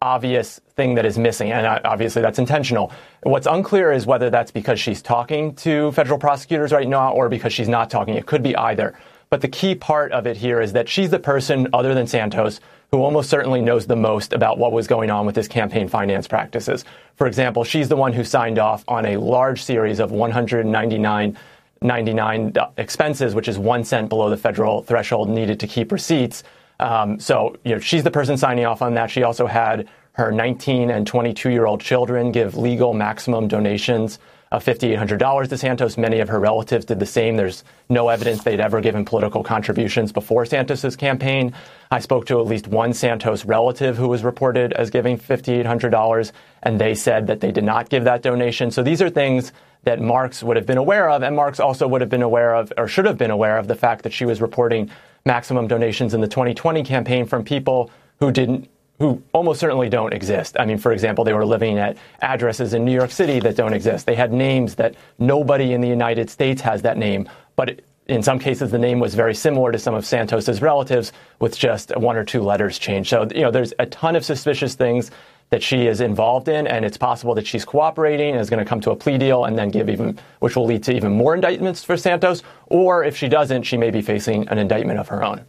obvious 0.00 0.58
thing 0.74 0.94
that 0.94 1.04
is 1.04 1.18
missing, 1.18 1.52
and 1.52 1.66
obviously 1.84 2.22
that's 2.22 2.38
intentional. 2.38 2.90
What's 3.24 3.46
unclear 3.46 3.92
is 3.92 4.06
whether 4.06 4.30
that's 4.30 4.50
because 4.50 4.80
she's 4.80 5.02
talking 5.02 5.54
to 5.56 5.92
federal 5.92 6.18
prosecutors 6.18 6.72
right 6.72 6.88
now 6.88 7.12
or 7.12 7.28
because 7.28 7.52
she's 7.52 7.68
not 7.68 7.90
talking. 7.90 8.14
It 8.14 8.24
could 8.24 8.42
be 8.42 8.56
either. 8.56 8.98
But 9.28 9.42
the 9.42 9.48
key 9.48 9.74
part 9.74 10.12
of 10.12 10.26
it 10.26 10.38
here 10.38 10.62
is 10.62 10.72
that 10.72 10.88
she's 10.88 11.10
the 11.10 11.18
person, 11.18 11.68
other 11.74 11.92
than 11.92 12.06
Santos, 12.06 12.60
who 12.90 13.02
almost 13.02 13.28
certainly 13.28 13.60
knows 13.60 13.86
the 13.86 13.96
most 13.96 14.32
about 14.32 14.56
what 14.56 14.72
was 14.72 14.86
going 14.86 15.10
on 15.10 15.26
with 15.26 15.36
his 15.36 15.48
campaign 15.48 15.88
finance 15.88 16.26
practices. 16.26 16.86
For 17.16 17.26
example, 17.26 17.64
she's 17.64 17.90
the 17.90 17.96
one 17.96 18.14
who 18.14 18.24
signed 18.24 18.58
off 18.58 18.82
on 18.88 19.04
a 19.04 19.18
large 19.18 19.62
series 19.62 20.00
of 20.00 20.10
199 20.10 21.36
99 21.84 22.54
expenses, 22.78 23.34
which 23.34 23.46
is 23.46 23.58
one 23.58 23.84
cent 23.84 24.08
below 24.08 24.30
the 24.30 24.36
federal 24.36 24.82
threshold 24.82 25.28
needed 25.28 25.60
to 25.60 25.66
keep 25.66 25.92
receipts. 25.92 26.42
Um, 26.80 27.20
so, 27.20 27.56
you 27.64 27.72
know, 27.72 27.78
she's 27.78 28.02
the 28.02 28.10
person 28.10 28.36
signing 28.36 28.64
off 28.64 28.82
on 28.82 28.94
that. 28.94 29.10
She 29.10 29.22
also 29.22 29.46
had 29.46 29.88
her 30.12 30.32
19 30.32 30.90
and 30.90 31.06
22 31.06 31.50
year 31.50 31.66
old 31.66 31.80
children 31.80 32.32
give 32.32 32.56
legal 32.56 32.94
maximum 32.94 33.48
donations 33.48 34.18
of 34.54 34.64
$5,800 34.64 35.48
to 35.48 35.58
Santos. 35.58 35.98
Many 35.98 36.20
of 36.20 36.28
her 36.28 36.38
relatives 36.38 36.84
did 36.84 37.00
the 37.00 37.06
same. 37.06 37.36
There's 37.36 37.64
no 37.88 38.08
evidence 38.08 38.44
they'd 38.44 38.60
ever 38.60 38.80
given 38.80 39.04
political 39.04 39.42
contributions 39.42 40.12
before 40.12 40.46
Santos's 40.46 40.94
campaign. 40.96 41.52
I 41.90 41.98
spoke 41.98 42.26
to 42.26 42.38
at 42.40 42.46
least 42.46 42.68
one 42.68 42.92
Santos 42.92 43.44
relative 43.44 43.96
who 43.96 44.08
was 44.08 44.22
reported 44.22 44.72
as 44.72 44.90
giving 44.90 45.18
$5,800, 45.18 46.32
and 46.62 46.80
they 46.80 46.94
said 46.94 47.26
that 47.26 47.40
they 47.40 47.50
did 47.50 47.64
not 47.64 47.88
give 47.88 48.04
that 48.04 48.22
donation. 48.22 48.70
So 48.70 48.82
these 48.82 49.02
are 49.02 49.10
things 49.10 49.52
that 49.84 50.00
Marks 50.00 50.42
would 50.42 50.56
have 50.56 50.66
been 50.66 50.78
aware 50.78 51.08
of, 51.10 51.22
and 51.22 51.36
Marks 51.36 51.60
also 51.60 51.86
would 51.86 52.00
have 52.00 52.10
been 52.10 52.22
aware 52.22 52.54
of, 52.54 52.72
or 52.76 52.88
should 52.88 53.04
have 53.04 53.18
been 53.18 53.30
aware 53.30 53.58
of, 53.58 53.68
the 53.68 53.74
fact 53.74 54.02
that 54.02 54.12
she 54.12 54.24
was 54.24 54.40
reporting 54.40 54.90
maximum 55.24 55.66
donations 55.66 56.14
in 56.14 56.20
the 56.20 56.28
2020 56.28 56.82
campaign 56.82 57.26
from 57.26 57.44
people 57.44 57.90
who 58.20 58.30
didn't 58.30 58.68
who 59.00 59.20
almost 59.32 59.58
certainly 59.58 59.88
don't 59.88 60.14
exist. 60.14 60.56
I 60.58 60.66
mean, 60.66 60.78
for 60.78 60.92
example, 60.92 61.24
they 61.24 61.32
were 61.32 61.44
living 61.44 61.78
at 61.78 61.96
addresses 62.20 62.74
in 62.74 62.84
New 62.84 62.92
York 62.92 63.10
City 63.10 63.40
that 63.40 63.56
don't 63.56 63.74
exist. 63.74 64.06
They 64.06 64.14
had 64.14 64.32
names 64.32 64.76
that 64.76 64.94
nobody 65.18 65.72
in 65.72 65.80
the 65.80 65.88
United 65.88 66.30
States 66.30 66.62
has 66.62 66.82
that 66.82 66.96
name, 66.96 67.28
but 67.56 67.80
in 68.06 68.22
some 68.22 68.38
cases 68.38 68.70
the 68.70 68.78
name 68.78 69.00
was 69.00 69.14
very 69.14 69.34
similar 69.34 69.72
to 69.72 69.78
some 69.78 69.94
of 69.94 70.06
Santos's 70.06 70.62
relatives 70.62 71.12
with 71.40 71.58
just 71.58 71.96
one 71.96 72.16
or 72.16 72.24
two 72.24 72.42
letters 72.42 72.78
changed. 72.78 73.10
So, 73.10 73.26
you 73.34 73.40
know, 73.40 73.50
there's 73.50 73.72
a 73.78 73.86
ton 73.86 74.14
of 74.14 74.24
suspicious 74.24 74.74
things 74.74 75.10
that 75.50 75.62
she 75.62 75.86
is 75.86 76.00
involved 76.00 76.48
in, 76.48 76.66
and 76.66 76.84
it's 76.84 76.96
possible 76.96 77.34
that 77.34 77.46
she's 77.46 77.64
cooperating 77.64 78.32
and 78.32 78.40
is 78.40 78.50
going 78.50 78.64
to 78.64 78.68
come 78.68 78.80
to 78.80 78.90
a 78.90 78.96
plea 78.96 79.18
deal 79.18 79.44
and 79.44 79.56
then 79.56 79.70
give 79.70 79.88
even, 79.88 80.18
which 80.40 80.56
will 80.56 80.66
lead 80.66 80.82
to 80.84 80.92
even 80.94 81.12
more 81.12 81.34
indictments 81.34 81.84
for 81.84 81.96
Santos. 81.96 82.42
Or 82.66 83.04
if 83.04 83.16
she 83.16 83.28
doesn't, 83.28 83.62
she 83.64 83.76
may 83.76 83.90
be 83.90 84.02
facing 84.02 84.48
an 84.48 84.58
indictment 84.58 84.98
of 84.98 85.08
her 85.08 85.22
own. 85.22 85.44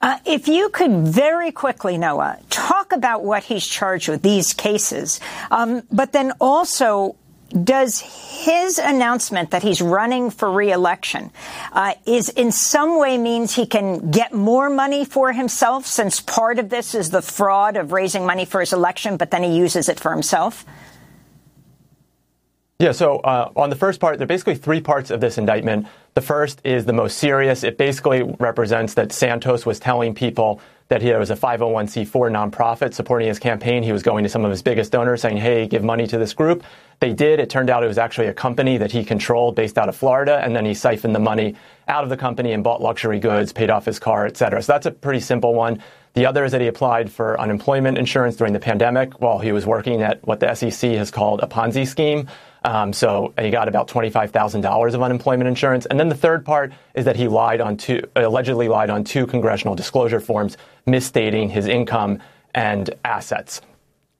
Uh, 0.00 0.18
if 0.26 0.48
you 0.48 0.68
could 0.68 0.90
very 0.90 1.52
quickly, 1.52 1.96
Noah, 1.96 2.38
talk 2.50 2.92
about 2.92 3.22
what 3.22 3.44
he's 3.44 3.64
charged 3.64 4.08
with, 4.08 4.22
these 4.22 4.52
cases, 4.52 5.20
um, 5.52 5.82
but 5.92 6.10
then 6.10 6.32
also 6.40 7.14
does 7.52 8.00
his 8.00 8.78
announcement 8.78 9.50
that 9.50 9.62
he's 9.62 9.80
running 9.80 10.30
for 10.30 10.50
reelection 10.50 11.30
uh, 11.72 11.94
is 12.06 12.28
in 12.28 12.52
some 12.52 12.98
way 12.98 13.18
means 13.18 13.54
he 13.54 13.66
can 13.66 14.10
get 14.10 14.32
more 14.32 14.68
money 14.68 15.04
for 15.04 15.32
himself 15.32 15.86
since 15.86 16.20
part 16.20 16.58
of 16.58 16.68
this 16.68 16.94
is 16.94 17.10
the 17.10 17.22
fraud 17.22 17.76
of 17.76 17.92
raising 17.92 18.26
money 18.26 18.44
for 18.44 18.60
his 18.60 18.72
election, 18.72 19.16
but 19.16 19.30
then 19.30 19.42
he 19.42 19.56
uses 19.56 19.88
it 19.88 20.00
for 20.00 20.12
himself? 20.12 20.64
Yeah, 22.78 22.90
so 22.90 23.18
uh, 23.18 23.52
on 23.54 23.70
the 23.70 23.76
first 23.76 24.00
part, 24.00 24.18
there 24.18 24.24
are 24.24 24.26
basically 24.26 24.56
three 24.56 24.80
parts 24.80 25.12
of 25.12 25.20
this 25.20 25.38
indictment. 25.38 25.86
The 26.14 26.20
first 26.20 26.60
is 26.64 26.84
the 26.84 26.92
most 26.92 27.16
serious. 27.16 27.62
It 27.62 27.78
basically 27.78 28.22
represents 28.40 28.94
that 28.94 29.12
Santos 29.12 29.64
was 29.64 29.78
telling 29.78 30.14
people 30.14 30.60
that 30.92 31.00
he 31.00 31.10
was 31.14 31.30
a 31.30 31.36
501c4 31.36 32.06
nonprofit 32.30 32.92
supporting 32.92 33.26
his 33.26 33.38
campaign. 33.38 33.82
He 33.82 33.92
was 33.92 34.02
going 34.02 34.24
to 34.24 34.28
some 34.28 34.44
of 34.44 34.50
his 34.50 34.60
biggest 34.60 34.92
donors 34.92 35.22
saying, 35.22 35.38
hey, 35.38 35.66
give 35.66 35.82
money 35.82 36.06
to 36.06 36.18
this 36.18 36.34
group. 36.34 36.62
They 37.00 37.14
did. 37.14 37.40
It 37.40 37.48
turned 37.48 37.70
out 37.70 37.82
it 37.82 37.86
was 37.86 37.96
actually 37.96 38.26
a 38.26 38.34
company 38.34 38.76
that 38.76 38.92
he 38.92 39.02
controlled 39.02 39.56
based 39.56 39.78
out 39.78 39.88
of 39.88 39.96
Florida, 39.96 40.38
and 40.44 40.54
then 40.54 40.66
he 40.66 40.74
siphoned 40.74 41.14
the 41.14 41.18
money 41.18 41.56
out 41.88 42.04
of 42.04 42.10
the 42.10 42.16
company 42.18 42.52
and 42.52 42.62
bought 42.62 42.82
luxury 42.82 43.20
goods, 43.20 43.54
paid 43.54 43.70
off 43.70 43.86
his 43.86 43.98
car, 43.98 44.26
et 44.26 44.36
cetera. 44.36 44.62
So 44.62 44.74
that's 44.74 44.84
a 44.84 44.90
pretty 44.90 45.20
simple 45.20 45.54
one. 45.54 45.82
The 46.12 46.26
other 46.26 46.44
is 46.44 46.52
that 46.52 46.60
he 46.60 46.66
applied 46.66 47.10
for 47.10 47.40
unemployment 47.40 47.96
insurance 47.96 48.36
during 48.36 48.52
the 48.52 48.60
pandemic 48.60 49.18
while 49.22 49.38
he 49.38 49.50
was 49.50 49.64
working 49.64 50.02
at 50.02 50.22
what 50.26 50.40
the 50.40 50.54
SEC 50.54 50.90
has 50.90 51.10
called 51.10 51.40
a 51.42 51.46
Ponzi 51.46 51.86
scheme. 51.86 52.28
Um, 52.64 52.92
so 52.92 53.32
he 53.40 53.50
got 53.50 53.66
about 53.66 53.88
$25,000 53.88 54.94
of 54.94 55.02
unemployment 55.02 55.48
insurance. 55.48 55.86
And 55.86 55.98
then 55.98 56.08
the 56.08 56.14
third 56.14 56.44
part 56.44 56.72
is 56.94 57.06
that 57.06 57.16
he 57.16 57.28
lied 57.28 57.60
on 57.60 57.76
two, 57.76 58.02
allegedly 58.14 58.68
lied 58.68 58.90
on 58.90 59.04
two 59.04 59.26
congressional 59.26 59.74
disclosure 59.74 60.20
forms, 60.20 60.56
misstating 60.86 61.50
his 61.50 61.66
income 61.66 62.20
and 62.54 62.94
assets. 63.04 63.60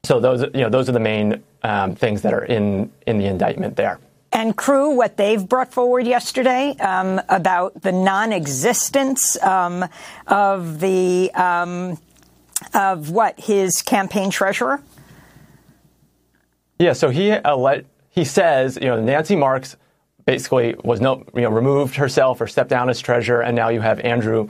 So 0.04 0.20
those, 0.20 0.42
you 0.42 0.62
know, 0.62 0.68
those 0.68 0.88
are 0.88 0.92
the 0.92 1.00
main 1.00 1.42
um, 1.62 1.94
things 1.94 2.22
that 2.22 2.34
are 2.34 2.44
in 2.44 2.90
in 3.06 3.18
the 3.18 3.26
indictment 3.26 3.76
there. 3.76 3.98
And 4.32 4.56
crew, 4.56 4.96
what 4.96 5.18
they've 5.18 5.46
brought 5.46 5.72
forward 5.72 6.06
yesterday 6.06 6.74
um, 6.80 7.20
about 7.28 7.82
the 7.82 7.92
non-existence 7.92 9.40
um, 9.42 9.84
of 10.26 10.80
the 10.80 11.30
um, 11.34 11.98
of 12.72 13.10
what 13.10 13.38
his 13.38 13.82
campaign 13.82 14.30
treasurer. 14.30 14.82
Yeah, 16.78 16.94
so 16.94 17.10
he 17.10 17.36
he 18.10 18.24
says, 18.24 18.78
you 18.80 18.88
know, 18.88 19.00
Nancy 19.00 19.36
Marks 19.36 19.76
basically 20.24 20.74
was 20.82 21.00
no, 21.00 21.24
you 21.34 21.42
know, 21.42 21.50
removed 21.50 21.96
herself 21.96 22.40
or 22.40 22.46
stepped 22.46 22.70
down 22.70 22.88
as 22.88 23.00
treasurer, 23.00 23.42
and 23.42 23.54
now 23.54 23.68
you 23.68 23.80
have 23.80 24.00
Andrew 24.00 24.48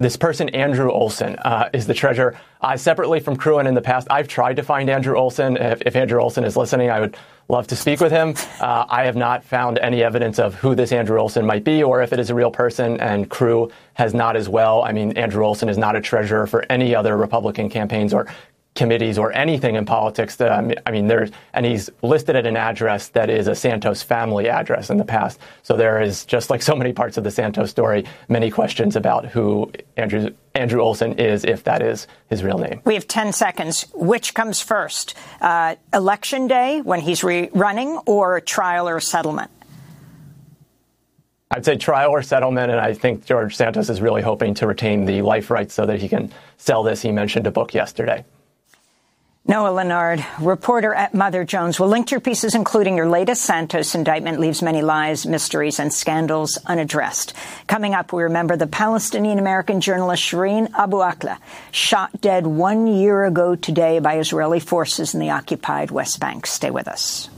this 0.00 0.16
person, 0.16 0.48
Andrew 0.50 0.92
Olson, 0.92 1.36
uh, 1.36 1.70
is 1.72 1.86
the 1.86 1.94
treasurer. 1.94 2.38
Separately 2.76 3.18
from 3.18 3.36
and 3.58 3.66
in 3.66 3.74
the 3.74 3.80
past, 3.80 4.06
I've 4.10 4.28
tried 4.28 4.56
to 4.56 4.62
find 4.62 4.88
Andrew 4.88 5.16
Olson. 5.16 5.56
If, 5.56 5.82
if 5.82 5.96
Andrew 5.96 6.20
Olson 6.20 6.44
is 6.44 6.56
listening, 6.56 6.88
I 6.88 7.00
would 7.00 7.16
love 7.48 7.66
to 7.68 7.76
speak 7.76 8.00
with 8.00 8.12
him. 8.12 8.34
Uh, 8.60 8.84
I 8.88 9.04
have 9.04 9.16
not 9.16 9.42
found 9.42 9.78
any 9.78 10.04
evidence 10.04 10.38
of 10.38 10.54
who 10.54 10.76
this 10.76 10.92
Andrew 10.92 11.18
Olson 11.18 11.44
might 11.44 11.64
be 11.64 11.82
or 11.82 12.00
if 12.02 12.12
it 12.12 12.20
is 12.20 12.30
a 12.30 12.34
real 12.34 12.50
person, 12.50 13.00
and 13.00 13.28
Crew 13.28 13.72
has 13.94 14.14
not 14.14 14.36
as 14.36 14.48
well. 14.48 14.84
I 14.84 14.92
mean, 14.92 15.16
Andrew 15.16 15.44
Olson 15.44 15.68
is 15.68 15.78
not 15.78 15.96
a 15.96 16.00
treasurer 16.00 16.46
for 16.46 16.64
any 16.70 16.94
other 16.94 17.16
Republican 17.16 17.68
campaigns 17.68 18.14
or 18.14 18.26
committees 18.78 19.18
or 19.18 19.32
anything 19.32 19.74
in 19.74 19.84
politics. 19.84 20.36
That, 20.36 20.52
I 20.86 20.90
mean, 20.90 21.08
there's 21.08 21.30
and 21.52 21.66
he's 21.66 21.90
listed 22.00 22.36
at 22.36 22.46
an 22.46 22.56
address 22.56 23.08
that 23.08 23.28
is 23.28 23.48
a 23.48 23.54
Santos 23.54 24.02
family 24.02 24.48
address 24.48 24.88
in 24.88 24.96
the 24.96 25.04
past. 25.04 25.38
So 25.62 25.76
there 25.76 26.00
is 26.00 26.24
just 26.24 26.48
like 26.48 26.62
so 26.62 26.74
many 26.74 26.92
parts 26.92 27.18
of 27.18 27.24
the 27.24 27.30
Santos 27.30 27.70
story, 27.70 28.04
many 28.28 28.50
questions 28.50 28.96
about 28.96 29.26
who 29.26 29.70
Andrew 29.96 30.30
Andrew 30.54 30.80
Olson 30.80 31.18
is, 31.18 31.44
if 31.44 31.64
that 31.64 31.82
is 31.82 32.06
his 32.30 32.42
real 32.42 32.58
name. 32.58 32.80
We 32.84 32.94
have 32.94 33.06
10 33.06 33.32
seconds. 33.32 33.86
Which 33.94 34.34
comes 34.34 34.60
first? 34.60 35.14
Uh, 35.40 35.76
election 35.92 36.48
day 36.48 36.80
when 36.80 37.00
he's 37.00 37.22
re- 37.22 37.50
running 37.52 37.98
or 38.06 38.40
trial 38.40 38.88
or 38.88 38.98
settlement? 38.98 39.50
I'd 41.50 41.64
say 41.64 41.76
trial 41.76 42.10
or 42.10 42.22
settlement, 42.22 42.70
and 42.70 42.80
I 42.80 42.92
think 42.92 43.24
George 43.24 43.56
Santos 43.56 43.88
is 43.88 44.00
really 44.00 44.20
hoping 44.20 44.54
to 44.54 44.66
retain 44.66 45.04
the 45.04 45.22
life 45.22 45.50
rights 45.50 45.74
so 45.74 45.86
that 45.86 46.00
he 46.00 46.08
can 46.08 46.32
sell 46.56 46.82
this. 46.82 47.02
He 47.02 47.10
mentioned 47.12 47.46
a 47.46 47.50
book 47.50 47.72
yesterday. 47.72 48.24
Noah 49.50 49.70
Lanard, 49.70 50.22
reporter 50.44 50.92
at 50.92 51.14
Mother 51.14 51.42
Jones, 51.42 51.80
will 51.80 51.88
link 51.88 52.10
your 52.10 52.20
pieces, 52.20 52.54
including 52.54 52.98
your 52.98 53.08
latest 53.08 53.40
Santos 53.40 53.94
indictment 53.94 54.40
leaves 54.40 54.60
many 54.60 54.82
lies, 54.82 55.24
mysteries, 55.24 55.80
and 55.80 55.90
scandals 55.90 56.58
unaddressed. 56.66 57.32
Coming 57.66 57.94
up, 57.94 58.12
we 58.12 58.24
remember 58.24 58.58
the 58.58 58.66
Palestinian-American 58.66 59.80
journalist 59.80 60.22
Shireen 60.22 60.70
Abu 60.76 60.98
Akleh, 60.98 61.38
shot 61.70 62.20
dead 62.20 62.46
one 62.46 62.86
year 62.86 63.24
ago 63.24 63.56
today 63.56 64.00
by 64.00 64.18
Israeli 64.18 64.60
forces 64.60 65.14
in 65.14 65.20
the 65.20 65.30
occupied 65.30 65.90
West 65.90 66.20
Bank. 66.20 66.44
Stay 66.44 66.70
with 66.70 66.86
us. 66.86 67.30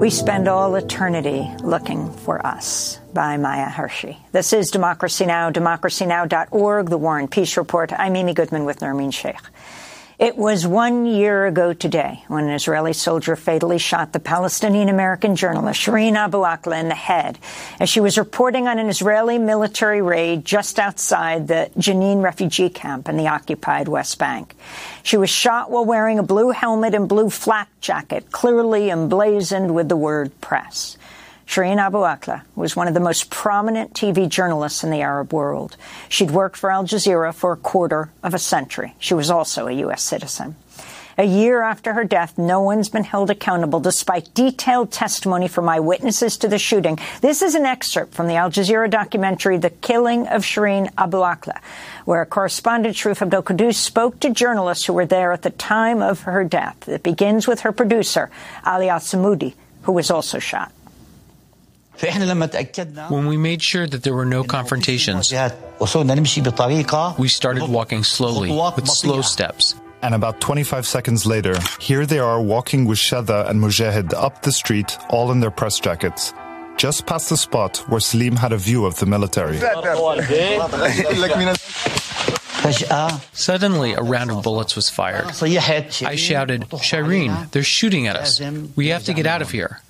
We 0.00 0.08
spend 0.08 0.48
all 0.48 0.76
eternity 0.76 1.46
looking 1.62 2.10
for 2.10 2.44
us 2.46 2.98
by 3.12 3.36
Maya 3.36 3.66
Hershey. 3.66 4.16
This 4.32 4.54
is 4.54 4.70
Democracy 4.70 5.26
Now!, 5.26 5.50
democracynow.org, 5.50 6.88
The 6.88 6.96
War 6.96 7.18
and 7.18 7.30
Peace 7.30 7.58
Report. 7.58 7.92
I'm 7.92 8.16
Amy 8.16 8.32
Goodman 8.32 8.64
with 8.64 8.78
Nermeen 8.78 9.12
Shaikh. 9.12 9.42
It 10.20 10.36
was 10.36 10.66
one 10.66 11.06
year 11.06 11.46
ago 11.46 11.72
today 11.72 12.22
when 12.28 12.44
an 12.44 12.50
Israeli 12.50 12.92
soldier 12.92 13.36
fatally 13.36 13.78
shot 13.78 14.12
the 14.12 14.20
Palestinian-American 14.20 15.34
journalist 15.34 15.80
Shireen 15.80 16.14
Abu 16.14 16.42
Akleh 16.42 16.78
in 16.78 16.88
the 16.88 16.94
head 16.94 17.38
as 17.80 17.88
she 17.88 18.00
was 18.00 18.18
reporting 18.18 18.68
on 18.68 18.78
an 18.78 18.90
Israeli 18.90 19.38
military 19.38 20.02
raid 20.02 20.44
just 20.44 20.78
outside 20.78 21.48
the 21.48 21.70
Jenin 21.78 22.20
refugee 22.20 22.68
camp 22.68 23.08
in 23.08 23.16
the 23.16 23.28
occupied 23.28 23.88
West 23.88 24.18
Bank. 24.18 24.54
She 25.02 25.16
was 25.16 25.30
shot 25.30 25.70
while 25.70 25.86
wearing 25.86 26.18
a 26.18 26.22
blue 26.22 26.50
helmet 26.50 26.92
and 26.92 27.08
blue 27.08 27.30
flak 27.30 27.70
jacket, 27.80 28.30
clearly 28.30 28.90
emblazoned 28.90 29.74
with 29.74 29.88
the 29.88 29.96
word 29.96 30.38
press. 30.42 30.98
Shireen 31.50 31.78
Abu 31.78 31.98
Akleh 31.98 32.42
was 32.54 32.76
one 32.76 32.86
of 32.86 32.94
the 32.94 33.00
most 33.00 33.28
prominent 33.28 33.92
TV 33.92 34.28
journalists 34.28 34.84
in 34.84 34.92
the 34.92 35.00
Arab 35.00 35.32
world. 35.32 35.76
She'd 36.08 36.30
worked 36.30 36.56
for 36.56 36.70
Al 36.70 36.84
Jazeera 36.84 37.34
for 37.34 37.50
a 37.50 37.56
quarter 37.56 38.12
of 38.22 38.34
a 38.34 38.38
century. 38.38 38.94
She 39.00 39.14
was 39.14 39.32
also 39.32 39.66
a 39.66 39.72
U.S. 39.72 40.00
citizen. 40.00 40.54
A 41.18 41.24
year 41.24 41.60
after 41.62 41.94
her 41.94 42.04
death, 42.04 42.38
no 42.38 42.60
one's 42.60 42.88
been 42.88 43.02
held 43.02 43.30
accountable 43.30 43.80
despite 43.80 44.32
detailed 44.32 44.92
testimony 44.92 45.48
from 45.48 45.68
eyewitnesses 45.68 46.36
to 46.36 46.46
the 46.46 46.56
shooting. 46.56 47.00
This 47.20 47.42
is 47.42 47.56
an 47.56 47.66
excerpt 47.66 48.14
from 48.14 48.28
the 48.28 48.36
Al 48.36 48.52
Jazeera 48.52 48.88
documentary, 48.88 49.58
The 49.58 49.70
Killing 49.70 50.28
of 50.28 50.42
Shireen 50.42 50.88
Abu 50.96 51.16
Akleh, 51.16 51.58
where 52.04 52.24
correspondent 52.26 52.94
Sharif 52.94 53.22
Abdel 53.22 53.42
Quddus 53.42 53.74
spoke 53.74 54.20
to 54.20 54.30
journalists 54.30 54.84
who 54.84 54.92
were 54.92 55.04
there 55.04 55.32
at 55.32 55.42
the 55.42 55.50
time 55.50 56.00
of 56.00 56.20
her 56.20 56.44
death. 56.44 56.88
It 56.88 57.02
begins 57.02 57.48
with 57.48 57.62
her 57.62 57.72
producer, 57.72 58.30
Ali 58.64 58.88
Al 58.88 59.00
who 59.00 59.92
was 59.92 60.12
also 60.12 60.38
shot. 60.38 60.70
When 63.10 63.26
we 63.26 63.36
made 63.36 63.62
sure 63.62 63.86
that 63.86 64.02
there 64.02 64.14
were 64.14 64.24
no 64.24 64.42
confrontations, 64.44 65.32
we 67.18 67.28
started 67.28 67.62
walking 67.68 68.04
slowly, 68.04 68.50
with 68.76 68.88
slow 68.88 69.20
steps. 69.22 69.74
And 70.02 70.14
about 70.14 70.40
25 70.40 70.86
seconds 70.86 71.26
later, 71.26 71.58
here 71.78 72.06
they 72.06 72.18
are 72.18 72.40
walking 72.40 72.86
with 72.86 72.98
Shatha 72.98 73.48
and 73.50 73.60
Mujahid 73.60 74.14
up 74.14 74.42
the 74.42 74.52
street, 74.52 74.96
all 75.10 75.30
in 75.30 75.40
their 75.40 75.50
press 75.50 75.78
jackets, 75.78 76.32
just 76.78 77.04
past 77.04 77.28
the 77.28 77.36
spot 77.36 77.84
where 77.88 78.00
Salim 78.00 78.36
had 78.36 78.52
a 78.52 78.56
view 78.56 78.86
of 78.86 78.96
the 78.98 79.04
military. 79.04 79.58
Suddenly, 83.32 83.92
a 83.92 84.00
round 84.02 84.30
of 84.30 84.42
bullets 84.42 84.74
was 84.76 84.88
fired. 84.88 85.26
I 86.02 86.16
shouted, 86.16 86.62
Shireen, 86.70 87.50
they're 87.50 87.62
shooting 87.62 88.06
at 88.06 88.16
us. 88.16 88.40
We 88.76 88.88
have 88.88 89.04
to 89.04 89.12
get 89.12 89.26
out 89.26 89.42
of 89.42 89.50
here. 89.50 89.80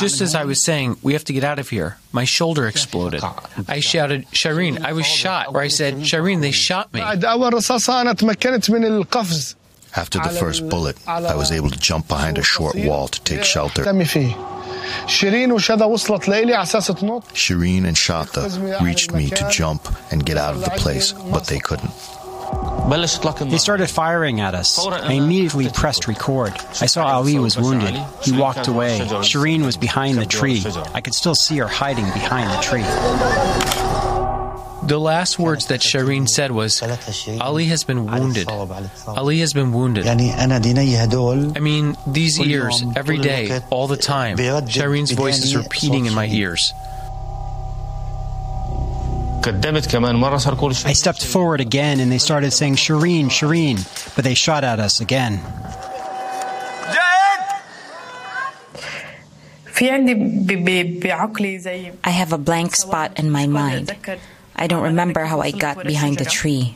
Just 0.00 0.20
as 0.20 0.34
I 0.34 0.44
was 0.44 0.60
saying, 0.62 0.96
we 1.02 1.14
have 1.14 1.24
to 1.24 1.32
get 1.32 1.42
out 1.44 1.58
of 1.58 1.70
here, 1.70 1.96
my 2.12 2.24
shoulder 2.24 2.66
exploded. 2.68 3.22
I 3.66 3.80
shouted, 3.80 4.26
Shireen, 4.32 4.84
I 4.84 4.92
was 4.92 5.06
shot. 5.06 5.48
Or 5.54 5.60
I 5.60 5.68
said, 5.68 5.94
Shireen, 5.96 6.40
they 6.42 6.50
shot 6.52 6.92
me. 6.92 7.00
After 9.96 10.18
the 10.18 10.28
first 10.38 10.68
bullet, 10.68 10.96
I 11.08 11.34
was 11.36 11.50
able 11.50 11.70
to 11.70 11.78
jump 11.78 12.08
behind 12.08 12.36
a 12.36 12.42
short 12.42 12.74
wall 12.76 13.08
to 13.08 13.20
take 13.22 13.42
shelter. 13.44 13.82
Shireen 17.32 17.86
and 17.86 17.96
Shatha 17.96 18.82
reached 18.84 19.12
me 19.12 19.30
to 19.30 19.48
jump 19.50 19.88
and 20.12 20.24
get 20.24 20.36
out 20.36 20.54
of 20.54 20.62
the 20.62 20.70
place, 20.72 21.12
but 21.12 21.46
they 21.46 21.58
couldn't. 21.58 21.90
They 23.50 23.58
started 23.58 23.90
firing 23.90 24.40
at 24.40 24.54
us. 24.54 24.78
I 24.78 25.12
immediately 25.14 25.68
pressed 25.68 26.06
record. 26.06 26.52
I 26.80 26.86
saw 26.86 27.06
Ali 27.06 27.38
was 27.38 27.56
wounded. 27.58 27.94
He 28.22 28.32
walked 28.32 28.68
away. 28.68 29.00
Shireen 29.00 29.64
was 29.64 29.76
behind 29.76 30.18
the 30.18 30.26
tree. 30.26 30.62
I 30.94 31.00
could 31.00 31.14
still 31.14 31.34
see 31.34 31.58
her 31.58 31.66
hiding 31.68 32.04
behind 32.06 32.50
the 32.50 32.60
tree. 32.62 32.84
The 34.86 34.98
last 35.00 35.38
words 35.38 35.66
that 35.66 35.80
Shireen 35.80 36.28
said 36.28 36.52
was, 36.52 36.80
Ali 37.40 37.64
has 37.66 37.82
been 37.82 38.06
wounded. 38.06 38.48
Ali 38.48 39.38
has 39.40 39.52
been 39.52 39.72
wounded. 39.72 40.06
I 40.06 40.14
mean, 41.60 41.96
these 42.06 42.38
ears, 42.38 42.84
every 42.94 43.18
day, 43.18 43.60
all 43.70 43.88
the 43.88 43.96
time. 43.96 44.36
Shireen's 44.36 45.10
voice 45.10 45.42
is 45.42 45.56
repeating 45.56 46.06
in 46.06 46.14
my 46.14 46.26
ears. 46.28 46.72
I 50.86 50.92
stepped 50.92 51.24
forward 51.24 51.60
again 51.60 52.00
and 52.00 52.10
they 52.10 52.18
started 52.18 52.52
saying, 52.52 52.76
Shireen, 52.76 53.26
Shireen, 53.26 53.78
but 54.14 54.24
they 54.24 54.34
shot 54.34 54.64
at 54.64 54.80
us 54.80 55.00
again. 55.00 55.40
I 62.04 62.10
have 62.10 62.32
a 62.32 62.38
blank 62.38 62.76
spot 62.76 63.18
in 63.18 63.30
my 63.30 63.46
mind. 63.46 63.94
I 64.56 64.66
don't 64.68 64.82
remember 64.82 65.24
how 65.24 65.40
I 65.40 65.50
got 65.50 65.84
behind 65.84 66.16
the 66.18 66.24
tree. 66.24 66.72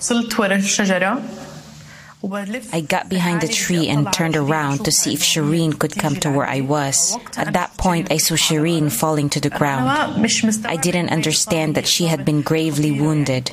I 2.22 2.82
got 2.86 3.08
behind 3.08 3.40
the 3.40 3.48
tree 3.48 3.88
and 3.88 4.12
turned 4.12 4.36
around 4.36 4.84
to 4.84 4.92
see 4.92 5.14
if 5.14 5.20
Shireen 5.20 5.78
could 5.78 5.96
come 5.96 6.16
to 6.16 6.30
where 6.30 6.46
I 6.46 6.60
was. 6.60 7.16
At 7.36 7.54
that 7.54 7.76
point, 7.78 8.12
I 8.12 8.18
saw 8.18 8.34
Shireen 8.34 8.92
falling 8.92 9.30
to 9.30 9.40
the 9.40 9.48
ground. 9.48 9.88
I 9.88 10.76
didn't 10.76 11.08
understand 11.10 11.76
that 11.76 11.86
she 11.86 12.06
had 12.06 12.26
been 12.26 12.42
gravely 12.42 13.00
wounded. 13.00 13.50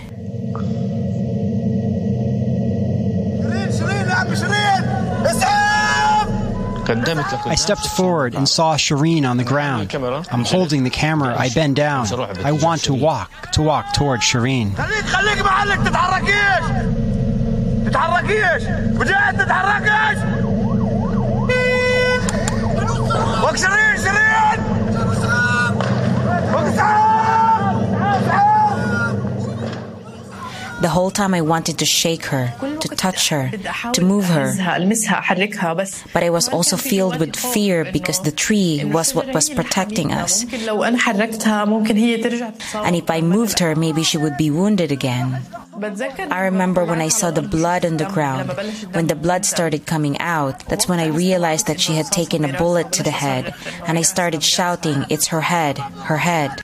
I 6.90 7.56
stepped 7.56 7.88
forward 7.88 8.36
and 8.36 8.48
saw 8.48 8.76
Shireen 8.76 9.30
on 9.30 9.38
the 9.38 9.44
ground. 9.44 9.94
I'm 9.96 10.44
holding 10.44 10.84
the 10.84 10.90
camera. 10.90 11.36
I 11.38 11.50
bend 11.50 11.76
down. 11.78 12.08
I 12.44 12.52
want 12.52 12.84
to 12.84 12.94
walk, 12.94 13.52
to 13.54 13.62
walk 13.62 13.94
towards 13.94 14.24
Shireen. 14.24 14.76
تتحركيش 17.88 18.64
وجاد 19.00 19.38
تتحركيش 19.38 20.20
وكسرين 23.44 23.98
سرين 23.98 24.77
The 30.82 30.90
whole 30.90 31.10
time 31.10 31.34
I 31.34 31.42
wanted 31.42 31.80
to 31.80 31.86
shake 31.86 32.26
her, 32.26 32.54
to 32.62 32.88
touch 32.96 33.30
her, 33.30 33.50
to 33.94 34.02
move 34.02 34.26
her. 34.26 34.54
But 36.14 36.24
I 36.24 36.30
was 36.30 36.48
also 36.50 36.78
filled 36.78 37.20
with 37.20 37.36
fear 37.36 37.84
because 37.92 38.20
the 38.22 38.32
tree 38.32 38.84
was 38.86 39.16
what 39.16 39.34
was 39.34 39.50
protecting 39.50 40.12
us. 40.12 40.44
And 40.44 40.52
if 42.96 43.10
I 43.10 43.22
moved 43.22 43.60
her, 43.60 43.76
maybe 43.76 44.04
she 44.04 44.18
would 44.18 44.38
be 44.38 44.52
wounded 44.52 44.92
again. 44.92 45.42
I 46.32 46.42
remember 46.42 46.86
when 46.86 47.02
I 47.02 47.10
saw 47.10 47.30
the 47.32 47.42
blood 47.42 47.86
on 47.86 47.98
the 47.98 48.06
ground. 48.06 48.52
When 48.94 49.08
the 49.08 49.16
blood 49.16 49.46
started 49.46 49.86
coming 49.86 50.18
out, 50.20 50.66
that's 50.68 50.88
when 50.88 51.00
I 51.00 51.08
realized 51.08 51.68
that 51.68 51.80
she 51.80 51.94
had 51.94 52.08
taken 52.12 52.44
a 52.46 52.58
bullet 52.58 52.92
to 52.94 53.04
the 53.04 53.12
head. 53.12 53.54
And 53.86 53.98
I 53.98 54.02
started 54.02 54.44
shouting, 54.44 55.06
It's 55.10 55.28
her 55.28 55.42
head, 55.42 55.78
her 56.10 56.18
head. 56.18 56.62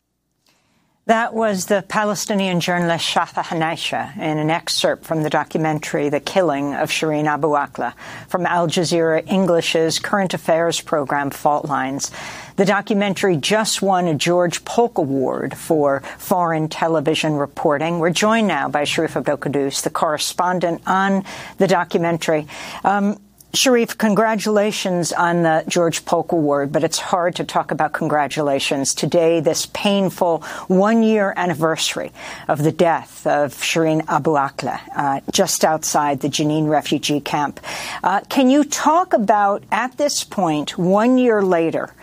That 1.06 1.34
was 1.34 1.66
the 1.66 1.84
Palestinian 1.86 2.62
journalist 2.62 3.06
Shatha 3.06 3.44
Hanaisha 3.44 4.16
in 4.16 4.38
an 4.38 4.50
excerpt 4.50 5.04
from 5.04 5.22
the 5.22 5.30
documentary 5.30 6.08
The 6.08 6.22
Killing 6.22 6.76
of 6.76 6.90
Shireen 6.90 7.26
Abu 7.26 7.50
Akleh 7.50 7.94
from 8.30 8.46
Al 8.46 8.70
Jazeera 8.70 9.30
English's 9.30 10.00
current 10.00 10.34
affairs 10.34 10.80
program 10.80 11.30
Fault 11.30 11.66
Lines. 11.66 12.10
The 12.56 12.64
documentary 12.64 13.36
just 13.36 13.82
won 13.82 14.08
a 14.08 14.14
George 14.14 14.64
Polk 14.64 14.98
Award 14.98 15.58
for 15.58 16.04
foreign 16.20 16.70
television 16.70 17.34
reporting. 17.34 18.00
We're 18.00 18.10
joined 18.10 18.48
now 18.48 18.70
by 18.70 18.86
Sharif 18.86 19.18
Abdel 19.18 19.36
the 19.36 19.92
correspondent 19.94 20.84
on 20.88 21.26
the 21.58 21.68
documentary. 21.68 22.48
Um, 22.86 23.20
Sharif, 23.56 24.00
congratulations 24.00 25.14
on 25.14 25.44
the 25.44 25.64
George 25.68 26.06
Polk 26.06 26.32
Award, 26.32 26.72
but 26.72 26.84
it's 26.84 26.98
hard 26.98 27.36
to 27.36 27.44
talk 27.44 27.70
about 27.70 27.94
congratulations 27.94 28.96
today, 28.96 29.42
this 29.42 29.68
painful 29.68 30.42
one 30.68 31.04
year 31.04 31.36
anniversary 31.38 32.12
of 32.48 32.64
the 32.64 32.72
death 32.72 33.28
of 33.28 33.54
Shireen 33.54 34.06
Abu 34.08 34.32
Akleh, 34.32 34.80
uh, 34.96 35.22
just 35.32 35.64
outside 35.64 36.22
the 36.22 36.30
Jenin 36.30 36.68
refugee 36.68 37.20
camp. 37.20 37.60
Uh, 38.04 38.22
can 38.22 38.50
you 38.50 38.64
talk 38.64 39.14
about, 39.14 39.62
at 39.72 39.98
this 39.98 40.24
point, 40.24 40.76
one 40.76 41.20
year 41.20 41.44
later, 41.44 41.94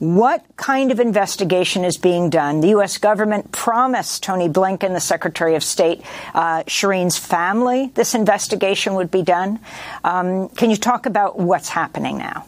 what 0.00 0.42
kind 0.56 0.90
of 0.90 0.98
investigation 0.98 1.84
is 1.84 1.98
being 1.98 2.30
done? 2.30 2.62
The 2.62 2.68
U.S. 2.68 2.96
government 2.96 3.52
promised 3.52 4.22
Tony 4.22 4.48
Blinken, 4.48 4.94
the 4.94 5.00
Secretary 5.00 5.54
of 5.54 5.62
State, 5.62 6.02
uh, 6.34 6.64
Shireen's 6.64 7.18
family, 7.18 7.92
this 7.94 8.14
investigation 8.14 8.94
would 8.94 9.10
be 9.10 9.22
done. 9.22 9.60
Um, 10.02 10.48
can 10.48 10.70
you 10.70 10.76
talk 10.76 11.04
about 11.04 11.38
what's 11.38 11.68
happening 11.68 12.16
now? 12.16 12.46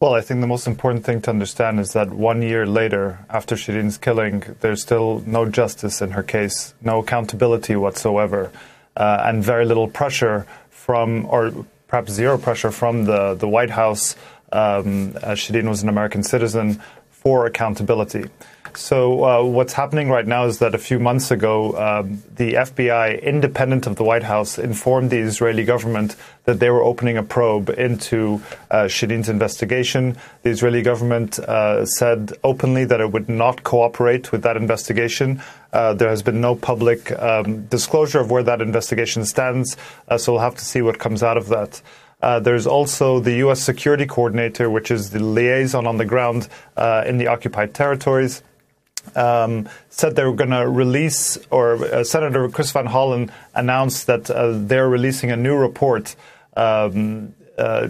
Well, 0.00 0.14
I 0.14 0.22
think 0.22 0.40
the 0.40 0.46
most 0.46 0.66
important 0.66 1.04
thing 1.04 1.20
to 1.22 1.30
understand 1.30 1.78
is 1.78 1.92
that 1.92 2.10
one 2.10 2.40
year 2.40 2.66
later, 2.66 3.18
after 3.28 3.54
Shireen's 3.54 3.98
killing, 3.98 4.44
there's 4.60 4.80
still 4.80 5.22
no 5.26 5.46
justice 5.46 6.00
in 6.00 6.12
her 6.12 6.22
case, 6.22 6.74
no 6.80 7.00
accountability 7.00 7.76
whatsoever, 7.76 8.50
uh, 8.96 9.22
and 9.24 9.44
very 9.44 9.66
little 9.66 9.88
pressure 9.88 10.46
from, 10.70 11.26
or 11.26 11.66
perhaps 11.86 12.12
zero 12.12 12.36
pressure 12.38 12.70
from 12.70 13.04
the, 13.04 13.34
the 13.34 13.48
White 13.48 13.70
House 13.70 14.16
um, 14.52 15.12
Shireen 15.12 15.68
was 15.68 15.82
an 15.82 15.88
American 15.88 16.22
citizen 16.22 16.80
for 17.10 17.46
accountability. 17.46 18.24
So 18.76 19.24
uh, 19.24 19.42
what's 19.42 19.72
happening 19.72 20.10
right 20.10 20.26
now 20.26 20.44
is 20.44 20.58
that 20.58 20.74
a 20.74 20.78
few 20.78 20.98
months 20.98 21.30
ago, 21.30 21.76
um, 21.76 22.22
the 22.34 22.54
FBI, 22.54 23.22
independent 23.22 23.86
of 23.86 23.96
the 23.96 24.04
White 24.04 24.22
House, 24.22 24.58
informed 24.58 25.10
the 25.10 25.18
Israeli 25.18 25.64
government 25.64 26.14
that 26.44 26.60
they 26.60 26.68
were 26.68 26.82
opening 26.82 27.16
a 27.16 27.22
probe 27.22 27.70
into 27.70 28.42
uh, 28.70 28.84
Shireen's 28.84 29.30
investigation. 29.30 30.16
The 30.42 30.50
Israeli 30.50 30.82
government 30.82 31.38
uh, 31.38 31.86
said 31.86 32.34
openly 32.44 32.84
that 32.84 33.00
it 33.00 33.10
would 33.10 33.28
not 33.28 33.64
cooperate 33.64 34.30
with 34.30 34.42
that 34.42 34.56
investigation. 34.58 35.42
Uh, 35.72 35.94
there 35.94 36.10
has 36.10 36.22
been 36.22 36.40
no 36.40 36.54
public 36.54 37.10
um, 37.18 37.66
disclosure 37.66 38.20
of 38.20 38.30
where 38.30 38.42
that 38.42 38.60
investigation 38.60 39.24
stands, 39.24 39.76
uh, 40.08 40.18
so 40.18 40.32
we'll 40.32 40.42
have 40.42 40.54
to 40.56 40.64
see 40.64 40.82
what 40.82 40.98
comes 40.98 41.22
out 41.22 41.38
of 41.38 41.48
that. 41.48 41.80
Uh, 42.22 42.40
there's 42.40 42.66
also 42.66 43.20
the 43.20 43.34
U.S. 43.36 43.62
Security 43.62 44.06
Coordinator, 44.06 44.70
which 44.70 44.90
is 44.90 45.10
the 45.10 45.22
liaison 45.22 45.86
on 45.86 45.98
the 45.98 46.04
ground 46.04 46.48
uh, 46.76 47.04
in 47.06 47.18
the 47.18 47.26
occupied 47.26 47.74
territories. 47.74 48.42
Um, 49.14 49.68
said 49.90 50.16
they 50.16 50.24
were 50.24 50.34
going 50.34 50.50
to 50.50 50.68
release, 50.68 51.38
or 51.50 51.74
uh, 51.84 52.02
Senator 52.02 52.48
Chris 52.48 52.72
Van 52.72 52.86
Hollen 52.86 53.30
announced 53.54 54.06
that 54.08 54.30
uh, 54.30 54.52
they're 54.52 54.88
releasing 54.88 55.30
a 55.30 55.36
new 55.36 55.54
report, 55.54 56.16
um, 56.56 57.34
uh, 57.56 57.88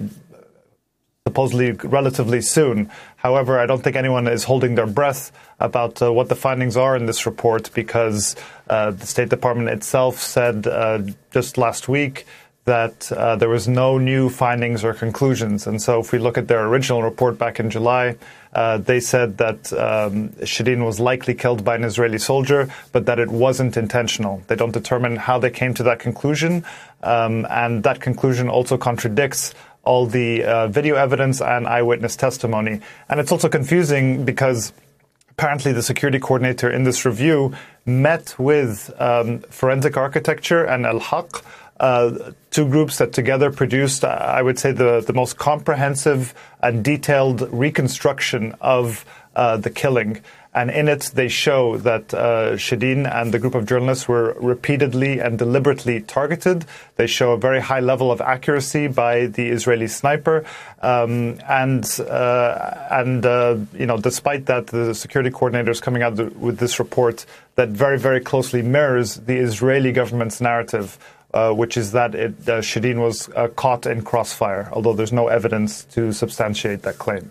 supposedly 1.26 1.72
relatively 1.72 2.42
soon. 2.42 2.90
However, 3.16 3.58
I 3.58 3.66
don't 3.66 3.82
think 3.82 3.96
anyone 3.96 4.28
is 4.28 4.44
holding 4.44 4.74
their 4.74 4.86
breath 4.86 5.32
about 5.58 6.02
uh, 6.02 6.12
what 6.12 6.28
the 6.28 6.36
findings 6.36 6.76
are 6.76 6.96
in 6.96 7.06
this 7.06 7.24
report 7.24 7.70
because 7.72 8.36
the 8.66 8.98
State 8.98 9.30
Department 9.30 9.70
itself 9.70 10.18
said 10.18 10.64
just 11.30 11.56
last 11.56 11.88
week 11.88 12.26
that 12.66 13.12
uh, 13.12 13.36
there 13.36 13.48
was 13.48 13.68
no 13.68 13.96
new 13.96 14.28
findings 14.28 14.82
or 14.82 14.92
conclusions. 14.92 15.68
And 15.68 15.80
so 15.80 16.00
if 16.00 16.10
we 16.10 16.18
look 16.18 16.36
at 16.36 16.48
their 16.48 16.66
original 16.66 17.00
report 17.00 17.38
back 17.38 17.60
in 17.60 17.70
July, 17.70 18.16
uh, 18.52 18.78
they 18.78 18.98
said 18.98 19.38
that 19.38 19.72
um, 19.72 20.30
Shireen 20.42 20.84
was 20.84 20.98
likely 20.98 21.34
killed 21.34 21.64
by 21.64 21.76
an 21.76 21.84
Israeli 21.84 22.18
soldier, 22.18 22.68
but 22.90 23.06
that 23.06 23.20
it 23.20 23.30
wasn't 23.30 23.76
intentional. 23.76 24.42
They 24.48 24.56
don't 24.56 24.72
determine 24.72 25.14
how 25.14 25.38
they 25.38 25.50
came 25.50 25.74
to 25.74 25.84
that 25.84 26.00
conclusion. 26.00 26.64
Um, 27.04 27.46
and 27.48 27.84
that 27.84 28.00
conclusion 28.00 28.48
also 28.48 28.76
contradicts 28.76 29.54
all 29.84 30.06
the 30.06 30.42
uh, 30.42 30.66
video 30.66 30.96
evidence 30.96 31.40
and 31.40 31.68
eyewitness 31.68 32.16
testimony. 32.16 32.80
And 33.08 33.20
it's 33.20 33.30
also 33.30 33.48
confusing 33.48 34.24
because 34.24 34.72
apparently 35.30 35.72
the 35.72 35.82
security 35.82 36.18
coordinator 36.18 36.68
in 36.68 36.82
this 36.82 37.04
review 37.04 37.54
met 37.84 38.34
with 38.38 38.90
um, 38.98 39.38
forensic 39.50 39.96
architecture 39.96 40.64
and 40.64 40.84
Al 40.84 40.98
Haq 40.98 41.44
uh, 41.78 42.32
two 42.50 42.68
groups 42.68 42.98
that 42.98 43.12
together 43.12 43.50
produced, 43.50 44.04
I 44.04 44.42
would 44.42 44.58
say, 44.58 44.72
the, 44.72 45.02
the 45.06 45.12
most 45.12 45.36
comprehensive 45.36 46.34
and 46.62 46.84
detailed 46.84 47.52
reconstruction 47.52 48.54
of 48.60 49.04
uh, 49.34 49.58
the 49.58 49.70
killing. 49.70 50.20
And 50.54 50.70
in 50.70 50.88
it, 50.88 51.10
they 51.12 51.28
show 51.28 51.76
that 51.76 52.14
uh, 52.14 52.52
Shireen 52.52 53.06
and 53.06 53.30
the 53.30 53.38
group 53.38 53.54
of 53.54 53.66
journalists 53.66 54.08
were 54.08 54.32
repeatedly 54.40 55.18
and 55.18 55.38
deliberately 55.38 56.00
targeted. 56.00 56.64
They 56.96 57.06
show 57.06 57.32
a 57.32 57.36
very 57.36 57.60
high 57.60 57.80
level 57.80 58.10
of 58.10 58.22
accuracy 58.22 58.86
by 58.86 59.26
the 59.26 59.48
Israeli 59.48 59.86
sniper. 59.86 60.46
Um, 60.80 61.38
and, 61.46 61.84
uh, 62.00 62.86
and 62.90 63.26
uh, 63.26 63.58
you 63.74 63.84
know, 63.84 63.98
despite 63.98 64.46
that, 64.46 64.68
the 64.68 64.94
security 64.94 65.30
coordinator 65.30 65.70
is 65.70 65.82
coming 65.82 66.00
out 66.00 66.16
with 66.16 66.56
this 66.56 66.78
report 66.78 67.26
that 67.56 67.68
very, 67.68 67.98
very 67.98 68.20
closely 68.20 68.62
mirrors 68.62 69.16
the 69.16 69.36
Israeli 69.36 69.92
government's 69.92 70.40
narrative 70.40 70.98
uh, 71.36 71.52
which 71.52 71.76
is 71.76 71.92
that 71.92 72.14
it, 72.14 72.48
uh, 72.48 72.62
was 73.00 73.28
uh, 73.36 73.48
caught 73.48 73.84
in 73.86 74.00
crossfire, 74.02 74.68
although 74.72 74.94
there's 74.94 75.12
no 75.12 75.28
evidence 75.28 75.84
to 75.84 76.12
substantiate 76.12 76.80
that 76.82 76.96
claim. 76.98 77.30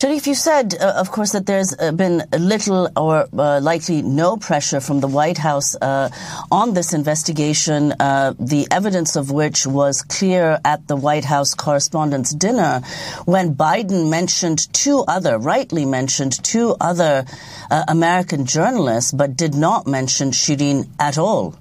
Sharif, 0.00 0.26
you 0.26 0.34
said, 0.34 0.74
uh, 0.74 0.94
of 0.96 1.12
course, 1.12 1.30
that 1.30 1.46
there's 1.46 1.76
been 1.76 2.24
little 2.36 2.88
or 2.96 3.28
uh, 3.38 3.60
likely 3.60 4.02
no 4.02 4.36
pressure 4.36 4.80
from 4.80 4.98
the 4.98 5.06
White 5.06 5.38
House 5.38 5.76
uh, 5.76 6.08
on 6.50 6.74
this 6.74 6.92
investigation, 6.92 7.92
uh, 8.00 8.34
the 8.38 8.66
evidence 8.70 9.14
of 9.14 9.30
which 9.30 9.64
was 9.64 10.02
clear 10.02 10.58
at 10.64 10.88
the 10.88 10.96
White 10.96 11.24
House 11.24 11.54
Correspondents' 11.54 12.34
Dinner 12.34 12.82
when 13.26 13.54
Biden 13.54 14.10
mentioned 14.10 14.72
two 14.72 15.04
other, 15.06 15.38
rightly 15.38 15.84
mentioned 15.84 16.42
two 16.42 16.74
other 16.80 17.24
uh, 17.70 17.84
American 17.86 18.44
journalists, 18.44 19.12
but 19.12 19.36
did 19.36 19.54
not 19.54 19.86
mention 19.86 20.32
Shireen 20.32 20.88
at 20.98 21.16
all. 21.16 21.54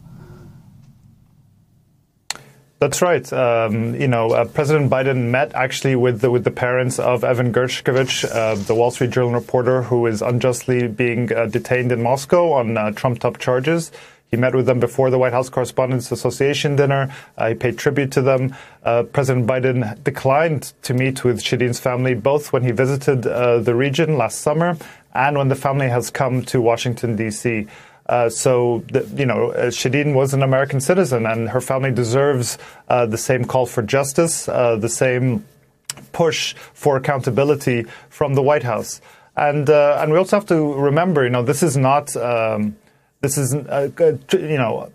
That's 2.82 2.99
right. 2.99 3.32
Um, 3.32 3.93
you 3.93 4.07
know, 4.07 4.32
uh, 4.32 4.45
President 4.45 4.89
Biden 4.89 5.29
met 5.29 5.53
actually 5.53 5.95
with 5.95 6.21
the, 6.21 6.32
with 6.32 6.43
the 6.43 6.49
parents 6.49 6.97
of 6.97 7.23
Evan 7.23 7.53
Gershkovich, 7.53 8.25
uh, 8.25 8.55
the 8.55 8.73
Wall 8.73 8.89
Street 8.89 9.11
Journal 9.11 9.34
reporter 9.34 9.84
who 9.84 10.07
is 10.07 10.23
unjustly 10.23 10.88
being 10.88 11.32
uh, 11.32 11.45
detained 11.45 11.91
in 11.91 12.01
Moscow 12.01 12.53
on 12.53 12.75
uh, 12.75 12.89
trumped-up 12.89 13.38
charges. 13.38 13.91
He 14.32 14.38
met 14.38 14.55
with 14.55 14.65
them 14.65 14.79
before 14.79 15.11
the 15.11 15.19
White 15.19 15.32
House 15.32 15.47
Correspondents 15.47 16.11
Association 16.11 16.75
dinner. 16.75 17.13
Uh, 17.38 17.49
he 17.49 17.53
paid 17.53 17.77
tribute 17.77 18.13
to 18.13 18.23
them. 18.23 18.55
Uh, 18.84 19.03
President 19.03 19.45
Biden 19.45 20.03
declined 20.03 20.73
to 20.82 20.95
meet 20.95 21.23
with 21.23 21.39
Shireen's 21.39 21.79
family 21.79 22.15
both 22.15 22.51
when 22.51 22.63
he 22.63 22.71
visited 22.71 23.21
the 23.21 23.75
region 23.75 24.17
last 24.17 24.39
summer 24.41 24.75
and 25.13 25.38
when 25.38 25.49
the 25.49 25.55
family 25.55 25.89
has 25.89 26.09
come 26.09 26.41
to 26.45 26.59
Washington 26.59 27.15
D.C. 27.15 27.67
Uh, 28.12 28.30
so, 28.30 28.84
the, 28.91 29.09
you 29.16 29.26
know, 29.26 29.51
uh, 29.51 29.68
Shireen 29.68 30.14
was 30.14 30.34
an 30.34 30.43
American 30.43 30.82
citizen, 30.82 31.26
and 31.26 31.47
her 31.47 31.62
family 31.62 31.91
deserves 31.91 32.57
uh, 32.89 33.05
the 33.05 33.18
same 33.18 33.45
call 33.45 33.66
for 33.66 33.82
justice, 33.82 34.49
uh, 34.49 34.76
the 34.76 34.89
same 34.89 35.45
push 36.12 36.53
for 36.74 36.97
accountability 36.97 37.86
from 38.09 38.34
the 38.34 38.41
White 38.41 38.64
House. 38.64 38.99
And 39.38 39.70
uh, 39.70 39.99
and 40.01 40.12
we 40.12 40.18
also 40.18 40.36
have 40.36 40.45
to 40.47 40.74
remember, 40.74 41.24
you 41.24 41.30
know, 41.30 41.41
this 41.41 41.64
is 41.64 41.78
not 41.78 42.14
um, 42.18 42.76
this 43.22 43.38
is 43.38 43.53
you 43.53 44.57
know 44.57 44.91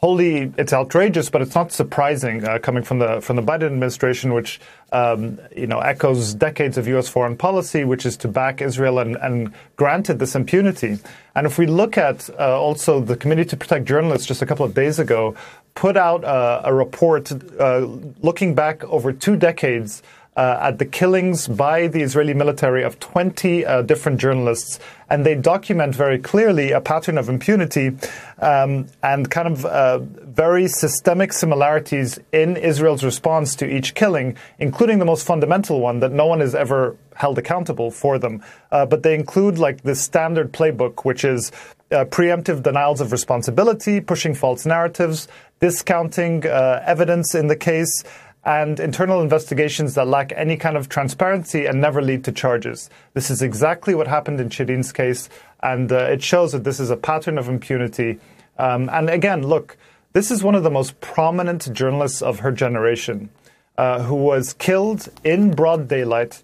wholly 0.00 0.52
it's 0.56 0.72
outrageous, 0.72 1.28
but 1.28 1.42
it's 1.42 1.54
not 1.54 1.72
surprising 1.72 2.44
uh, 2.44 2.58
coming 2.58 2.82
from 2.82 2.98
the 2.98 3.20
from 3.20 3.36
the 3.36 3.42
Biden 3.42 3.66
administration, 3.66 4.32
which 4.32 4.60
um, 4.92 5.38
you 5.54 5.66
know 5.66 5.80
echoes 5.80 6.34
decades 6.34 6.78
of 6.78 6.86
U.S. 6.88 7.08
foreign 7.08 7.36
policy, 7.36 7.84
which 7.84 8.06
is 8.06 8.16
to 8.18 8.28
back 8.28 8.62
Israel 8.62 8.98
and, 9.00 9.16
and 9.16 9.52
granted 9.76 10.18
this 10.18 10.34
impunity. 10.34 10.98
And 11.34 11.46
if 11.46 11.58
we 11.58 11.66
look 11.66 11.98
at 11.98 12.28
uh, 12.38 12.60
also 12.60 13.00
the 13.00 13.16
Committee 13.16 13.44
to 13.46 13.56
Protect 13.56 13.84
Journalists 13.84 14.26
just 14.26 14.42
a 14.42 14.46
couple 14.46 14.64
of 14.64 14.74
days 14.74 14.98
ago 14.98 15.36
put 15.74 15.96
out 15.96 16.24
uh, 16.24 16.60
a 16.64 16.74
report 16.74 17.30
uh, 17.60 17.86
looking 18.20 18.52
back 18.52 18.82
over 18.84 19.12
two 19.12 19.36
decades 19.36 20.02
uh, 20.38 20.56
at 20.60 20.78
the 20.78 20.86
killings 20.86 21.48
by 21.48 21.88
the 21.88 22.00
Israeli 22.00 22.32
military 22.32 22.84
of 22.84 23.00
20 23.00 23.66
uh, 23.66 23.82
different 23.82 24.20
journalists. 24.20 24.78
And 25.10 25.26
they 25.26 25.34
document 25.34 25.96
very 25.96 26.20
clearly 26.20 26.70
a 26.70 26.80
pattern 26.80 27.18
of 27.18 27.28
impunity 27.28 27.96
um, 28.38 28.86
and 29.02 29.28
kind 29.28 29.48
of 29.48 29.66
uh, 29.66 29.98
very 29.98 30.68
systemic 30.68 31.32
similarities 31.32 32.20
in 32.30 32.56
Israel's 32.56 33.02
response 33.02 33.56
to 33.56 33.66
each 33.66 33.94
killing, 33.94 34.36
including 34.60 35.00
the 35.00 35.04
most 35.04 35.26
fundamental 35.26 35.80
one 35.80 35.98
that 36.00 36.12
no 36.12 36.26
one 36.26 36.40
is 36.40 36.54
ever 36.54 36.96
held 37.16 37.36
accountable 37.36 37.90
for 37.90 38.16
them. 38.16 38.40
Uh, 38.70 38.86
but 38.86 39.02
they 39.02 39.16
include 39.16 39.58
like 39.58 39.82
the 39.82 39.96
standard 39.96 40.52
playbook, 40.52 41.04
which 41.04 41.24
is 41.24 41.50
uh, 41.90 42.04
preemptive 42.04 42.62
denials 42.62 43.00
of 43.00 43.10
responsibility, 43.10 44.00
pushing 44.00 44.34
false 44.34 44.64
narratives, 44.66 45.26
discounting 45.58 46.46
uh, 46.46 46.82
evidence 46.86 47.34
in 47.34 47.48
the 47.48 47.56
case, 47.56 48.04
and 48.48 48.80
internal 48.80 49.20
investigations 49.20 49.94
that 49.94 50.08
lack 50.08 50.32
any 50.34 50.56
kind 50.56 50.74
of 50.74 50.88
transparency 50.88 51.66
and 51.66 51.82
never 51.82 52.00
lead 52.00 52.24
to 52.24 52.32
charges. 52.32 52.88
This 53.12 53.28
is 53.28 53.42
exactly 53.42 53.94
what 53.94 54.06
happened 54.06 54.40
in 54.40 54.48
Shireen's 54.48 54.90
case, 54.90 55.28
and 55.62 55.92
uh, 55.92 55.96
it 55.96 56.22
shows 56.22 56.52
that 56.52 56.64
this 56.64 56.80
is 56.80 56.88
a 56.88 56.96
pattern 56.96 57.36
of 57.36 57.50
impunity. 57.50 58.18
Um, 58.56 58.88
and 58.90 59.10
again, 59.10 59.42
look, 59.42 59.76
this 60.14 60.30
is 60.30 60.42
one 60.42 60.54
of 60.54 60.62
the 60.62 60.70
most 60.70 60.98
prominent 61.02 61.70
journalists 61.74 62.22
of 62.22 62.38
her 62.38 62.50
generation 62.50 63.28
uh, 63.76 64.02
who 64.04 64.14
was 64.14 64.54
killed 64.54 65.10
in 65.22 65.50
broad 65.50 65.86
daylight 65.86 66.42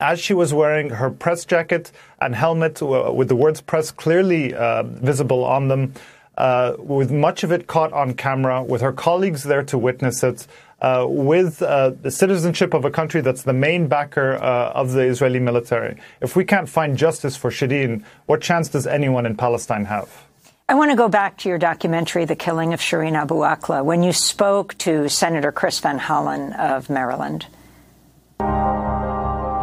as 0.00 0.18
she 0.18 0.34
was 0.34 0.52
wearing 0.52 0.90
her 0.90 1.10
press 1.10 1.44
jacket 1.44 1.92
and 2.20 2.34
helmet 2.34 2.82
uh, 2.82 3.12
with 3.14 3.28
the 3.28 3.36
words 3.36 3.60
press 3.60 3.92
clearly 3.92 4.52
uh, 4.52 4.82
visible 4.82 5.44
on 5.44 5.68
them. 5.68 5.94
Uh, 6.36 6.74
with 6.78 7.10
much 7.10 7.44
of 7.44 7.52
it 7.52 7.66
caught 7.66 7.92
on 7.92 8.14
camera, 8.14 8.62
with 8.62 8.80
her 8.80 8.92
colleagues 8.92 9.42
there 9.42 9.62
to 9.62 9.76
witness 9.76 10.22
it, 10.22 10.46
uh, 10.80 11.06
with 11.08 11.62
uh, 11.62 11.90
the 11.90 12.10
citizenship 12.10 12.74
of 12.74 12.84
a 12.84 12.90
country 12.90 13.20
that's 13.20 13.42
the 13.42 13.52
main 13.52 13.86
backer 13.88 14.34
uh, 14.34 14.72
of 14.72 14.92
the 14.92 15.02
Israeli 15.02 15.40
military. 15.40 15.96
If 16.20 16.36
we 16.36 16.44
can't 16.44 16.68
find 16.68 16.96
justice 16.96 17.36
for 17.36 17.50
Shireen, 17.50 18.04
what 18.26 18.40
chance 18.40 18.68
does 18.68 18.86
anyone 18.86 19.26
in 19.26 19.36
Palestine 19.36 19.84
have? 19.86 20.26
I 20.68 20.74
want 20.74 20.92
to 20.92 20.96
go 20.96 21.08
back 21.08 21.38
to 21.38 21.48
your 21.48 21.58
documentary, 21.58 22.26
The 22.26 22.36
Killing 22.36 22.72
of 22.72 22.80
Shireen 22.80 23.14
Abu 23.14 23.34
Akleh, 23.36 23.84
when 23.84 24.04
you 24.04 24.12
spoke 24.12 24.78
to 24.78 25.08
Senator 25.08 25.50
Chris 25.50 25.80
Van 25.80 25.98
Hollen 25.98 26.56
of 26.56 26.88
Maryland. 26.88 27.46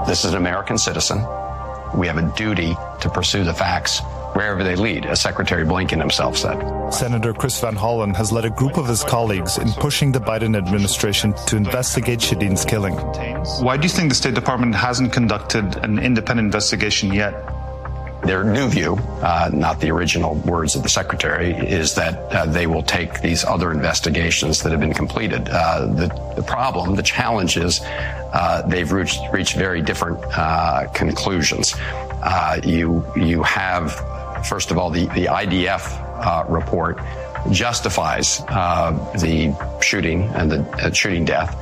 This 0.06 0.26
is 0.26 0.34
an 0.34 0.38
American 0.38 0.78
citizen. 0.78 1.20
We 1.96 2.08
have 2.08 2.18
a 2.18 2.34
duty 2.36 2.76
to 3.02 3.10
pursue 3.10 3.46
the 3.46 3.54
facts 3.54 4.02
wherever 4.38 4.64
they 4.64 4.76
lead, 4.76 5.04
as 5.08 5.20
Secretary 5.20 5.66
Blinken 5.66 6.00
himself 6.00 6.38
said. 6.38 6.58
Senator 6.92 7.34
Chris 7.34 7.60
Van 7.60 7.76
Hollen 7.76 8.16
has 8.16 8.32
led 8.32 8.46
a 8.46 8.52
group 8.52 8.78
of 8.78 8.88
his 8.88 9.04
colleagues 9.04 9.58
in 9.58 9.70
pushing 9.74 10.12
the 10.12 10.20
Biden 10.20 10.56
administration 10.56 11.34
to 11.48 11.58
investigate 11.58 12.20
Shireen's 12.20 12.64
killing. 12.64 12.94
Why 13.66 13.78
do 13.78 13.84
you 13.84 13.90
think 13.90 14.10
the 14.10 14.16
State 14.16 14.36
Department 14.36 14.76
hasn't 14.76 15.12
conducted 15.12 15.78
an 15.78 15.98
independent 15.98 16.46
investigation 16.46 17.12
yet? 17.12 17.34
Their 18.26 18.44
new 18.44 18.68
view, 18.68 18.98
uh, 19.24 19.50
not 19.52 19.80
the 19.80 19.90
original 19.90 20.36
words 20.36 20.76
of 20.76 20.84
the 20.84 20.90
secretary, 20.90 21.52
is 21.54 21.96
that 21.96 22.16
uh, 22.32 22.46
they 22.46 22.68
will 22.68 22.84
take 22.84 23.22
these 23.22 23.44
other 23.44 23.72
investigations 23.72 24.62
that 24.62 24.72
have 24.72 24.82
been 24.82 24.94
completed. 24.94 25.50
Uh, 25.50 25.88
the, 25.88 26.34
the, 26.36 26.44
problem, 26.44 26.96
the 26.96 27.04
challenge 27.04 27.58
is 27.58 27.82
uh, 28.34 28.62
they've 28.68 28.92
reached, 28.92 29.20
reached, 29.32 29.56
very 29.56 29.82
different 29.82 30.20
uh, 30.38 30.88
conclusions. 30.94 31.74
Uh, 32.22 32.60
you 32.64 33.06
you 33.16 33.44
have 33.44 33.96
First 34.46 34.72
of 34.72 34.78
all, 34.78 34.90
the, 34.90 35.06
the 35.08 35.26
IDF 35.26 35.84
uh, 36.26 36.46
report 36.48 37.00
justifies 37.52 38.42
uh, 38.50 38.92
the 39.20 39.56
shooting 39.82 40.24
and 40.36 40.52
the 40.52 40.60
uh, 40.84 40.92
shooting 40.92 41.26
death 41.26 41.56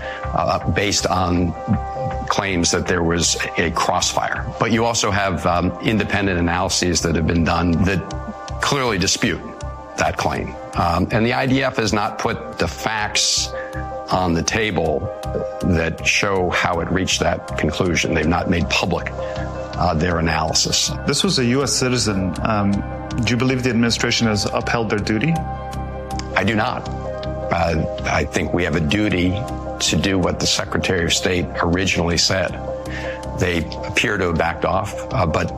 based 0.76 1.06
on 1.06 1.54
claims 2.28 2.72
that 2.72 2.88
there 2.88 3.04
was 3.04 3.38
a 3.58 3.72
crossfire. 3.72 4.46
But 4.60 4.72
you 4.72 4.86
also 4.86 5.12
have 5.12 5.46
um, 5.46 5.72
independent 5.82 6.40
analyses 6.40 7.02
that 7.02 7.16
have 7.16 7.28
been 7.28 7.44
done 7.44 7.72
that 7.84 8.02
clearly 8.62 8.98
dispute 8.98 9.42
that 9.98 10.18
claim. 10.18 10.56
Um, 10.76 11.08
and 11.12 11.26
the 11.26 11.32
IDF 11.32 11.78
has 11.78 11.94
not 11.94 12.20
put 12.20 12.60
the 12.60 12.68
facts 12.68 13.50
on 14.12 14.34
the 14.34 14.44
table 14.44 15.00
that 15.64 16.06
show 16.06 16.50
how 16.50 16.80
it 16.80 16.90
reached 16.92 17.22
that 17.22 17.58
conclusion. 17.58 18.14
They've 18.14 18.28
not 18.28 18.50
made 18.50 18.70
public 18.70 19.12
uh, 19.76 19.94
their 19.94 20.20
analysis. 20.20 20.92
This 21.06 21.24
was 21.24 21.40
a 21.40 21.46
U.S. 21.46 21.74
citizen. 21.74 22.34
Um, 22.42 22.72
do 23.24 23.32
you 23.32 23.38
believe 23.38 23.64
the 23.64 23.70
administration 23.70 24.28
has 24.28 24.46
upheld 24.46 24.90
their 24.90 25.00
duty? 25.00 25.34
I 26.36 26.44
do 26.44 26.56
not. 26.56 26.88
Uh, 26.90 27.86
I 28.04 28.26
think 28.26 28.54
we 28.54 28.64
have 28.64 28.76
a 28.76 28.80
duty 28.80 29.32
to 29.80 29.96
do 29.96 30.18
what 30.18 30.40
the 30.40 30.48
Secretary 30.48 31.06
of 31.06 31.14
State 31.14 31.46
originally 31.62 32.18
said. 32.18 32.52
They 33.40 33.66
appear 33.86 34.18
to 34.18 34.28
have 34.28 34.38
backed 34.38 34.66
off, 34.66 34.94
uh, 35.14 35.26
but 35.26 35.52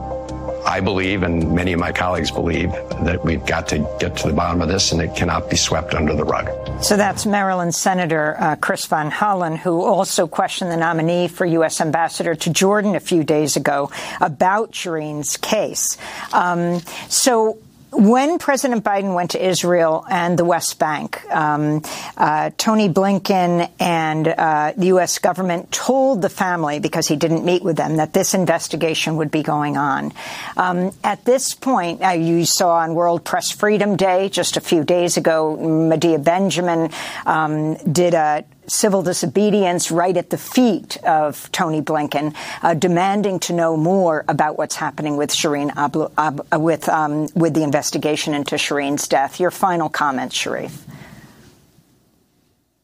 I 0.66 0.80
believe, 0.80 1.22
and 1.22 1.54
many 1.54 1.72
of 1.72 1.80
my 1.80 1.92
colleagues 1.92 2.30
believe, 2.30 2.70
that 3.02 3.24
we've 3.24 3.44
got 3.46 3.68
to 3.68 3.78
get 3.98 4.16
to 4.18 4.28
the 4.28 4.34
bottom 4.34 4.60
of 4.60 4.68
this 4.68 4.92
and 4.92 5.00
it 5.00 5.14
cannot 5.16 5.50
be 5.50 5.56
swept 5.56 5.94
under 5.94 6.14
the 6.14 6.24
rug. 6.24 6.48
So 6.82 6.96
that's 6.96 7.26
Maryland 7.26 7.74
Senator 7.74 8.36
uh, 8.38 8.56
Chris 8.56 8.86
Van 8.86 9.10
Hollen, 9.10 9.56
who 9.56 9.84
also 9.84 10.26
questioned 10.26 10.70
the 10.70 10.76
nominee 10.76 11.28
for 11.28 11.44
U.S. 11.46 11.80
Ambassador 11.80 12.34
to 12.34 12.50
Jordan 12.50 12.94
a 12.94 13.00
few 13.00 13.24
days 13.24 13.56
ago 13.56 13.90
about 14.20 14.72
Shireen's 14.72 15.36
case. 15.36 15.96
Um, 16.32 16.80
so 17.08 17.58
when 17.90 18.38
President 18.38 18.84
Biden 18.84 19.14
went 19.14 19.32
to 19.32 19.44
Israel 19.44 20.04
and 20.10 20.38
the 20.38 20.44
West 20.44 20.78
Bank, 20.78 21.24
um, 21.30 21.82
uh, 22.16 22.50
Tony 22.56 22.88
Blinken 22.88 23.70
and 23.80 24.28
uh, 24.28 24.72
the 24.76 24.86
U.S. 24.88 25.18
government 25.18 25.72
told 25.72 26.22
the 26.22 26.28
family, 26.28 26.80
because 26.80 27.08
he 27.08 27.16
didn't 27.16 27.44
meet 27.44 27.62
with 27.62 27.76
them, 27.76 27.96
that 27.96 28.12
this 28.12 28.34
investigation 28.34 29.16
would 29.16 29.30
be 29.30 29.42
going 29.42 29.76
on. 29.76 30.12
Um, 30.56 30.92
at 31.02 31.24
this 31.24 31.54
point, 31.54 32.02
uh, 32.02 32.10
you 32.10 32.44
saw 32.44 32.76
on 32.76 32.94
World 32.94 33.24
Press 33.24 33.50
Freedom 33.50 33.96
Day 33.96 34.28
just 34.28 34.56
a 34.56 34.60
few 34.60 34.84
days 34.84 35.16
ago, 35.16 35.56
Medea 35.56 36.18
Benjamin 36.18 36.90
um, 37.26 37.74
did 37.90 38.14
a 38.14 38.44
civil 38.68 39.02
disobedience 39.02 39.90
right 39.90 40.16
at 40.16 40.30
the 40.30 40.38
feet 40.38 40.96
of 41.04 41.50
Tony 41.52 41.82
Blinken, 41.82 42.34
uh, 42.62 42.74
demanding 42.74 43.40
to 43.40 43.52
know 43.52 43.76
more 43.76 44.24
about 44.28 44.56
what's 44.56 44.76
happening 44.76 45.16
with 45.16 45.30
Shireen 45.30 45.72
Abu, 45.76 46.08
uh, 46.16 46.58
with 46.58 46.88
um, 46.88 47.28
with 47.34 47.54
the 47.54 47.62
investigation 47.62 48.34
into 48.34 48.56
Shireen's 48.56 49.08
death. 49.08 49.40
Your 49.40 49.50
final 49.50 49.88
comments, 49.88 50.36
Sharif. 50.36 50.86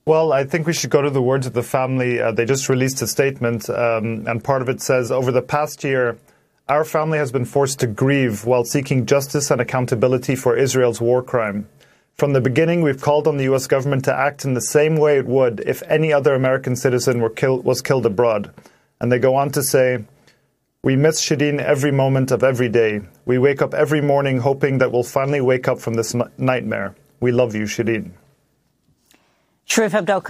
Well, 0.06 0.32
I 0.34 0.44
think 0.44 0.66
we 0.66 0.74
should 0.74 0.90
go 0.90 1.00
to 1.00 1.08
the 1.08 1.22
words 1.22 1.46
of 1.46 1.54
the 1.54 1.62
family. 1.62 2.20
Uh, 2.20 2.32
they 2.32 2.44
just 2.44 2.68
released 2.68 3.00
a 3.00 3.06
statement, 3.06 3.70
um, 3.70 4.26
and 4.26 4.44
part 4.44 4.60
of 4.60 4.68
it 4.68 4.82
says 4.82 5.10
Over 5.10 5.32
the 5.32 5.40
past 5.40 5.82
year, 5.82 6.18
our 6.68 6.84
family 6.84 7.18
has 7.18 7.32
been 7.32 7.44
forced 7.44 7.80
to 7.80 7.86
grieve 7.86 8.44
while 8.44 8.64
seeking 8.64 9.06
justice 9.06 9.50
and 9.50 9.60
accountability 9.60 10.34
for 10.34 10.56
Israel's 10.56 11.00
war 11.00 11.22
crime. 11.22 11.68
From 12.16 12.32
the 12.32 12.40
beginning, 12.40 12.82
we've 12.82 13.00
called 13.00 13.26
on 13.26 13.38
the 13.38 13.44
U.S. 13.44 13.66
government 13.66 14.04
to 14.04 14.14
act 14.14 14.44
in 14.44 14.54
the 14.54 14.60
same 14.60 14.96
way 14.96 15.18
it 15.18 15.26
would 15.26 15.58
if 15.66 15.82
any 15.88 16.12
other 16.12 16.34
American 16.34 16.76
citizen 16.76 17.20
were 17.20 17.28
kill- 17.30 17.60
was 17.62 17.82
killed 17.82 18.06
abroad. 18.06 18.52
And 19.00 19.10
they 19.10 19.18
go 19.18 19.34
on 19.34 19.50
to 19.50 19.64
say, 19.64 20.04
We 20.82 20.94
miss 20.94 21.20
Shireen 21.20 21.60
every 21.60 21.90
moment 21.90 22.30
of 22.30 22.44
every 22.44 22.68
day. 22.68 23.00
We 23.24 23.38
wake 23.38 23.60
up 23.60 23.74
every 23.74 24.00
morning 24.00 24.38
hoping 24.38 24.78
that 24.78 24.92
we'll 24.92 25.02
finally 25.02 25.40
wake 25.40 25.66
up 25.66 25.80
from 25.80 25.94
this 25.94 26.14
nightmare. 26.38 26.94
We 27.18 27.32
love 27.32 27.56
you, 27.56 27.64
Shireen. 27.64 28.12
Sharif 29.66 29.94
Abdel 29.94 30.22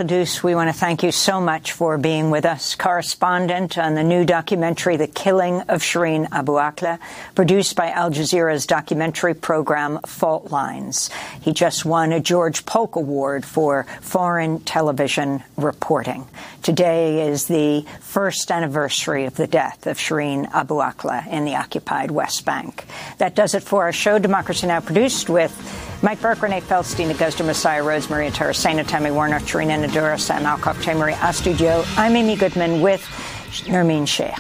we 0.45 0.55
want 0.55 0.73
to 0.73 0.79
thank 0.79 1.03
you 1.03 1.11
so 1.11 1.41
much 1.41 1.73
for 1.73 1.99
being 1.99 2.31
with 2.31 2.47
us. 2.47 2.77
Correspondent 2.77 3.77
on 3.77 3.95
the 3.95 4.05
new 4.05 4.25
documentary, 4.25 4.97
The 4.97 5.09
Killing 5.09 5.61
of 5.63 5.83
Shireen 5.83 6.29
Abu 6.31 6.53
Akleh, 6.53 7.01
produced 7.35 7.75
by 7.75 7.91
Al 7.91 8.11
Jazeera's 8.11 8.65
documentary 8.65 9.35
program, 9.35 9.99
Fault 10.07 10.53
Lines. 10.53 11.11
He 11.43 11.53
just 11.53 11.85
won 11.85 12.13
a 12.13 12.21
George 12.21 12.65
Polk 12.65 12.95
Award 12.95 13.45
for 13.45 13.87
foreign 14.01 14.61
television 14.61 15.43
reporting. 15.57 16.27
Today 16.63 17.29
is 17.29 17.47
the 17.47 17.85
first 18.01 18.53
anniversary 18.53 19.27
of 19.27 19.35
the 19.35 19.49
death 19.49 19.87
of 19.89 19.99
Shireen 19.99 20.49
Abu 20.53 20.77
Akleh 20.77 21.27
in 21.27 21.45
the 21.45 21.57
occupied 21.57 22.13
West 22.13 22.45
Bank. 22.45 22.85
That 23.19 23.35
does 23.35 23.55
it 23.55 23.65
for 23.65 23.83
our 23.83 23.93
show, 23.93 24.19
Democracy 24.21 24.69
Now! 24.69 24.81
produced 24.81 25.29
with 25.29 25.53
Mike 26.05 26.21
Burke, 26.21 26.43
Renee 26.43 26.61
Feldstein, 26.61 27.11
Augusta 27.11 27.43
Messiah, 27.43 27.83
Rosemarie 27.83 28.31
Taracena, 28.31 28.87
Tammy 28.87 29.11
Warner, 29.11 29.41
Charina 29.41 29.83
Nadura, 29.83 30.21
Sam 30.21 30.43
Alcoff, 30.43 30.77
Tamari 30.85 31.15
Astudillo. 31.15 31.83
I'm 31.97 32.15
Amy 32.15 32.37
Goodman 32.37 32.83
with 32.83 33.01
Nermeen 33.65 34.07
Shaikh. 34.07 34.37